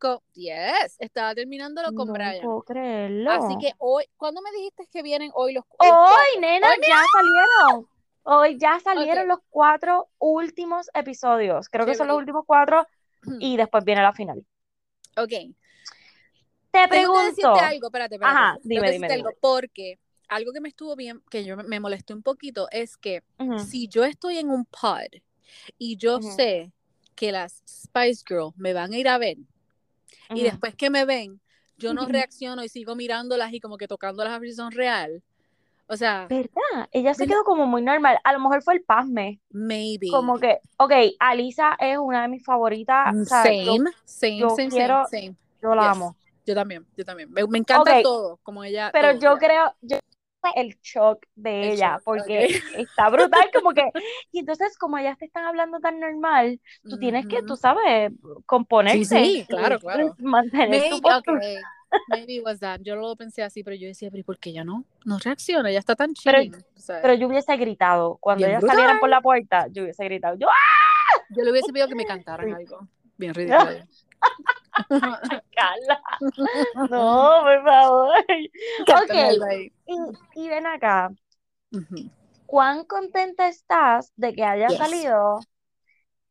con, 0.00 0.18
yes, 0.32 0.96
estaba 0.98 1.34
terminándolo 1.34 1.94
con 1.94 2.08
No 2.08 2.12
Brian. 2.14 2.40
puedo 2.42 2.62
creerlo. 2.62 3.30
Así 3.30 3.56
que 3.60 3.72
hoy, 3.78 4.04
¿cuándo 4.16 4.42
me 4.42 4.50
dijiste 4.50 4.88
que 4.90 5.02
vienen 5.02 5.30
hoy 5.34 5.52
los, 5.52 5.64
los 5.64 5.76
Hoy, 5.78 5.86
cuatro? 5.88 6.40
nena, 6.40 6.66
Hoy 6.68 6.76
ya 6.88 7.04
salieron. 7.12 7.88
Hoy 8.22 8.58
ya 8.58 8.80
salieron 8.80 9.28
los 9.28 9.38
cuatro 9.48 10.08
últimos 10.18 10.90
episodios. 10.94 11.68
Creo 11.68 11.86
que 11.86 11.94
son 11.94 12.08
los 12.08 12.16
últimos 12.16 12.44
cuatro 12.46 12.86
y 13.38 13.56
después 13.56 13.84
viene 13.84 14.02
la 14.02 14.12
final. 14.12 14.44
Ok. 15.16 15.30
Te 16.72 16.88
pregunto. 16.88 17.20
decirte 17.24 17.60
algo, 17.60 17.86
espérate, 17.88 18.14
espérate. 18.14 18.38
Ajá, 18.38 18.58
dime, 18.62 18.90
dime, 18.92 19.08
porque 19.40 19.98
algo 20.28 20.52
que 20.52 20.60
me 20.60 20.68
estuvo 20.68 20.94
bien, 20.94 21.20
que 21.30 21.44
yo 21.44 21.56
me- 21.56 21.80
molesté 21.80 22.14
un 22.14 22.22
poquito, 22.22 22.68
es 22.70 22.96
que 22.96 23.22
si 23.68 23.88
yo 23.88 24.04
estoy 24.04 24.38
en 24.38 24.50
un 24.50 24.64
pod 24.66 25.20
y 25.78 25.96
yo 25.96 26.22
sé 26.22 26.72
que 27.16 27.32
las 27.32 27.62
Spice 27.66 28.22
Girls 28.26 28.56
me 28.56 28.72
van 28.72 28.92
a 28.92 28.98
ir 28.98 29.08
a 29.08 29.18
ver 29.18 29.36
y 30.30 30.42
después 30.42 30.74
que 30.74 30.90
me 30.90 31.04
ven, 31.04 31.40
yo 31.78 31.94
no 31.94 32.06
reacciono 32.06 32.62
y 32.64 32.68
sigo 32.68 32.94
mirándolas 32.96 33.52
y 33.52 33.60
como 33.60 33.76
que 33.76 33.88
tocándolas 33.88 34.32
a 34.34 34.38
ver 34.38 34.50
si 34.50 34.56
son 34.56 34.70
real. 34.72 35.22
O 35.86 35.96
sea, 35.96 36.26
¿Verdad? 36.28 36.88
Ella 36.92 37.14
se 37.14 37.24
¿Verdad? 37.24 37.34
quedó 37.34 37.44
como 37.44 37.66
muy 37.66 37.82
normal. 37.82 38.18
A 38.22 38.32
lo 38.32 38.38
mejor 38.40 38.62
fue 38.62 38.74
el 38.74 38.82
pasme. 38.82 39.40
maybe. 39.50 40.08
Como 40.10 40.38
que, 40.38 40.58
ok, 40.78 40.92
Alisa 41.18 41.76
es 41.80 41.98
una 41.98 42.22
de 42.22 42.28
mis 42.28 42.44
favoritas. 42.44 43.12
Mm, 43.14 43.24
sea, 43.24 43.44
yo, 43.64 43.74
Same, 43.76 43.90
same, 44.04 44.38
yo 44.38 44.50
same, 44.50 44.68
quiero- 44.68 45.04
same, 45.10 45.22
same. 45.26 45.36
yo 45.62 45.74
la 45.74 45.82
Yes. 45.82 45.90
amo. 45.92 46.16
Yo 46.46 46.54
también, 46.54 46.86
yo 46.96 47.04
también. 47.04 47.30
Me, 47.32 47.44
me 47.46 47.58
encanta 47.58 48.02
todo, 48.02 48.38
como 48.42 48.62
ella. 48.64 48.90
Pero 48.92 49.10
todo, 49.12 49.20
yo 49.20 49.32
ya. 49.34 49.38
creo, 49.38 49.74
yo 49.82 49.98
el 50.56 50.78
shock 50.80 51.26
de 51.34 51.62
El 51.62 51.70
ella, 51.72 51.92
shock, 51.94 52.02
porque 52.04 52.60
está 52.76 53.08
brutal, 53.10 53.50
como 53.54 53.72
que, 53.72 53.90
y 54.32 54.40
entonces 54.40 54.76
como 54.78 54.98
ellas 54.98 55.18
te 55.18 55.26
están 55.26 55.44
hablando 55.44 55.80
tan 55.80 56.00
normal, 56.00 56.60
tú 56.88 56.98
tienes 56.98 57.26
que, 57.26 57.42
tú 57.42 57.56
sabes, 57.56 58.12
componerte. 58.46 59.04
sí, 59.04 59.44
claro, 59.48 59.76
y, 59.76 59.78
claro. 59.80 60.14
Mantener 60.18 60.68
Maybe, 60.70 60.90
tu 60.90 61.00
postura. 61.00 61.38
okay. 61.38 61.56
Maybe 62.08 62.34
it 62.36 62.44
was 62.44 62.60
that. 62.60 62.80
Yo 62.82 62.94
lo 62.94 63.16
pensé 63.16 63.42
así, 63.42 63.64
pero 63.64 63.74
yo 63.74 63.88
decía, 63.88 64.10
pero 64.10 64.20
¿y 64.20 64.22
por 64.22 64.38
qué 64.38 64.50
ella 64.50 64.62
no? 64.62 64.84
No 65.04 65.18
reacciona, 65.18 65.70
ella 65.70 65.80
está 65.80 65.96
tan 65.96 66.12
Pero- 66.24 66.38
sea, 66.76 67.00
Pero 67.02 67.14
yo 67.14 67.26
hubiese 67.26 67.56
gritado, 67.56 68.16
cuando 68.20 68.38
Bien 68.46 68.50
ellas 68.50 68.60
brutal. 68.60 68.76
salieran 68.76 69.00
por 69.00 69.08
la 69.08 69.20
puerta, 69.20 69.66
yo 69.72 69.82
hubiese 69.82 70.04
gritado, 70.04 70.36
yo, 70.38 70.48
¡ah! 70.48 71.22
yo 71.30 71.42
le 71.42 71.50
hubiese 71.50 71.72
pedido 71.72 71.88
que 71.88 71.96
me 71.96 72.06
cantaran 72.06 72.52
algo. 72.54 72.86
Bien 73.18 73.34
ridículo. 73.34 73.70
Carla. 74.88 76.02
No, 76.90 77.40
por 77.42 77.64
favor. 77.64 78.14
Ok. 78.80 79.14
Y, 79.86 80.42
y 80.42 80.48
ven 80.48 80.66
acá. 80.66 81.10
¿Cuán 82.46 82.84
contenta 82.84 83.48
estás 83.48 84.12
de 84.16 84.34
que 84.34 84.44
haya 84.44 84.70
salido 84.70 85.40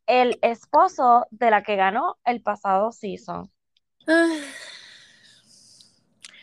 el 0.05 0.37
esposo 0.41 1.27
de 1.31 1.51
la 1.51 1.63
que 1.63 1.75
ganó 1.75 2.17
el 2.25 2.41
pasado 2.41 2.91
season? 2.91 3.49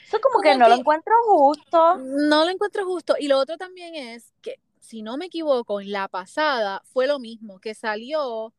Eso 0.06 0.20
como, 0.20 0.40
que 0.40 0.56
no 0.56 0.68
lo 0.68 0.76
encuentro 0.76 1.12
justo. 1.26 1.98
No 1.98 2.44
lo 2.44 2.50
encuentro 2.50 2.84
justo. 2.86 3.16
Y 3.18 3.28
lo 3.28 3.38
otro 3.38 3.56
también 3.56 3.94
es 3.96 4.32
que, 4.40 4.60
si 4.80 5.02
no 5.02 5.16
me 5.16 5.26
equivoco, 5.26 5.80
en 5.80 5.90
la 5.90 6.08
pasada 6.08 6.80
fue 6.84 7.06
lo 7.06 7.18
mismo, 7.18 7.58
que 7.58 7.74
salió 7.74 8.54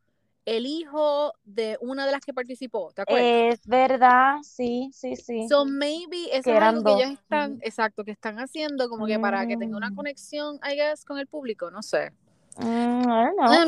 el 0.48 0.66
hijo 0.66 1.34
de 1.44 1.78
una 1.82 2.06
de 2.06 2.14
las 2.14 2.22
que 2.22 2.34
participó, 2.34 2.94
¿te 2.94 3.02
acuerdas? 3.02 3.60
Es 3.60 3.68
verdad, 3.68 4.38
sí, 4.44 4.90
sí, 4.94 5.18
sí. 5.18 5.46
So 5.50 5.66
maybe 5.66 6.30
eso 6.32 6.54
es 6.54 6.62
algo 6.62 6.86
que 6.86 7.04
ellos 7.04 7.20
están, 7.20 7.60
exacto, 7.62 8.06
que 8.06 8.12
están 8.12 8.40
haciendo 8.40 8.88
como 8.88 9.06
que 9.08 9.20
para 9.20 9.46
que 9.46 9.58
tenga 9.58 9.76
una 9.76 9.90
mm. 9.90 9.96
conexión, 9.96 10.56
I 10.64 10.76
guess, 10.76 11.04
con 11.04 11.20
el 11.20 11.28
público, 11.28 11.70
no 11.70 11.84
sé. 11.84 12.14
Mm, 12.60 13.04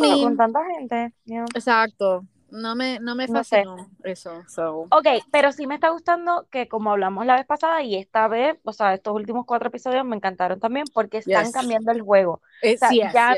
I 0.03 0.23
con 0.23 0.37
tanta 0.37 0.61
gente. 0.77 1.13
Exacto. 1.53 2.23
No 2.49 2.77
me, 2.77 2.99
no 3.01 3.13
me 3.13 3.27
fascinó 3.27 3.75
eso. 4.05 4.41
Ok, 4.89 5.07
pero 5.31 5.51
sí 5.51 5.67
me 5.67 5.75
está 5.75 5.89
gustando 5.89 6.47
que 6.49 6.69
como 6.69 6.91
hablamos 6.91 7.25
la 7.25 7.35
vez 7.35 7.45
pasada 7.45 7.83
y 7.83 7.95
esta 7.95 8.29
vez, 8.29 8.57
o 8.63 8.71
sea, 8.71 8.93
estos 8.93 9.13
últimos 9.13 9.45
cuatro 9.45 9.67
episodios 9.67 10.05
me 10.05 10.15
encantaron 10.15 10.61
también 10.61 10.85
porque 10.93 11.17
están 11.17 11.51
cambiando 11.51 11.91
el 11.91 12.01
juego. 12.01 12.41
O 12.63 12.77
sea, 12.77 12.89
ya, 12.91 13.35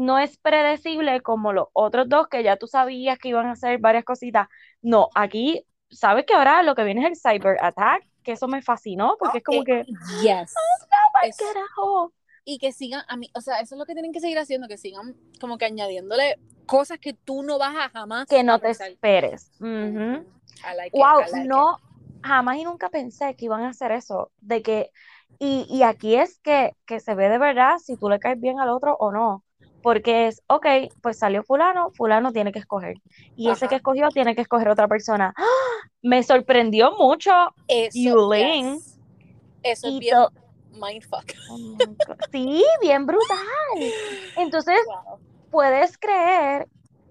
no 0.00 0.18
es 0.18 0.38
predecible 0.38 1.20
como 1.20 1.52
los 1.52 1.68
otros 1.74 2.08
dos 2.08 2.26
que 2.28 2.42
ya 2.42 2.56
tú 2.56 2.66
sabías 2.66 3.18
que 3.18 3.28
iban 3.28 3.46
a 3.46 3.52
hacer 3.52 3.78
varias 3.78 4.04
cositas. 4.04 4.48
No, 4.80 5.10
aquí, 5.14 5.66
¿sabes 5.90 6.24
que 6.24 6.32
ahora 6.32 6.62
lo 6.62 6.74
que 6.74 6.84
viene 6.84 7.02
es 7.02 7.08
el 7.08 7.16
cyber 7.16 7.58
attack? 7.62 8.02
Que 8.22 8.32
eso 8.32 8.48
me 8.48 8.62
fascinó 8.62 9.16
porque 9.18 9.38
es 9.38 9.44
como 9.44 9.62
que... 9.62 9.84
Yes. 10.22 10.54
carajo! 11.36 12.14
Y 12.44 12.56
que 12.56 12.72
sigan, 12.72 13.02
a 13.08 13.16
mí, 13.18 13.30
o 13.34 13.42
sea, 13.42 13.60
eso 13.60 13.74
es 13.74 13.78
lo 13.78 13.84
que 13.84 13.92
tienen 13.92 14.12
que 14.12 14.20
seguir 14.20 14.38
haciendo, 14.38 14.68
que 14.68 14.78
sigan 14.78 15.14
como 15.38 15.58
que 15.58 15.66
añadiéndole 15.66 16.38
cosas 16.64 16.98
que 16.98 17.12
tú 17.12 17.42
no 17.42 17.58
vas 17.58 17.76
a 17.76 17.90
jamás... 17.90 18.26
Que 18.26 18.42
no 18.42 18.58
te 18.58 18.70
esperes. 18.70 19.52
wow, 19.60 21.20
no, 21.44 21.78
jamás 22.22 22.56
y 22.56 22.64
nunca 22.64 22.88
pensé 22.88 23.36
que 23.36 23.44
iban 23.44 23.64
a 23.64 23.70
hacer 23.70 23.92
eso, 23.92 24.32
de 24.40 24.62
que... 24.62 24.90
Y, 25.38 25.66
y 25.68 25.82
aquí 25.82 26.16
es 26.16 26.38
que, 26.38 26.74
que 26.86 27.00
se 27.00 27.14
ve 27.14 27.28
de 27.28 27.38
verdad 27.38 27.76
si 27.78 27.96
tú 27.96 28.08
le 28.08 28.18
caes 28.18 28.40
bien 28.40 28.60
al 28.60 28.70
otro 28.70 28.96
o 28.98 29.12
no 29.12 29.44
porque 29.82 30.28
es, 30.28 30.42
ok, 30.46 30.66
pues 31.00 31.18
salió 31.18 31.42
fulano, 31.42 31.90
fulano 31.90 32.32
tiene 32.32 32.52
que 32.52 32.58
escoger. 32.58 32.96
Y 33.36 33.48
ese 33.50 33.68
que 33.68 33.76
escogió 33.76 34.08
tiene 34.10 34.34
que 34.34 34.42
escoger 34.42 34.68
otra 34.68 34.88
persona. 34.88 35.32
¡Ah! 35.36 35.44
Me 36.02 36.22
sorprendió 36.22 36.92
mucho 36.96 37.30
eso, 37.68 38.32
Eso 39.62 39.88
es 39.88 39.98
bien 39.98 40.16
mindfuck. 40.72 41.32
Oh 41.50 41.76
sí, 42.32 42.64
bien 42.80 43.06
brutal. 43.06 43.38
Entonces, 44.36 44.78
puedes 45.50 45.98
creer 45.98 46.68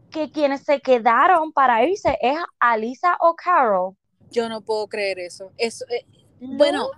que 0.09 0.31
quienes 0.31 0.63
se 0.63 0.81
quedaron 0.81 1.51
para 1.51 1.85
irse 1.85 2.17
es 2.21 2.37
Alisa 2.59 3.15
o 3.19 3.35
Carol. 3.35 3.95
Yo 4.31 4.49
no 4.49 4.61
puedo 4.61 4.87
creer 4.87 5.19
eso. 5.19 5.51
Eso, 5.57 5.85
eh, 5.89 6.05
bueno, 6.39 6.89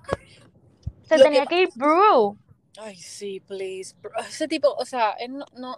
se 1.03 1.17
tenía 1.17 1.45
que, 1.45 1.63
ir 1.63 1.69
Brew. 1.75 2.38
Ay, 2.84 2.96
sí, 2.96 3.39
please. 3.41 3.96
Ese 4.28 4.48
tipo, 4.48 4.74
o 4.74 4.86
sea, 4.86 5.12
él 5.12 5.34
no. 5.34 5.46
no 5.56 5.78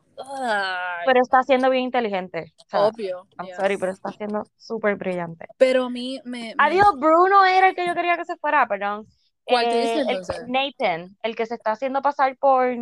Pero 1.06 1.22
está 1.22 1.44
siendo 1.44 1.70
bien 1.70 1.84
inteligente. 1.84 2.54
Obvio. 2.72 3.28
I'm 3.38 3.54
sorry, 3.56 3.78
pero 3.78 3.92
está 3.92 4.12
siendo 4.14 4.44
súper 4.56 4.96
brillante. 4.96 5.46
Pero 5.58 5.86
a 5.86 5.90
mí 5.90 6.22
me. 6.24 6.56
Adiós, 6.58 6.94
Bruno 6.98 7.44
era 7.44 7.70
el 7.70 7.76
que 7.76 7.86
yo 7.86 7.94
quería 7.94 8.16
que 8.16 8.24
se 8.24 8.38
fuera, 8.38 8.66
perdón. 8.68 9.06
¿Cuál 9.44 9.66
te 9.66 10.00
eh, 10.00 10.22
Nathan, 10.48 11.18
el 11.22 11.36
que 11.36 11.46
se 11.46 11.56
está 11.56 11.74
haciendo 11.74 12.02
pasar 12.02 12.38
por. 12.38 12.74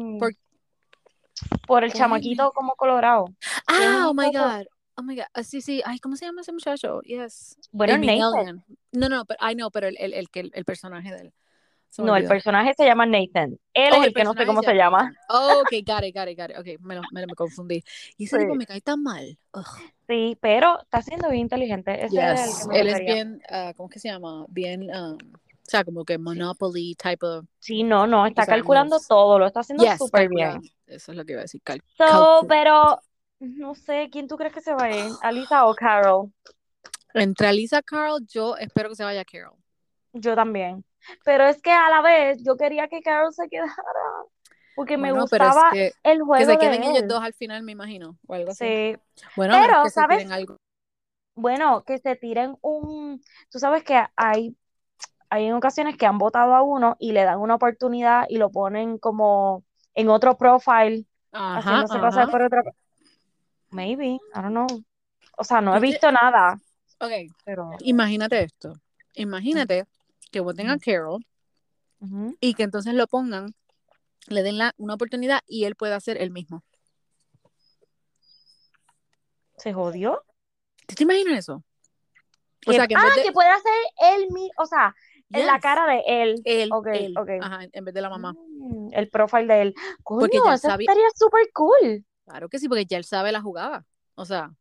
Por, 1.65 1.83
el 1.83 1.91
chamaquito 1.91 2.51
como 2.51 2.75
colorado. 2.75 3.25
Ah, 3.65 4.05
oh 4.07 4.13
my 4.13 4.27
God. 4.27 4.67
Oh 4.95 5.01
my 5.01 5.15
God. 5.15 5.25
Ah, 5.33 5.41
sí, 5.41 5.61
sí. 5.61 5.81
Ay, 5.83 5.97
¿cómo 5.97 6.15
se 6.15 6.25
llama 6.25 6.41
ese 6.41 6.51
muchacho? 6.51 7.01
Yes. 7.01 7.57
Bueno, 7.71 7.97
Nathan. 7.97 8.63
No, 8.91 9.09
no, 9.09 9.25
pero 9.25 9.39
I 9.49 9.55
know, 9.55 9.71
pero 9.71 9.87
el, 9.87 9.97
el, 9.97 10.13
el, 10.13 10.51
el 10.53 10.65
personaje 10.65 11.09
de 11.09 11.21
él. 11.21 11.33
No, 11.97 12.15
el 12.15 12.27
personaje 12.27 12.73
se 12.75 12.85
llama 12.85 13.05
Nathan. 13.05 13.57
Él 13.73 13.93
es 13.93 13.99
oh, 13.99 14.03
el, 14.03 14.13
que 14.13 14.23
no 14.23 14.33
sé 14.33 14.45
cómo 14.45 14.63
se 14.63 14.73
llama. 14.73 15.13
Oh, 15.29 15.61
ok, 15.61 15.71
got 15.85 16.03
it, 16.03 16.15
got 16.15 16.27
it, 16.27 16.37
got 16.37 16.49
it. 16.49 16.57
Ok, 16.57 16.79
me, 16.81 16.95
lo, 16.95 17.01
me, 17.11 17.25
me 17.25 17.35
confundí. 17.35 17.83
Y 18.17 18.25
ese 18.25 18.39
tipo 18.39 18.55
me 18.55 18.65
cae 18.65 18.81
tan 18.81 19.03
mal. 19.03 19.37
Sí, 20.07 20.37
pero 20.41 20.81
está 20.81 21.01
siendo 21.01 21.29
bien 21.29 21.41
inteligente. 21.41 22.05
Ese 22.05 22.33
es 22.33 22.67
el 22.71 22.77
Él 22.77 22.87
es 22.87 22.99
bien, 22.99 23.41
uh, 23.49 23.73
¿cómo 23.75 23.89
es 23.89 23.93
que 23.93 23.99
se 23.99 24.09
llama? 24.09 24.45
Bien, 24.49 24.83
um, 24.83 25.17
o 25.17 25.69
sea, 25.71 25.83
como 25.83 26.03
que 26.03 26.17
Monopoly 26.17 26.95
type 26.95 27.25
of. 27.25 27.45
Sí, 27.59 27.83
no, 27.83 28.07
no, 28.07 28.25
está 28.25 28.45
calculando 28.45 28.97
todo, 29.07 29.39
lo 29.39 29.47
está 29.47 29.61
haciendo 29.61 29.85
súper 29.97 30.27
bien. 30.29 30.61
Eso 30.85 31.11
es 31.11 31.17
lo 31.17 31.25
que 31.25 31.33
iba 31.33 31.41
a 31.41 31.43
decir. 31.43 31.61
Cal 31.63 31.81
so, 31.97 32.45
pero 32.47 32.99
no 33.39 33.75
sé, 33.75 34.09
¿quién 34.11 34.27
tú 34.27 34.37
crees 34.37 34.53
que 34.53 34.61
se 34.61 34.73
va 34.73 34.83
a 34.83 34.91
ir? 34.91 35.11
¿Alisa 35.21 35.65
o 35.65 35.73
Carol? 35.73 36.31
Entre 37.13 37.47
Alisa 37.47 37.79
y 37.79 37.83
Carol, 37.83 38.25
yo 38.27 38.57
espero 38.57 38.89
que 38.89 38.95
se 38.95 39.03
vaya 39.03 39.23
Carol. 39.23 39.55
Yo 40.13 40.35
también. 40.35 40.83
Pero 41.23 41.45
es 41.45 41.61
que 41.61 41.71
a 41.71 41.89
la 41.89 42.01
vez 42.01 42.43
yo 42.43 42.55
quería 42.57 42.87
que 42.87 43.01
Carol 43.01 43.33
se 43.33 43.47
quedara. 43.49 43.73
Porque 44.75 44.97
me 44.97 45.11
gustaba 45.11 45.71
el 46.03 46.21
juego. 46.21 46.45
Que 46.45 46.45
se 46.45 46.57
queden 46.57 46.83
ellos 46.83 47.07
dos 47.07 47.21
al 47.21 47.33
final, 47.33 47.63
me 47.63 47.73
imagino. 47.73 48.17
O 48.27 48.33
algo 48.33 48.51
así. 48.51 48.65
Sí. 48.65 48.97
Bueno, 49.35 49.53
pero, 49.59 49.83
que 49.83 49.89
¿sabes? 49.89 50.27
Se 50.27 50.33
algo. 50.33 50.57
Bueno, 51.35 51.83
que 51.83 51.97
se 51.97 52.15
tiren 52.15 52.57
un. 52.61 53.21
Tú 53.49 53.59
sabes 53.59 53.83
que 53.83 54.01
hay, 54.15 54.55
hay 55.29 55.45
en 55.45 55.53
ocasiones 55.53 55.97
que 55.97 56.05
han 56.05 56.17
votado 56.17 56.55
a 56.55 56.61
uno 56.61 56.95
y 56.99 57.11
le 57.11 57.23
dan 57.23 57.39
una 57.39 57.55
oportunidad 57.55 58.25
y 58.29 58.37
lo 58.37 58.49
ponen 58.49 58.97
como 58.97 59.63
en 59.93 60.09
otro 60.09 60.37
profile. 60.37 61.05
Ajá, 61.31 61.59
haciéndose 61.59 61.99
pasar 61.99 62.29
por 62.29 62.41
otra. 62.41 62.63
Maybe, 63.69 64.13
I 64.13 64.19
don't 64.35 64.49
know. 64.49 64.67
O 65.37 65.43
sea, 65.43 65.61
no 65.61 65.75
he 65.75 65.79
visto 65.79 66.11
nada. 66.11 66.59
Ok, 66.99 67.11
pero. 67.43 67.71
Imagínate 67.79 68.43
esto. 68.43 68.73
Imagínate 69.15 69.85
que 70.31 70.39
voten 70.39 70.69
a 70.69 70.79
Carol 70.79 71.25
y 72.39 72.55
que 72.55 72.63
entonces 72.63 72.93
lo 72.95 73.05
pongan, 73.07 73.53
le 74.27 74.41
den 74.41 74.57
la, 74.57 74.73
una 74.77 74.95
oportunidad 74.95 75.41
y 75.45 75.65
él 75.65 75.75
pueda 75.75 75.95
hacer 75.95 76.19
el 76.19 76.31
mismo. 76.31 76.63
¿Se 79.57 79.73
jodió? 79.73 80.23
¿Te, 80.87 81.03
imaginas 81.03 81.39
eso? 81.39 81.63
O 82.65 82.73
sea, 82.73 82.87
que 82.87 82.95
ah, 82.95 83.07
que 83.23 83.31
puede 83.31 83.49
hacer 83.49 83.71
él 84.15 84.27
mismo, 84.31 84.53
o 84.57 84.65
sea, 84.65 84.95
en 85.29 85.45
la 85.45 85.59
cara 85.59 85.85
de 85.85 86.03
él. 86.07 86.41
Él, 86.45 86.69
okay, 86.71 87.13
Ajá, 87.41 87.59
en 87.71 87.85
vez 87.85 87.93
de 87.93 88.01
la 88.01 88.09
mamá. 88.09 88.33
Mm, 88.33 88.89
el 88.93 89.09
profile 89.09 89.53
de 89.53 89.61
él. 89.61 89.73
Coño, 90.03 90.21
porque 90.21 90.39
ya 90.43 90.53
eso 90.53 90.69
estaría 90.69 91.09
súper 91.15 91.51
cool. 91.53 92.05
Claro 92.25 92.49
que 92.49 92.59
sí, 92.59 92.67
porque 92.67 92.85
ya 92.85 92.97
él 92.97 93.03
sabe 93.03 93.31
la 93.31 93.41
jugada. 93.41 93.85
O 94.15 94.25
sea, 94.25 94.51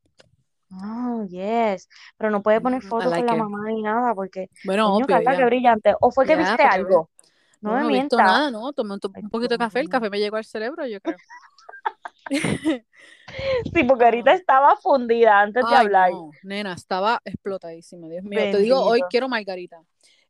Oh, 0.72 1.24
yes. 1.28 1.88
Pero 2.16 2.30
no 2.30 2.42
puede 2.42 2.60
poner 2.60 2.82
fotos 2.82 3.12
con 3.12 3.26
la 3.26 3.34
mamá 3.34 3.68
ni 3.68 3.82
nada 3.82 4.14
porque. 4.14 4.50
Bueno, 4.64 4.94
obvio, 4.94 5.06
qué 5.06 5.44
brillante. 5.44 5.94
¿O 6.00 6.10
fue 6.10 6.26
que 6.26 6.36
viste 6.36 6.62
algo? 6.62 7.10
No, 7.60 7.74
me 7.74 7.84
mientas. 7.84 8.18
No 8.18 8.24
nada, 8.24 8.50
no. 8.50 8.72
Tomé 8.72 8.94
un, 8.94 9.00
poquito 9.30 9.54
de 9.54 9.58
café. 9.58 9.80
El 9.80 9.88
café 9.88 10.08
me 10.08 10.18
llegó 10.18 10.36
al 10.36 10.44
cerebro, 10.44 10.86
yo 10.86 11.00
creo. 11.00 11.16
sí, 13.74 13.84
porque 13.84 14.04
ahorita 14.04 14.32
estaba 14.34 14.76
fundida 14.76 15.40
antes 15.40 15.64
de 15.68 15.74
hablar. 15.74 16.10
No, 16.12 16.30
nena, 16.42 16.72
estaba 16.72 17.20
explotadísima. 17.24 18.08
Dios 18.08 18.24
mío. 18.24 18.38
Te 18.38 18.58
digo, 18.58 18.80
hoy 18.80 19.02
quiero 19.10 19.28
margarita. 19.28 19.82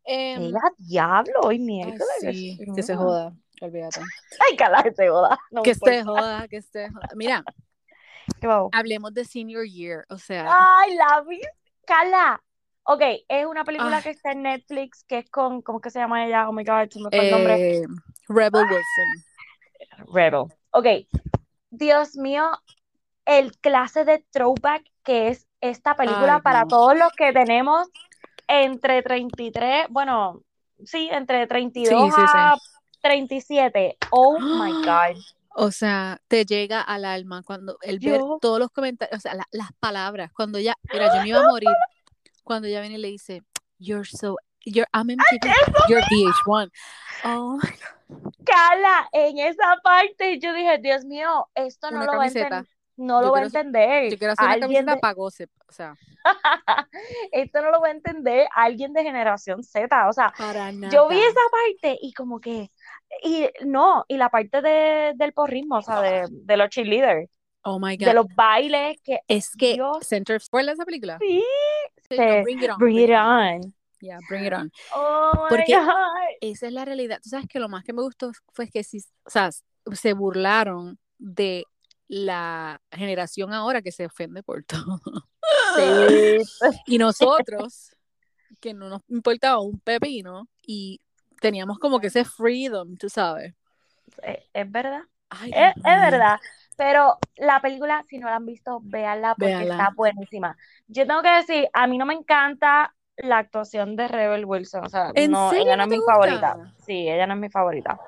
Eh, 0.05 0.53
diablo, 0.79 1.41
hoy 1.43 1.59
miércoles. 1.59 2.07
sí, 2.21 2.59
que 2.75 2.83
se 2.83 2.97
joda. 2.97 3.33
Olvídate. 3.61 4.01
Ay, 4.01 4.57
cala, 4.57 4.83
que 4.83 4.93
se 4.93 5.09
joda. 5.09 5.39
que 5.63 5.75
se 5.75 6.03
joda, 6.03 6.49
que 6.49 6.63
se 6.63 6.89
joda. 6.89 7.09
Mira, 7.15 7.45
Hablemos 8.73 9.13
de 9.15 9.25
Senior 9.25 9.67
Year, 9.67 10.05
o 10.09 10.19
sea. 10.19 10.47
Ay, 10.49 10.95
la 10.95 11.23
vi. 11.23 11.41
Cala. 11.87 12.43
Ok, 12.85 13.03
es 13.29 13.47
una 13.47 13.65
película 13.65 14.03
que 14.03 14.11
está 14.11 14.33
en 14.33 14.43
Netflix, 14.43 15.05
que 15.05 15.19
es 15.19 15.31
con, 15.31 15.63
¿cómo 15.63 15.81
que 15.81 15.91
se 15.91 15.99
llama 15.99 16.27
ella? 16.27 16.49
Oh 16.49 16.53
my 16.53 16.65
god, 16.65 16.91
se 16.91 17.01
me 17.01 17.11
fue 17.11 17.27
el 17.27 17.31
nombre. 17.31 17.77
Eh, 17.79 17.87
Rebel 18.29 18.65
Wilson. 18.65 20.13
Rebel. 20.13 20.45
Ok. 20.71 20.87
Dios 21.71 22.17
mío, 22.17 22.51
el 23.27 23.57
clase 23.59 24.05
de 24.05 24.25
throwback 24.31 24.83
que 25.05 25.29
es 25.29 25.47
esta 25.61 25.95
película 25.95 26.41
para 26.41 26.65
todos 26.67 26.97
los 26.97 27.13
que 27.13 27.33
tenemos 27.33 27.89
entre 28.49 29.03
33, 29.03 29.87
bueno, 29.91 30.43
sí, 30.85 31.09
entre 31.13 31.47
32 31.47 32.13
a 32.17 32.57
37. 33.03 33.97
Oh 34.11 34.39
my 34.39 34.73
god. 34.85 35.17
O 35.55 35.71
sea, 35.73 36.21
te 36.29 36.45
llega 36.45 36.81
al 36.81 37.05
alma 37.05 37.43
cuando 37.45 37.77
el 37.83 37.99
ver 37.99 38.21
todos 38.41 38.59
los 38.59 38.71
comentarios, 38.71 39.19
o 39.19 39.21
sea, 39.21 39.35
las 39.51 39.73
palabras, 39.81 40.31
cuando 40.33 40.59
ya, 40.59 40.75
mira, 40.93 41.15
yo 41.15 41.23
me 41.23 41.29
iba 41.29 41.41
a 41.41 41.43
morir, 41.51 41.71
cuando 42.45 42.69
ella 42.69 42.81
viene 42.81 42.97
y 42.97 42.99
le 42.99 43.09
dice, 43.09 43.43
you're 43.79 44.05
so, 44.09 44.37
you're, 44.65 44.89
I'm 44.93 45.09
MTV, 45.11 45.51
you're 45.89 46.03
VH1. 46.05 46.71
Oh 47.25 47.59
my 47.63 47.69
God. 47.69 48.33
Cala, 48.45 49.09
en 49.13 49.39
esa 49.39 49.77
parte 49.83 50.39
yo 50.41 50.53
dije, 50.53 50.79
Dios 50.79 51.05
mío, 51.05 51.49
esto 51.55 51.91
no 51.91 52.05
lo 52.05 52.17
va 52.17 52.25
a 52.25 52.27
entender. 52.27 52.65
no 52.97 53.21
Yo 53.21 53.27
lo 53.27 53.33
va 53.33 53.39
a 53.39 53.43
quiero- 53.43 53.47
entender. 53.59 54.11
Yo 54.13 54.19
quiero 54.19 54.33
hacer 54.33 54.45
una 54.45 54.53
Alguien 54.55 54.69
camiseta 54.71 54.95
de- 54.95 55.01
para 55.01 55.15
gossip, 55.15 55.51
o 55.69 55.73
sea, 55.73 55.95
Esto 57.33 57.63
no 57.63 57.71
lo 57.71 57.81
va 57.81 57.89
a 57.89 57.93
entender 57.93 58.47
alguien 58.55 58.93
de 58.93 59.03
generación 59.03 59.63
Z. 59.63 60.09
O 60.09 60.13
sea, 60.13 60.33
para 60.37 60.71
nada. 60.73 60.93
yo 60.93 61.09
vi 61.09 61.19
esa 61.19 61.41
parte 61.51 61.99
y 62.01 62.13
como 62.13 62.41
que, 62.41 62.71
y 63.23 63.49
no, 63.65 64.05
y 64.09 64.17
la 64.17 64.29
parte 64.31 64.63
de, 64.63 65.13
del 65.17 65.33
porrismo, 65.33 65.77
o 65.79 65.83
sea, 65.83 66.01
de, 66.01 66.27
de 66.31 66.57
los 66.57 66.69
cheerleaders, 66.71 67.29
Oh 67.63 67.79
my 67.79 67.97
de 67.99 68.07
God. 68.07 68.15
los 68.15 68.27
bailes, 68.35 68.99
que 69.03 69.19
Es 69.29 69.51
que 69.55 69.75
Dios. 69.75 69.99
Center 70.07 70.41
¿Cuál 70.51 70.69
es 70.71 70.75
esa 70.75 70.85
película? 70.87 71.19
sí, 71.21 71.45
Sí, 72.09 72.17
no, 72.17 72.43
Bring 72.43 72.63
It 72.63 72.71
On. 72.71 72.79
bring 72.79 72.99
it 72.99 73.11
on. 73.11 73.75
Yeah, 74.01 74.19
Bring 74.31 74.47
It 74.47 74.53
On. 74.55 74.73
Oh 74.95 75.31
my 75.35 75.49
Porque- 75.51 75.75
God. 75.77 75.93
Esa 76.41 76.67
es 76.69 76.73
la 76.73 76.87
realidad. 76.87 77.21
Tú 77.23 77.29
sabes 77.29 77.47
que 77.47 77.61
lo 77.61 77.69
más 77.69 77.85
que 77.85 77.93
me 77.93 78.01
gustó 78.03 78.33
fue 78.55 78.69
que 78.71 78.83
sí, 78.83 79.01
o 79.27 79.31
sea, 79.31 79.51
se 79.93 80.13
burlaron 80.15 80.99
de 81.19 81.65
la 82.09 82.81
generación 82.91 83.53
ahora 83.53 83.83
que 83.83 83.93
se 83.93 84.07
ofende 84.07 84.43
por 84.43 84.65
todo. 84.65 85.01
Sí. 85.77 86.39
Y 86.87 86.97
nosotros, 86.99 87.91
que 88.61 88.73
no 88.75 88.89
nos 88.89 89.03
importaba 89.09 89.61
un 89.61 89.79
pepino 89.81 90.49
y 90.63 91.01
teníamos 91.41 91.79
como 91.81 91.99
que 92.01 92.07
ese 92.09 92.25
freedom, 92.25 92.97
tú 92.97 93.09
sabes. 93.09 93.55
Es, 94.23 94.39
es 94.53 94.71
verdad. 94.71 95.03
Ay, 95.31 95.51
Es, 95.55 95.75
verdad. 95.85 96.39
Pero 96.77 97.19
la 97.37 97.61
película, 97.61 98.05
si 98.09 98.19
no 98.19 98.29
la 98.29 98.37
han 98.37 98.47
visto, 98.47 98.81
véanla 98.83 99.35
porque 99.35 99.47
Véanla. 99.47 99.75
está 99.75 99.91
buenísima. 99.95 100.57
Yo 100.89 101.07
tengo 101.07 101.23
que 101.23 101.31
decir, 101.31 101.69
a 101.73 101.87
mí 101.87 101.99
no 101.99 102.07
me 102.07 102.15
encanta 102.15 102.95
la 103.17 103.39
actuación 103.39 103.97
de 103.97 104.09
Rebel 104.09 104.47
Wilson. 104.47 104.87
O 104.87 104.89
sea, 104.89 105.13
¿En 105.15 105.31
no, 105.31 105.53
ella 105.53 105.77
no 105.77 105.77
no 105.77 105.83
es 105.85 105.89
mi 105.91 105.97
gusta? 105.97 106.13
favorita. 106.15 106.75
Sí, 106.87 107.09
ella 107.09 107.27
no 107.27 107.35
es 107.35 107.41
mi 107.41 107.51
favorita. 107.51 108.01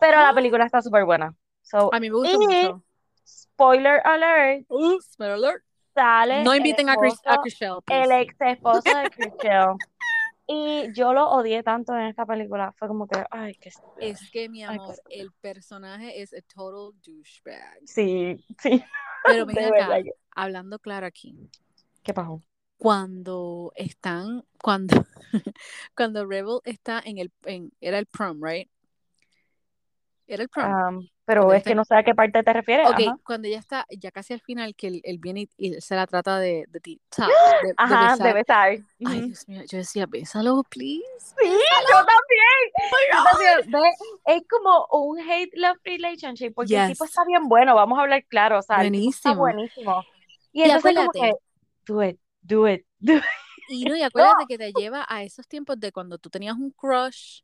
Pero 0.00 0.20
la 0.20 0.34
película 0.34 0.64
está 0.64 0.82
súper 0.82 1.04
buena. 1.04 1.34
So, 1.62 1.92
A 1.94 2.00
mí 2.00 2.10
me 2.10 2.16
gusta 2.16 2.34
y, 2.34 2.38
mucho. 2.38 2.82
spoiler 3.26 4.02
alert, 4.04 4.66
spoiler 5.02 5.34
alert. 5.36 5.62
sale 5.94 6.42
No 6.44 6.54
inviten 6.54 6.88
a, 6.88 6.96
Chris, 6.96 7.14
a 7.24 7.36
Chriselle, 7.40 7.78
el 7.88 8.10
ex 8.12 8.34
esposo 8.40 8.94
de 8.96 9.10
Chriselle. 9.10 9.76
Y 10.48 10.92
yo 10.92 11.12
lo 11.12 11.28
odié 11.30 11.62
tanto 11.62 11.92
en 11.94 12.02
esta 12.06 12.24
película. 12.24 12.72
Fue 12.78 12.86
como 12.86 13.08
que, 13.08 13.24
ay, 13.30 13.54
qué 13.56 13.68
estúpido. 13.70 14.06
Es 14.06 14.30
que, 14.30 14.48
mi 14.48 14.62
Ay, 14.62 14.76
amor, 14.76 14.94
el 15.10 15.32
personaje 15.40 16.22
es 16.22 16.32
a 16.32 16.40
total 16.42 16.92
douchebag. 17.02 17.80
Sí, 17.84 18.44
sí. 18.60 18.82
Pero 19.24 19.46
ven 19.46 19.74
acá, 19.74 20.02
que- 20.02 20.12
hablando 20.34 20.78
claro 20.78 21.06
aquí, 21.06 21.36
¿Qué 22.02 22.14
pasó? 22.14 22.40
cuando 22.76 23.72
están, 23.74 24.44
cuando, 24.62 24.94
cuando 25.96 26.26
Rebel 26.26 26.60
está 26.64 27.02
en 27.04 27.18
el, 27.18 27.32
en, 27.44 27.72
era 27.80 27.98
el 27.98 28.06
prom, 28.06 28.40
right? 28.42 28.70
Era 30.28 30.42
el 30.44 30.48
prom. 30.48 30.98
Um, 30.98 31.08
pero 31.26 31.52
es 31.52 31.62
que 31.64 31.74
no 31.74 31.84
sé 31.84 31.94
a 31.96 32.02
qué 32.04 32.14
parte 32.14 32.42
te 32.42 32.52
refieres. 32.52 32.88
ok, 32.88 33.00
Ajá. 33.00 33.18
cuando 33.24 33.48
ya 33.48 33.58
está, 33.58 33.84
ya 33.90 34.10
casi 34.10 34.32
al 34.32 34.40
final, 34.40 34.74
que 34.74 34.86
él, 34.86 35.00
él 35.04 35.18
viene 35.18 35.40
y, 35.58 35.76
y 35.76 35.80
se 35.80 35.94
la 35.96 36.06
trata 36.06 36.38
de, 36.38 36.64
de, 36.68 36.80
ti- 36.80 37.00
ta- 37.14 37.26
de, 37.26 37.68
de 37.68 37.74
Ajá, 37.76 38.12
besar. 38.12 38.26
de 38.26 38.32
besar. 38.32 38.68
Ay. 39.04 39.20
Dios 39.26 39.48
mío, 39.48 39.62
yo 39.68 39.78
decía, 39.78 40.06
bésalo, 40.06 40.62
please. 40.70 41.02
Sí, 41.18 41.48
yo 41.50 41.96
también. 41.96 42.70
Yo 43.12 43.24
también. 43.30 43.70
Ve, 43.72 44.34
es 44.36 44.42
como 44.48 44.86
un 44.92 45.18
hate-love 45.20 45.78
relationship, 45.84 46.52
porque 46.54 46.76
el 46.80 46.92
tipo 46.92 47.04
Yes. 47.04 47.10
está 47.10 47.24
bien 47.26 47.48
bueno, 47.48 47.74
vamos 47.74 47.98
a 47.98 48.02
hablar 48.02 48.24
claro, 48.26 48.60
o 48.60 48.62
sea, 48.62 48.80
tipo 48.82 49.10
está 49.10 49.34
Buenísimo. 49.34 49.36
buenísimo. 49.36 50.04
Y 50.52 50.60
Y 50.60 50.62
entonces 50.64 50.94
como 50.94 51.10
acuérdate. 51.10 51.38
que, 51.84 51.92
do 51.92 52.02
it, 52.04 52.20
do 52.40 52.68
it, 52.68 52.86
do 53.00 53.12
it. 53.16 53.22
Y 53.68 53.84
no, 53.84 53.96
y 53.96 54.02
acuérdate 54.04 54.44
que 54.48 54.58
te 54.58 54.72
lleva 54.72 55.04
a 55.08 55.24
esos 55.24 55.46
tiempos 55.48 55.78
de 55.80 55.90
cuando 55.90 56.18
tú 56.18 56.30
tenías 56.30 56.54
un 56.54 56.70
crush 56.70 57.40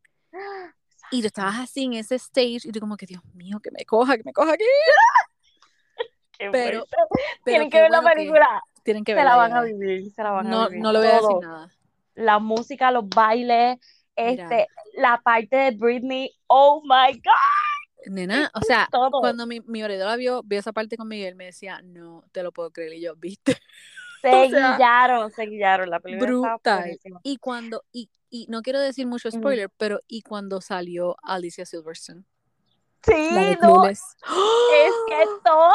y 1.13 1.21
tú 1.21 1.27
estabas 1.29 1.61
así 1.61 1.85
en 1.85 1.93
ese 1.95 2.17
stage 2.17 2.61
y 2.65 2.73
tú 2.73 2.81
como 2.81 2.97
que, 2.97 3.07
Dios 3.07 3.23
mío, 3.35 3.61
que 3.63 3.71
me 3.71 3.85
coja, 3.85 4.17
que 4.17 4.23
me 4.25 4.33
coja 4.33 4.53
aquí. 4.55 4.65
Qué 6.39 6.51
Pero- 6.51 6.85
Tienen 7.45 7.71
que 7.71 7.81
ver 7.81 7.91
la 7.91 8.01
que 8.01 8.09
película, 8.09 8.63
tienen 8.83 9.05
que 9.05 9.13
se 9.13 9.17
verla, 9.17 9.31
la 9.33 9.37
van 9.37 9.53
a 9.53 9.63
vivir, 9.63 10.11
se 10.13 10.23
la 10.23 10.31
van 10.33 10.47
a 10.47 10.51
No, 10.51 10.69
vivir. 10.69 10.83
no 10.83 10.93
le 10.93 10.99
voy 10.99 11.09
a 11.09 11.13
decir 11.15 11.37
nada. 11.41 11.71
La 12.15 12.39
música, 12.41 12.91
los 12.91 13.09
bailes, 13.09 13.79
Mira. 14.17 14.31
este, 14.45 14.67
la 14.95 15.21
parte 15.23 15.57
de 15.57 15.71
Britney, 15.73 16.31
oh 16.49 16.83
my 16.83 17.13
God, 17.15 18.11
Nena, 18.13 18.51
o 18.55 18.61
sea, 18.63 18.89
todo. 18.91 19.21
cuando 19.21 19.47
mi, 19.47 19.61
mi 19.61 19.81
la 19.83 20.17
vio, 20.17 20.43
vio 20.43 20.59
esa 20.59 20.73
parte 20.73 20.97
conmigo 20.97 21.23
y 21.23 21.27
él 21.27 21.37
me 21.37 21.45
decía, 21.47 21.81
no 21.83 22.25
te 22.33 22.43
lo 22.43 22.51
puedo 22.51 22.71
creer. 22.73 22.95
Y 22.95 23.03
yo, 23.03 23.15
viste, 23.17 23.57
Se 24.23 24.29
o 24.47 24.49
sea, 24.49 24.73
guillaron, 24.73 25.31
se 25.31 25.43
guillaron, 25.47 25.91
la 25.91 26.01
película 26.01 26.31
brutal. 26.31 26.99
Y 27.23 27.37
cuando, 27.37 27.83
y, 27.93 28.09
y 28.31 28.47
no 28.49 28.63
quiero 28.63 28.81
decir 28.81 29.07
mucho 29.07 29.31
spoiler, 29.31 29.69
pero 29.77 30.01
y 30.09 30.23
cuando 30.23 30.61
salió 30.61 31.17
Alicia 31.23 31.67
Silverstone, 31.67 32.25
Sí, 33.05 33.57
no. 33.61 33.85
Es 33.85 34.01
que 34.23 35.25
todo, 35.45 35.73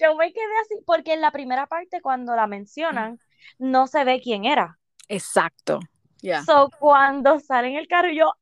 yo 0.00 0.16
me 0.16 0.32
quedé 0.32 0.58
así, 0.62 0.82
porque 0.84 1.14
en 1.14 1.20
la 1.20 1.30
primera 1.30 1.66
parte 1.66 2.00
cuando 2.00 2.34
la 2.34 2.46
mencionan, 2.46 3.20
no 3.58 3.86
se 3.86 4.04
ve 4.04 4.20
quién 4.20 4.44
era. 4.44 4.78
Exacto. 5.08 5.80
Ya. 6.22 6.42
So, 6.44 6.70
cuando 6.78 7.38
sale 7.38 7.68
en 7.68 7.76
el 7.76 7.86
carro, 7.86 8.10
yo, 8.10 8.32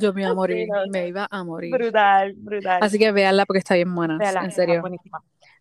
Yo 0.00 0.12
me 0.12 0.22
iba 0.22 0.30
a 0.30 0.34
morir, 0.34 0.68
no, 0.68 0.86
me 0.90 1.08
iba 1.08 1.28
a 1.30 1.44
morir. 1.44 1.72
brutal, 1.72 2.34
brutal. 2.36 2.78
Así 2.82 2.98
que 2.98 3.12
véanla 3.12 3.46
porque 3.46 3.58
está 3.58 3.74
bien 3.74 3.94
buena, 3.94 4.18
en 4.20 4.52
serio. 4.52 4.82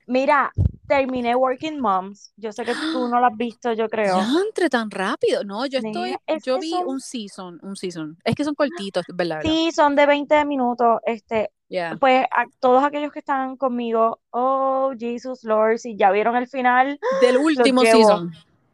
Mira, 0.08 0.52
terminé 0.88 1.36
Working 1.36 1.80
Moms. 1.80 2.34
Yo 2.36 2.52
sé 2.52 2.66
que 2.66 2.74
tú 2.74 3.08
no 3.08 3.20
la 3.20 3.28
has 3.28 3.38
visto, 3.38 3.74
yo 3.74 3.88
creo. 3.88 4.20
Entre 4.46 4.70
tan 4.70 4.90
rápido. 4.92 5.44
No, 5.44 5.66
yo 5.66 5.80
estoy, 5.80 6.16
es 6.28 6.44
yo 6.44 6.60
vi 6.60 6.72
son- 6.72 6.88
un 6.88 7.00
season, 7.00 7.60
un 7.64 7.76
season. 7.76 8.18
Es 8.24 8.36
que 8.36 8.44
son 8.44 8.56
cortitos, 8.56 9.06
¿verdad? 9.14 9.42
Sí, 9.44 9.72
son 9.72 9.96
de 9.96 10.06
20 10.06 10.44
minutos. 10.46 11.00
Este, 11.06 11.52
pues 12.00 12.26
a 12.32 12.46
todos 12.60 12.84
aquellos 12.84 13.12
que 13.12 13.20
están 13.20 13.56
conmigo, 13.56 14.20
oh, 14.32 14.92
Jesus 15.00 15.44
Lord, 15.44 15.78
si 15.80 15.96
ya 15.96 16.12
vieron 16.12 16.36
el 16.36 16.48
final, 16.48 17.00
Del 17.22 17.38
último 17.38 17.84
llevo. 17.84 17.98
season. 17.98 18.34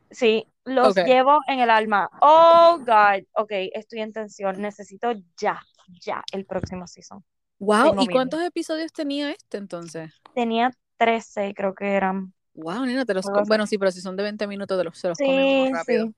Sí, 0.10 0.48
los 0.64 0.96
llevo 0.96 1.40
en 1.48 1.60
el 1.60 1.70
alma. 1.70 2.10
Oh, 2.22 2.78
God. 2.80 3.24
Ok, 3.36 3.52
estoy 3.74 4.00
en 4.00 4.14
tensión. 4.14 4.60
Necesito 4.62 5.12
ya, 5.40 5.62
ya 6.02 6.24
el 6.32 6.46
próximo 6.46 6.88
season. 6.88 7.24
Wow, 7.60 8.02
¿y 8.02 8.08
cuántos 8.08 8.42
episodios 8.42 8.92
tenía 8.94 9.32
este 9.32 9.58
entonces? 9.58 10.12
Tenía 10.34 10.72
13, 10.98 11.54
creo 11.56 11.74
que 11.74 11.94
eran. 11.94 12.34
Wow, 12.54 12.86
nena, 12.86 13.06
te 13.06 13.14
los. 13.14 13.26
Bueno, 13.48 13.68
sí, 13.68 13.78
pero 13.78 13.92
si 13.92 14.02
son 14.02 14.16
de 14.16 14.24
20 14.24 14.48
minutos, 14.48 14.78
te 14.78 14.84
los, 14.84 14.98
se 14.98 15.08
los 15.10 15.18
Sí, 15.18 15.70
rápido. 15.72 16.06
sí. 16.08 16.16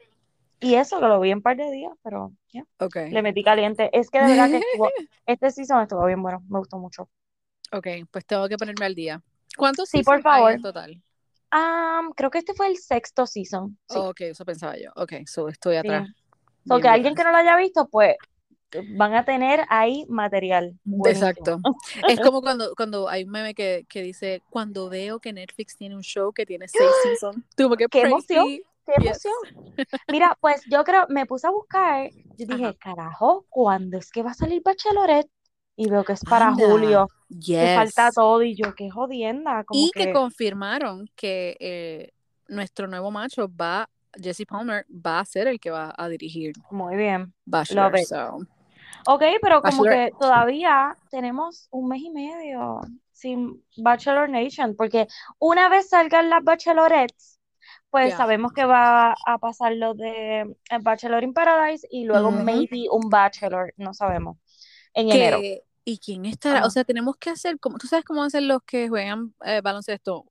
Y 0.62 0.76
eso 0.76 1.00
que 1.00 1.08
lo 1.08 1.20
vi 1.20 1.32
en 1.32 1.38
un 1.38 1.42
par 1.44 1.56
de 1.56 1.72
días, 1.72 1.94
pero 2.04 2.34
ya, 2.52 2.64
Ok. 2.80 2.96
le 3.12 3.22
metí 3.22 3.44
caliente. 3.44 3.90
Es 3.98 4.10
que 4.10 4.20
de 4.20 4.28
verdad 4.28 4.50
que 4.52 4.58
estuvo, 4.58 4.90
este 5.26 5.52
season 5.52 5.82
estuvo 5.82 6.06
bien 6.06 6.22
bueno, 6.22 6.44
me 6.50 6.60
gustó 6.60 6.78
mucho. 6.78 7.10
Ok, 7.72 7.88
pues 8.12 8.26
tengo 8.26 8.48
que 8.50 8.58
ponerme 8.58 8.86
al 8.86 8.96
día. 8.96 9.22
¿Cuántos 9.58 9.90
Sí, 9.90 10.04
por 10.04 10.18
hay 10.18 10.22
favor. 10.22 10.52
en 10.54 10.62
total? 10.62 11.02
Ah, 11.52 12.02
creo 12.16 12.30
que 12.30 12.40
este 12.40 12.54
fue 12.54 12.68
el 12.68 12.78
sexto 12.78 13.26
season. 13.26 13.78
Sí. 13.90 13.98
Oh, 13.98 14.10
ok, 14.10 14.22
eso 14.22 14.46
pensaba 14.46 14.76
yo. 14.78 14.92
Ok, 14.96 15.14
so 15.26 15.48
estoy 15.50 15.78
atrás. 15.78 16.10
So, 16.68 16.76
Bien 16.76 16.82
que 16.82 16.88
alguien 16.90 17.16
que 17.16 17.24
no 17.24 17.32
lo 17.32 17.38
haya 17.38 17.56
visto, 17.58 17.88
pues 17.88 18.16
van 18.96 19.14
a 19.14 19.26
tener 19.26 19.66
ahí 19.70 20.06
material. 20.10 20.78
buenísimo. 20.84 21.30
Exacto. 21.32 21.60
Es 22.08 22.20
como 22.20 22.42
cuando, 22.42 22.74
cuando 22.76 23.08
hay 23.10 23.24
un 23.24 23.32
meme 23.32 23.54
que, 23.54 23.86
que 23.90 24.02
dice, 24.02 24.42
cuando 24.50 24.90
veo 24.90 25.20
que 25.20 25.34
Netflix 25.34 25.76
tiene 25.78 25.96
un 25.96 26.04
show 26.04 26.32
que 26.34 26.46
tiene 26.46 26.68
seis 26.68 26.92
seasons, 27.04 27.44
tú 27.56 27.64
como 27.64 27.76
que 27.78 27.88
¡Qué 27.88 28.02
emoción! 28.02 28.46
crazy. 28.46 28.64
¡Qué 28.86 28.94
Yes. 29.02 29.26
emoción! 29.26 29.34
Mira, 30.12 30.38
pues 30.42 30.64
yo 30.70 30.84
creo, 30.84 31.06
me 31.10 31.26
puse 31.26 31.48
a 31.48 31.52
buscar, 31.52 32.10
yo 32.38 32.46
dije, 32.46 32.66
Ajá. 32.66 32.74
carajo, 32.80 33.46
¿cuándo 33.50 33.98
es 33.98 34.12
que 34.12 34.24
va 34.24 34.32
a 34.32 34.34
salir 34.34 34.62
Bachelorette? 34.64 35.30
Y 35.76 35.90
veo 35.90 36.04
que 36.04 36.14
es 36.14 36.24
para 36.26 36.48
Anda. 36.48 36.68
julio, 36.68 37.08
que 37.30 37.36
Yes. 37.38 37.76
falta 37.76 38.12
todo, 38.12 38.42
y 38.44 38.56
yo, 38.56 38.74
qué 38.76 38.90
jodienda, 38.90 39.64
como 39.64 39.86
Y 39.86 39.92
que 39.92 40.06
que, 40.06 40.14
confirmaron 40.14 41.10
que 41.16 41.56
eh, 41.60 42.12
nuestro 42.48 42.88
nuevo 42.88 43.12
macho 43.12 43.48
va, 43.56 43.90
Jesse 44.22 44.46
Palmer, 44.48 44.86
va 44.90 45.20
a 45.20 45.26
ser 45.26 45.48
el 45.48 45.60
que 45.60 45.70
va 45.72 45.94
a 45.96 46.10
dirigir 46.10 46.54
muy 46.72 46.96
bien. 46.98 47.34
Bachelor. 47.46 47.92
Love 47.92 48.02
it. 48.02 48.08
so, 48.08 48.40
Ok, 49.06 49.24
pero 49.42 49.62
como 49.62 49.84
Bachelorette. 49.84 50.12
que 50.14 50.18
todavía 50.20 50.98
tenemos 51.10 51.68
un 51.72 51.88
mes 51.88 52.02
y 52.02 52.10
medio 52.12 52.82
sin 53.12 53.64
Bachelor 53.78 54.30
Nation, 54.30 54.76
porque 54.76 55.08
una 55.40 55.68
vez 55.70 55.90
salgan 55.90 56.30
las 56.30 56.44
Bachelorettes, 56.44 57.40
pues 57.90 58.10
Ya. 58.12 58.18
sabemos 58.18 58.54
que 58.54 58.66
va 58.66 59.16
a 59.26 59.38
pasar 59.40 59.74
lo 59.76 59.94
de 59.94 60.42
eh, 60.42 60.78
Bachelor 60.82 61.24
in 61.24 61.34
Paradise 61.34 61.88
y 61.90 62.06
luego 62.06 62.32
maybe 62.32 62.86
un 62.92 63.10
Bachelor, 63.10 63.74
no 63.78 63.94
sabemos, 63.94 64.38
en 64.94 65.10
enero. 65.12 65.40
que, 65.42 65.64
¿Y 65.86 65.98
quién 65.98 66.26
estará? 66.26 66.60
Ajá. 66.60 66.68
O 66.68 66.70
sea, 66.70 66.84
tenemos 66.84 67.16
que 67.18 67.32
hacer, 67.32 67.60
como, 67.60 67.78
¿tú 67.80 67.88
sabes 67.88 68.06
cómo 68.06 68.22
hacen 68.24 68.48
los 68.48 68.62
que 68.64 68.90
juegan 68.90 69.34
eh, 69.44 69.60
baloncesto? 69.62 70.26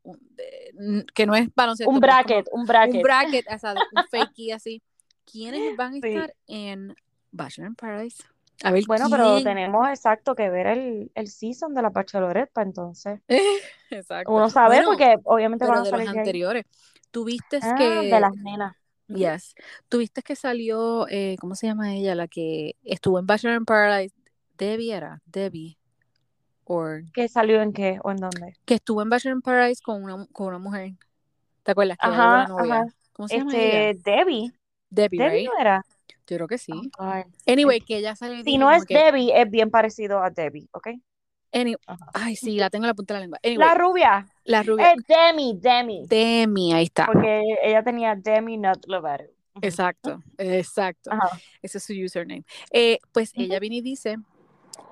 Que 1.15 1.27
no 1.27 1.35
es 1.35 1.49
baloncesto. 1.55 1.91
Un 1.91 1.97
es 1.97 2.01
como 2.01 2.13
bracket, 2.13 2.47
un 2.53 2.65
bracket. 2.65 2.95
Un 2.97 3.03
bracket, 3.03 3.47
o 3.53 3.59
sea, 3.59 3.75
un 3.75 4.05
fakey 4.09 4.53
así. 4.53 4.81
¿Quiénes 5.31 5.77
van 5.77 5.95
a 5.95 6.01
Sí. 6.01 6.09
estar 6.09 6.35
en 6.47 6.95
Bachelor 7.33 7.71
in 7.71 7.75
Paradise? 7.75 8.23
A 8.65 8.73
ver, 8.73 8.85
Bueno, 8.87 9.07
pero 9.11 9.43
tenemos 9.43 9.89
exacto 9.89 10.35
que 10.35 10.51
ver 10.51 10.67
el, 10.67 11.13
el 11.15 11.29
season 11.29 11.75
de 11.75 11.83
la 11.83 11.91
Bachelorette 11.91 12.51
para 12.53 12.67
entonces 12.67 13.21
Exacto. 13.91 14.33
uno 14.33 14.51
sabe 14.51 14.77
Bueno, 14.77 14.89
porque 14.91 15.17
obviamente 15.25 15.65
van 15.65 15.73
pero 15.75 15.81
a 15.81 15.85
de 15.85 15.91
los 15.93 16.01
salir 16.07 16.19
anteriores. 16.19 16.65
Tuviste 17.11 17.59
Ah, 17.63 17.75
que. 17.79 17.85
de 17.89 18.21
las 18.21 18.35
nenas. 18.35 18.77
Yes. 19.09 19.55
Tuviste 19.89 20.23
que 20.23 20.37
salió, 20.37 21.07
eh, 21.09 21.37
¿cómo 21.41 21.55
se 21.55 21.67
llama 21.67 21.95
ella? 21.95 22.15
La 22.15 22.29
que 22.29 22.75
estuvo 22.83 23.19
en 23.19 23.27
Bachelor 23.27 23.57
in 23.57 23.65
Paradise. 23.65 24.15
Debbie 24.59 24.93
era, 24.93 25.23
Debbie. 25.25 25.79
Or 26.65 27.05
¿Que 27.15 27.29
salió 27.29 27.63
en 27.63 27.73
qué 27.73 27.99
o 28.03 28.11
en 28.11 28.19
dónde? 28.19 28.55
que 28.67 28.75
estuvo 28.75 29.01
en 29.01 29.09
Bachelor 29.09 29.37
in 29.37 29.41
Paradise 29.43 29.81
con 29.83 30.03
una, 30.03 30.27
con 30.33 30.49
una 30.49 30.59
mujer. 30.59 30.93
¿Te 31.63 31.71
acuerdas? 31.71 31.97
Que 31.97 32.07
Ajá, 32.07 32.25
era 32.25 32.39
la 32.43 32.49
novia. 32.49 32.75
ajá. 32.81 32.87
¿Cómo 33.15 33.29
se 33.29 33.39
llama 33.39 33.57
ella? 33.57 33.89
Este, 33.91 34.11
Debbie. 34.11 34.53
Debbie, 34.91 35.19
Debbie 35.19 35.39
right? 35.39 35.47
no 35.49 35.59
era. 35.61 35.83
Yo 36.29 36.37
creo 36.37 36.47
que 36.49 36.59
sí. 36.59 36.73
Oh. 36.99 37.23
Anyway, 37.47 37.81
que 37.81 37.97
ella 37.97 38.15
salió 38.15 38.43
Si 38.45 38.59
no 38.59 38.71
es 38.71 38.85
que- 38.85 38.95
Debbie, 38.97 39.33
es 39.35 39.51
bien 39.51 39.71
parecido 39.71 40.23
a 40.23 40.31
Debbie, 40.31 40.69
¿ok? 40.73 40.89
any-. 41.51 41.77
Ay, 42.13 42.37
sí, 42.37 42.59
la 42.59 42.69
tengo 42.69 42.85
en 42.85 42.89
la 42.89 42.95
punta 42.95 43.15
de 43.15 43.21
la 43.21 43.25
lengua. 43.25 43.39
Anyway, 43.43 43.67
La 43.67 43.75
rubia. 43.75 44.27
la 44.45 44.63
rubia. 44.63 44.93
Es 44.93 45.03
Demi, 45.09 45.57
Demi. 45.59 46.07
Demi, 46.07 46.75
ahí 46.75 46.85
está. 46.85 47.07
Porque 47.07 47.43
ella 47.63 47.83
tenía 47.83 48.15
Demi 48.15 48.59
Not 48.59 48.85
Lovato. 48.87 49.25
Exacto, 49.63 50.23
exacto. 50.37 51.11
Ese 51.63 51.79
es 51.79 51.85
su 51.85 51.95
username. 51.95 52.45
Eh, 52.71 52.99
pues 53.13 53.33
ella 53.35 53.59
viene 53.59 53.77
y 53.77 53.81
dice 53.81 54.19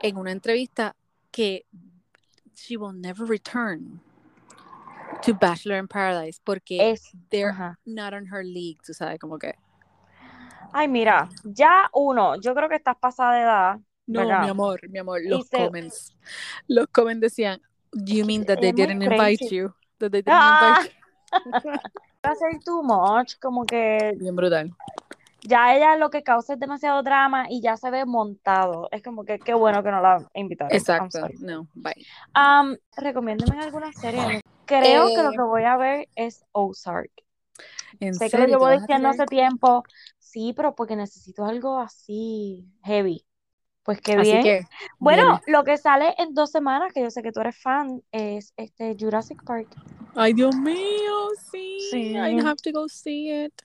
en 0.01 0.17
una 0.17 0.33
entrevista 0.33 0.97
que 1.31 1.67
she 2.55 2.77
will 2.79 2.99
never 2.99 3.29
return 3.29 4.01
to 5.23 5.35
Bachelor 5.35 5.79
in 5.79 5.87
Paradise 5.87 6.41
porque 6.43 6.91
Es. 6.91 7.13
they're 7.31 7.55
not 7.85 8.13
on 8.15 8.27
her 8.33 8.43
league, 8.45 8.79
tú 8.85 8.93
sabes, 8.95 9.19
como 9.21 9.39
que 9.39 9.55
Ay, 10.79 10.89
mira, 10.89 11.29
ya 11.43 11.89
uno, 11.95 12.37
yo 12.39 12.55
creo 12.55 12.69
que 12.69 12.75
estás 12.77 12.97
pasada 13.01 13.35
de 13.35 13.43
edad. 13.43 13.79
no, 14.07 14.21
¿verdad? 14.21 14.43
mi 14.43 14.49
amor, 14.51 14.81
mi 14.91 14.99
amor, 14.99 15.21
los 15.25 15.47
se- 15.49 15.57
comments. 15.57 16.15
Los 16.69 16.87
comments 16.89 17.21
decían, 17.23 17.61
you 17.93 18.27
mean 18.27 18.45
that 18.45 18.59
they 18.61 18.73
didn't 18.73 19.03
invite 19.03 19.39
crazy. 19.39 19.57
you? 19.57 19.75
That 19.99 20.11
they 20.11 20.21
didn't 20.21 20.35
Ah. 20.39 20.81
invite 20.83 20.93
you? 21.65 21.71
Va 22.27 22.33
a 22.33 22.35
ser 22.35 22.59
too 22.63 22.83
much, 22.83 23.39
como 23.41 23.65
que 23.65 24.13
Bien 24.19 24.37
brutal. 24.37 24.71
ya 25.43 25.75
ella 25.77 25.97
lo 25.97 26.11
que 26.11 26.23
causa 26.23 26.53
es 26.55 26.61
demasiado 26.61 27.03
drama 27.03 27.47
y 27.49 27.63
ya 27.63 27.77
se 27.79 27.91
ve 27.91 28.05
montado. 28.05 28.89
Es 28.91 29.03
como 29.03 29.25
que 29.25 29.39
qué 29.39 29.55
bueno 29.55 29.83
que 29.83 29.91
no 29.91 30.03
la 30.03 30.27
invitaron. 30.35 30.77
Exacto. 30.77 31.21
No, 31.41 31.69
bye. 31.75 31.95
Um, 32.37 32.77
recomiéndeme 32.97 33.59
alguna 33.63 33.93
serie. 33.93 34.41
Creo 34.67 35.07
que 35.07 35.23
lo 35.23 35.31
Eh, 35.31 35.37
que 35.37 35.43
voy 35.43 35.63
a 35.65 35.77
ver 35.79 36.09
es 36.17 36.45
Ozark. 36.53 37.13
En 38.01 38.15
Sé 38.15 38.29
que 38.29 38.37
lo 38.37 38.43
serio, 38.43 38.47
llevo 38.59 38.67
¿te 38.67 38.71
vas 38.75 38.79
a 38.79 38.81
diciendo 38.83 39.09
hace 39.09 39.27
tiempo. 39.27 39.85
Sí, 40.37 40.53
pero 40.55 40.75
porque 40.75 40.97
necesito 40.97 41.47
algo 41.47 41.79
así 41.79 42.69
heavy. 42.85 43.25
Pues 43.83 44.03
qué 44.03 44.13
Así 44.17 44.33
bien. 44.33 44.43
que 44.43 44.67
Bueno, 44.99 45.41
lo 45.47 45.65
que 45.65 45.79
sale 45.79 46.15
en 46.19 46.35
dos 46.35 46.51
semanas, 46.51 46.93
que 46.93 47.01
yo 47.01 47.11
sé 47.11 47.23
que 47.23 47.33
tú 47.33 47.41
eres 47.41 47.59
fan, 47.59 48.03
es 48.13 48.53
este 48.59 48.95
Jurassic 49.01 49.43
Park. 49.45 49.75
Ay, 50.15 50.35
Dios 50.35 50.55
mío, 50.55 51.31
sí. 51.51 51.79
Sí. 51.91 52.11
I 52.11 52.39
have 52.41 52.57
to 52.57 52.71
go 52.71 52.87
see 52.87 53.47
it. 53.47 53.63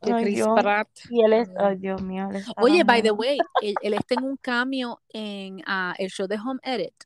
Ay, 0.00 0.24
Chris 0.24 0.34
Dios. 0.34 0.48
Pratt. 0.60 0.88
Y 1.10 1.22
él 1.22 1.32
es, 1.32 1.48
ay 1.56 1.76
Dios 1.76 2.02
mío, 2.02 2.28
él 2.32 2.42
Oye, 2.56 2.82
by 2.82 3.02
the 3.02 3.12
way, 3.12 3.38
él, 3.62 3.74
él 3.80 3.94
está 3.94 4.14
en 4.14 4.24
un 4.24 4.36
cameo 4.36 5.00
en 5.10 5.62
ah, 5.64 5.94
el 5.96 6.10
show 6.10 6.26
de 6.26 6.40
Home 6.40 6.58
Edit. 6.64 7.04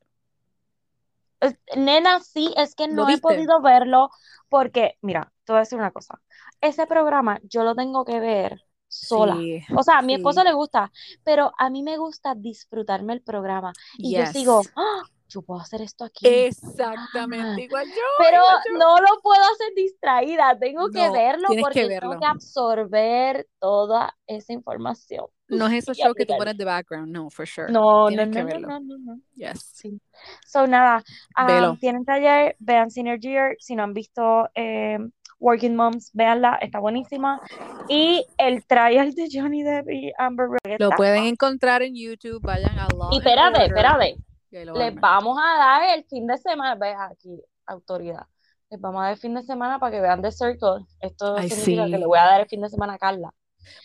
Nena, 1.77 2.21
sí, 2.21 2.51
es 2.57 2.73
que 2.73 2.87
¿Lo 2.87 3.03
no 3.03 3.09
he 3.09 3.19
podido 3.19 3.61
verlo 3.61 4.09
porque, 4.49 4.97
mira, 5.03 5.31
te 5.43 5.53
voy 5.53 5.57
a 5.57 5.59
decir 5.59 5.77
una 5.77 5.91
cosa. 5.91 6.19
Ese 6.59 6.87
programa 6.87 7.39
yo 7.43 7.63
lo 7.63 7.75
tengo 7.75 8.03
que 8.03 8.19
ver 8.19 8.65
sola. 8.95 9.35
Sí, 9.37 9.61
O 9.75 9.83
sea, 9.83 9.99
a 9.99 10.01
mi 10.01 10.15
esposo 10.15 10.41
sí. 10.41 10.47
le 10.47 10.53
gusta, 10.53 10.91
pero 11.23 11.51
a 11.57 11.69
mí 11.69 11.83
me 11.83 11.97
gusta 11.97 12.35
disfrutarme 12.35 13.13
el 13.13 13.21
programa. 13.21 13.73
Y 13.97 14.15
yo 14.15 14.25
sigo. 14.27 14.61
"Ah, 14.75 15.03
yo 15.27 15.41
puedo 15.41 15.59
hacer 15.59 15.81
esto 15.81 16.05
aquí. 16.05 16.25
Exactamente, 16.27 17.63
igual 17.63 17.85
yo. 17.87 17.93
Pero 18.19 18.37
igual 18.37 18.57
yo. 18.71 18.77
no 18.77 18.97
lo 18.99 19.21
puedo 19.21 19.41
hacer 19.41 19.73
distraída, 19.75 20.57
tengo 20.57 20.89
que 20.89 21.09
verlo 21.09 21.47
porque 21.59 21.81
que 21.81 21.87
tengo 21.87 22.09
verlo. 22.09 22.19
que 22.19 22.25
absorber 22.25 23.47
toda 23.59 24.15
esa 24.27 24.53
información. 24.53 25.25
No 25.47 25.67
es 25.67 25.73
esos 25.83 25.97
y 25.97 26.01
shows 26.01 26.15
que 26.15 26.25
tú 26.25 26.33
pones 26.37 26.57
de 26.57 26.65
background, 26.65 27.11
no, 27.11 27.29
for 27.29 27.45
sure. 27.47 27.71
No, 27.71 28.09
no, 28.09 28.25
no, 28.25 28.31
que 28.31 28.39
no, 28.39 28.45
verlo. 28.45 28.67
no, 28.67 28.79
no, 28.79 28.97
no. 28.97 29.19
Yes. 29.35 29.61
Sí. 29.73 29.99
So, 30.45 30.65
nada, 30.67 31.03
um, 31.37 31.77
tienen 31.77 32.05
taller, 32.05 32.55
vean 32.59 32.89
Synergy. 32.89 33.35
Si 33.59 33.75
no 33.75 33.83
han 33.83 33.93
visto 33.93 34.49
eh, 34.55 34.97
Working 35.39 35.75
Moms, 35.75 36.11
véanla, 36.13 36.55
está 36.61 36.79
buenísima. 36.79 37.41
Y 37.89 38.25
el 38.37 38.65
trial 38.65 39.13
de 39.13 39.27
Johnny 39.31 39.63
Depp 39.63 39.89
y 39.89 40.11
Amber 40.17 40.47
Rose 40.47 40.77
Lo 40.79 40.89
pueden 40.91 41.23
encontrar 41.25 41.81
en 41.83 41.93
YouTube, 41.95 42.41
vayan 42.41 42.77
a 42.79 42.87
Law 42.95 43.09
Y 43.11 43.17
espérate, 43.17 43.65
espérate. 43.65 44.15
Les 44.51 44.95
vamos 44.95 45.37
a 45.37 45.57
dar 45.57 45.97
el 45.97 46.05
fin 46.05 46.25
de 46.27 46.37
semana. 46.37 46.75
Ve 46.75 46.93
aquí, 46.97 47.41
autoridad. 47.65 48.25
Les 48.69 48.79
vamos 48.79 49.01
a 49.01 49.03
dar 49.05 49.11
el 49.13 49.17
fin 49.19 49.33
de 49.35 49.43
semana 49.43 49.79
para 49.79 49.91
que 49.91 50.01
vean 50.01 50.21
The 50.21 50.31
Circle. 50.31 50.85
Esto 51.01 51.35
Ay, 51.37 51.49
significa 51.49 51.85
que 51.85 51.97
le 51.97 52.05
voy 52.05 52.17
a 52.17 52.25
dar 52.25 52.41
el 52.41 52.47
fin 52.47 52.61
de 52.61 52.69
semana 52.69 52.93
a 52.93 52.97
Carla. 52.97 53.33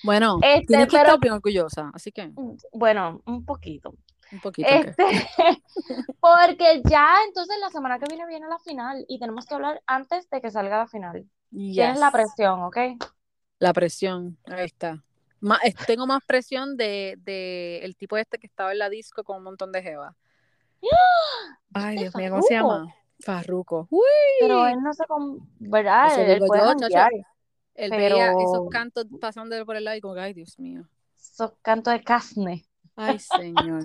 Bueno, 0.04 0.38
Este, 0.42 0.66
tienes 0.66 0.86
que 0.86 0.92
pero- 0.92 1.02
estar 1.04 1.20
bien 1.20 1.34
orgullosa, 1.34 1.90
así 1.94 2.12
que 2.12 2.30
Bueno, 2.72 3.20
un 3.26 3.44
poquito. 3.44 3.94
un 4.32 4.40
poquito. 4.40 4.68
Este, 4.68 5.04
porque 6.20 6.82
ya 6.88 7.08
entonces 7.26 7.56
la 7.60 7.70
semana 7.70 7.98
que 7.98 8.06
viene 8.08 8.26
viene 8.26 8.46
la 8.48 8.58
final 8.58 9.04
y 9.08 9.18
tenemos 9.18 9.46
que 9.46 9.54
hablar 9.54 9.82
antes 9.86 10.28
de 10.30 10.40
que 10.40 10.50
salga 10.50 10.78
la 10.78 10.86
final. 10.86 11.24
Tienes 11.50 11.98
la 11.98 12.06
Yes. 12.06 12.12
presión, 12.12 12.62
¿ok? 12.62 12.76
La 13.58 13.72
presión, 13.72 14.38
ahí 14.46 14.66
está. 14.66 15.02
Tengo 15.86 16.06
más 16.06 16.20
presión 16.26 16.76
de, 16.76 17.16
de 17.18 17.78
el 17.82 17.96
tipo 17.96 18.16
este 18.16 18.38
que 18.38 18.46
estaba 18.46 18.72
en 18.72 18.78
la 18.78 18.88
disco 18.88 19.24
con 19.24 19.38
un 19.38 19.44
montón 19.44 19.72
de 19.72 19.82
jeva. 19.82 20.16
Ay, 21.74 21.96
¿Viste, 21.96 22.00
Dios 22.02 22.14
mío, 22.16 22.30
¿cómo 22.30 22.42
se 22.42 22.54
llama? 22.54 22.94
Farruco. 23.20 23.86
Uy, 23.90 24.00
Pero 24.40 24.66
él 24.66 24.82
no 24.82 24.92
se 24.94 25.04
con... 25.04 25.38
¿verdad? 25.58 26.18
Él 26.18 26.34
digo 26.34 26.46
puede 26.46 26.62
yo, 26.62 26.98
él 27.74 27.90
pero- 27.90 28.16
veía 28.16 28.32
esos 28.32 28.68
cantos 28.70 29.06
pasando 29.20 29.64
por 29.66 29.76
el 29.76 29.84
lado 29.84 29.96
y 29.96 30.00
como 30.00 30.14
ay, 30.14 30.32
Dios 30.34 30.58
mío. 30.58 30.88
Esos 31.18 31.52
cantos 31.62 31.92
de 31.92 32.02
carne. 32.02 32.64
Ay, 33.02 33.18
Señor. 33.18 33.82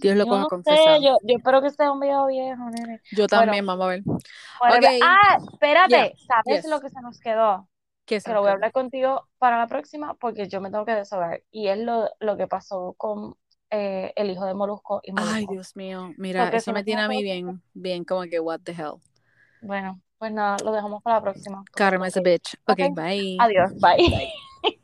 Dios 0.00 0.16
lo 0.16 0.24
Yo 0.24 0.30
coja 0.30 0.42
no 0.42 0.48
confesado. 0.48 0.96
sé, 0.96 1.02
Yo, 1.02 1.08
yo, 1.10 1.16
yo 1.22 1.36
espero 1.36 1.62
que 1.62 1.70
sea 1.70 1.92
un 1.92 2.00
video 2.00 2.26
viejo, 2.26 2.64
nene. 2.70 3.00
también, 3.28 3.66
vamos 3.66 3.84
a 3.84 3.88
ver. 3.88 4.02
Whatever. 4.60 4.96
Ok. 4.96 5.02
Ah, 5.04 5.38
espérate, 5.52 6.14
¿sabes 6.26 6.62
Yes. 6.62 6.70
lo 6.70 6.80
que 6.80 6.88
se 6.90 7.00
nos 7.02 7.18
quedó? 7.20 7.68
¿Qué 8.06 8.20
Que 8.20 8.32
lo 8.32 8.40
voy 8.40 8.50
a 8.50 8.52
hablar 8.52 8.72
contigo 8.72 9.28
para 9.38 9.58
la 9.58 9.66
próxima 9.66 10.14
porque 10.14 10.48
yo 10.48 10.60
me 10.60 10.70
tengo 10.70 10.84
que 10.86 10.92
desahogar. 10.94 11.42
Y 11.50 11.68
es 11.68 11.78
lo, 11.78 12.08
lo 12.20 12.36
que 12.36 12.46
pasó 12.46 12.94
con 12.96 13.34
eh, 13.70 14.12
el 14.16 14.30
hijo 14.30 14.46
de 14.46 14.54
Molusco 14.54 15.00
y 15.02 15.12
Molusco. 15.12 15.34
Ay, 15.34 15.46
Dios 15.50 15.74
mío. 15.76 16.14
Mira, 16.16 16.44
Porque 16.44 16.58
eso 16.58 16.72
me 16.72 16.84
tiene 16.84 17.02
a 17.02 17.08
mí 17.08 17.22
bien, 17.22 17.60
bien 17.74 18.04
como 18.04 18.22
que, 18.22 18.38
what 18.40 18.60
the 18.62 18.72
hell. 18.72 18.94
Bueno, 19.60 20.00
pues 20.18 20.32
nada, 20.32 20.56
lo 20.64 20.72
dejamos 20.72 21.02
para 21.02 21.16
la 21.16 21.22
próxima. 21.22 21.64
Karma 21.74 22.08
is 22.08 22.16
a 22.16 22.20
bitch. 22.20 22.54
Ok, 22.66 22.78
Ok. 22.80 22.94
bye. 22.94 23.36
Adiós, 23.40 23.72
bye. 23.80 24.32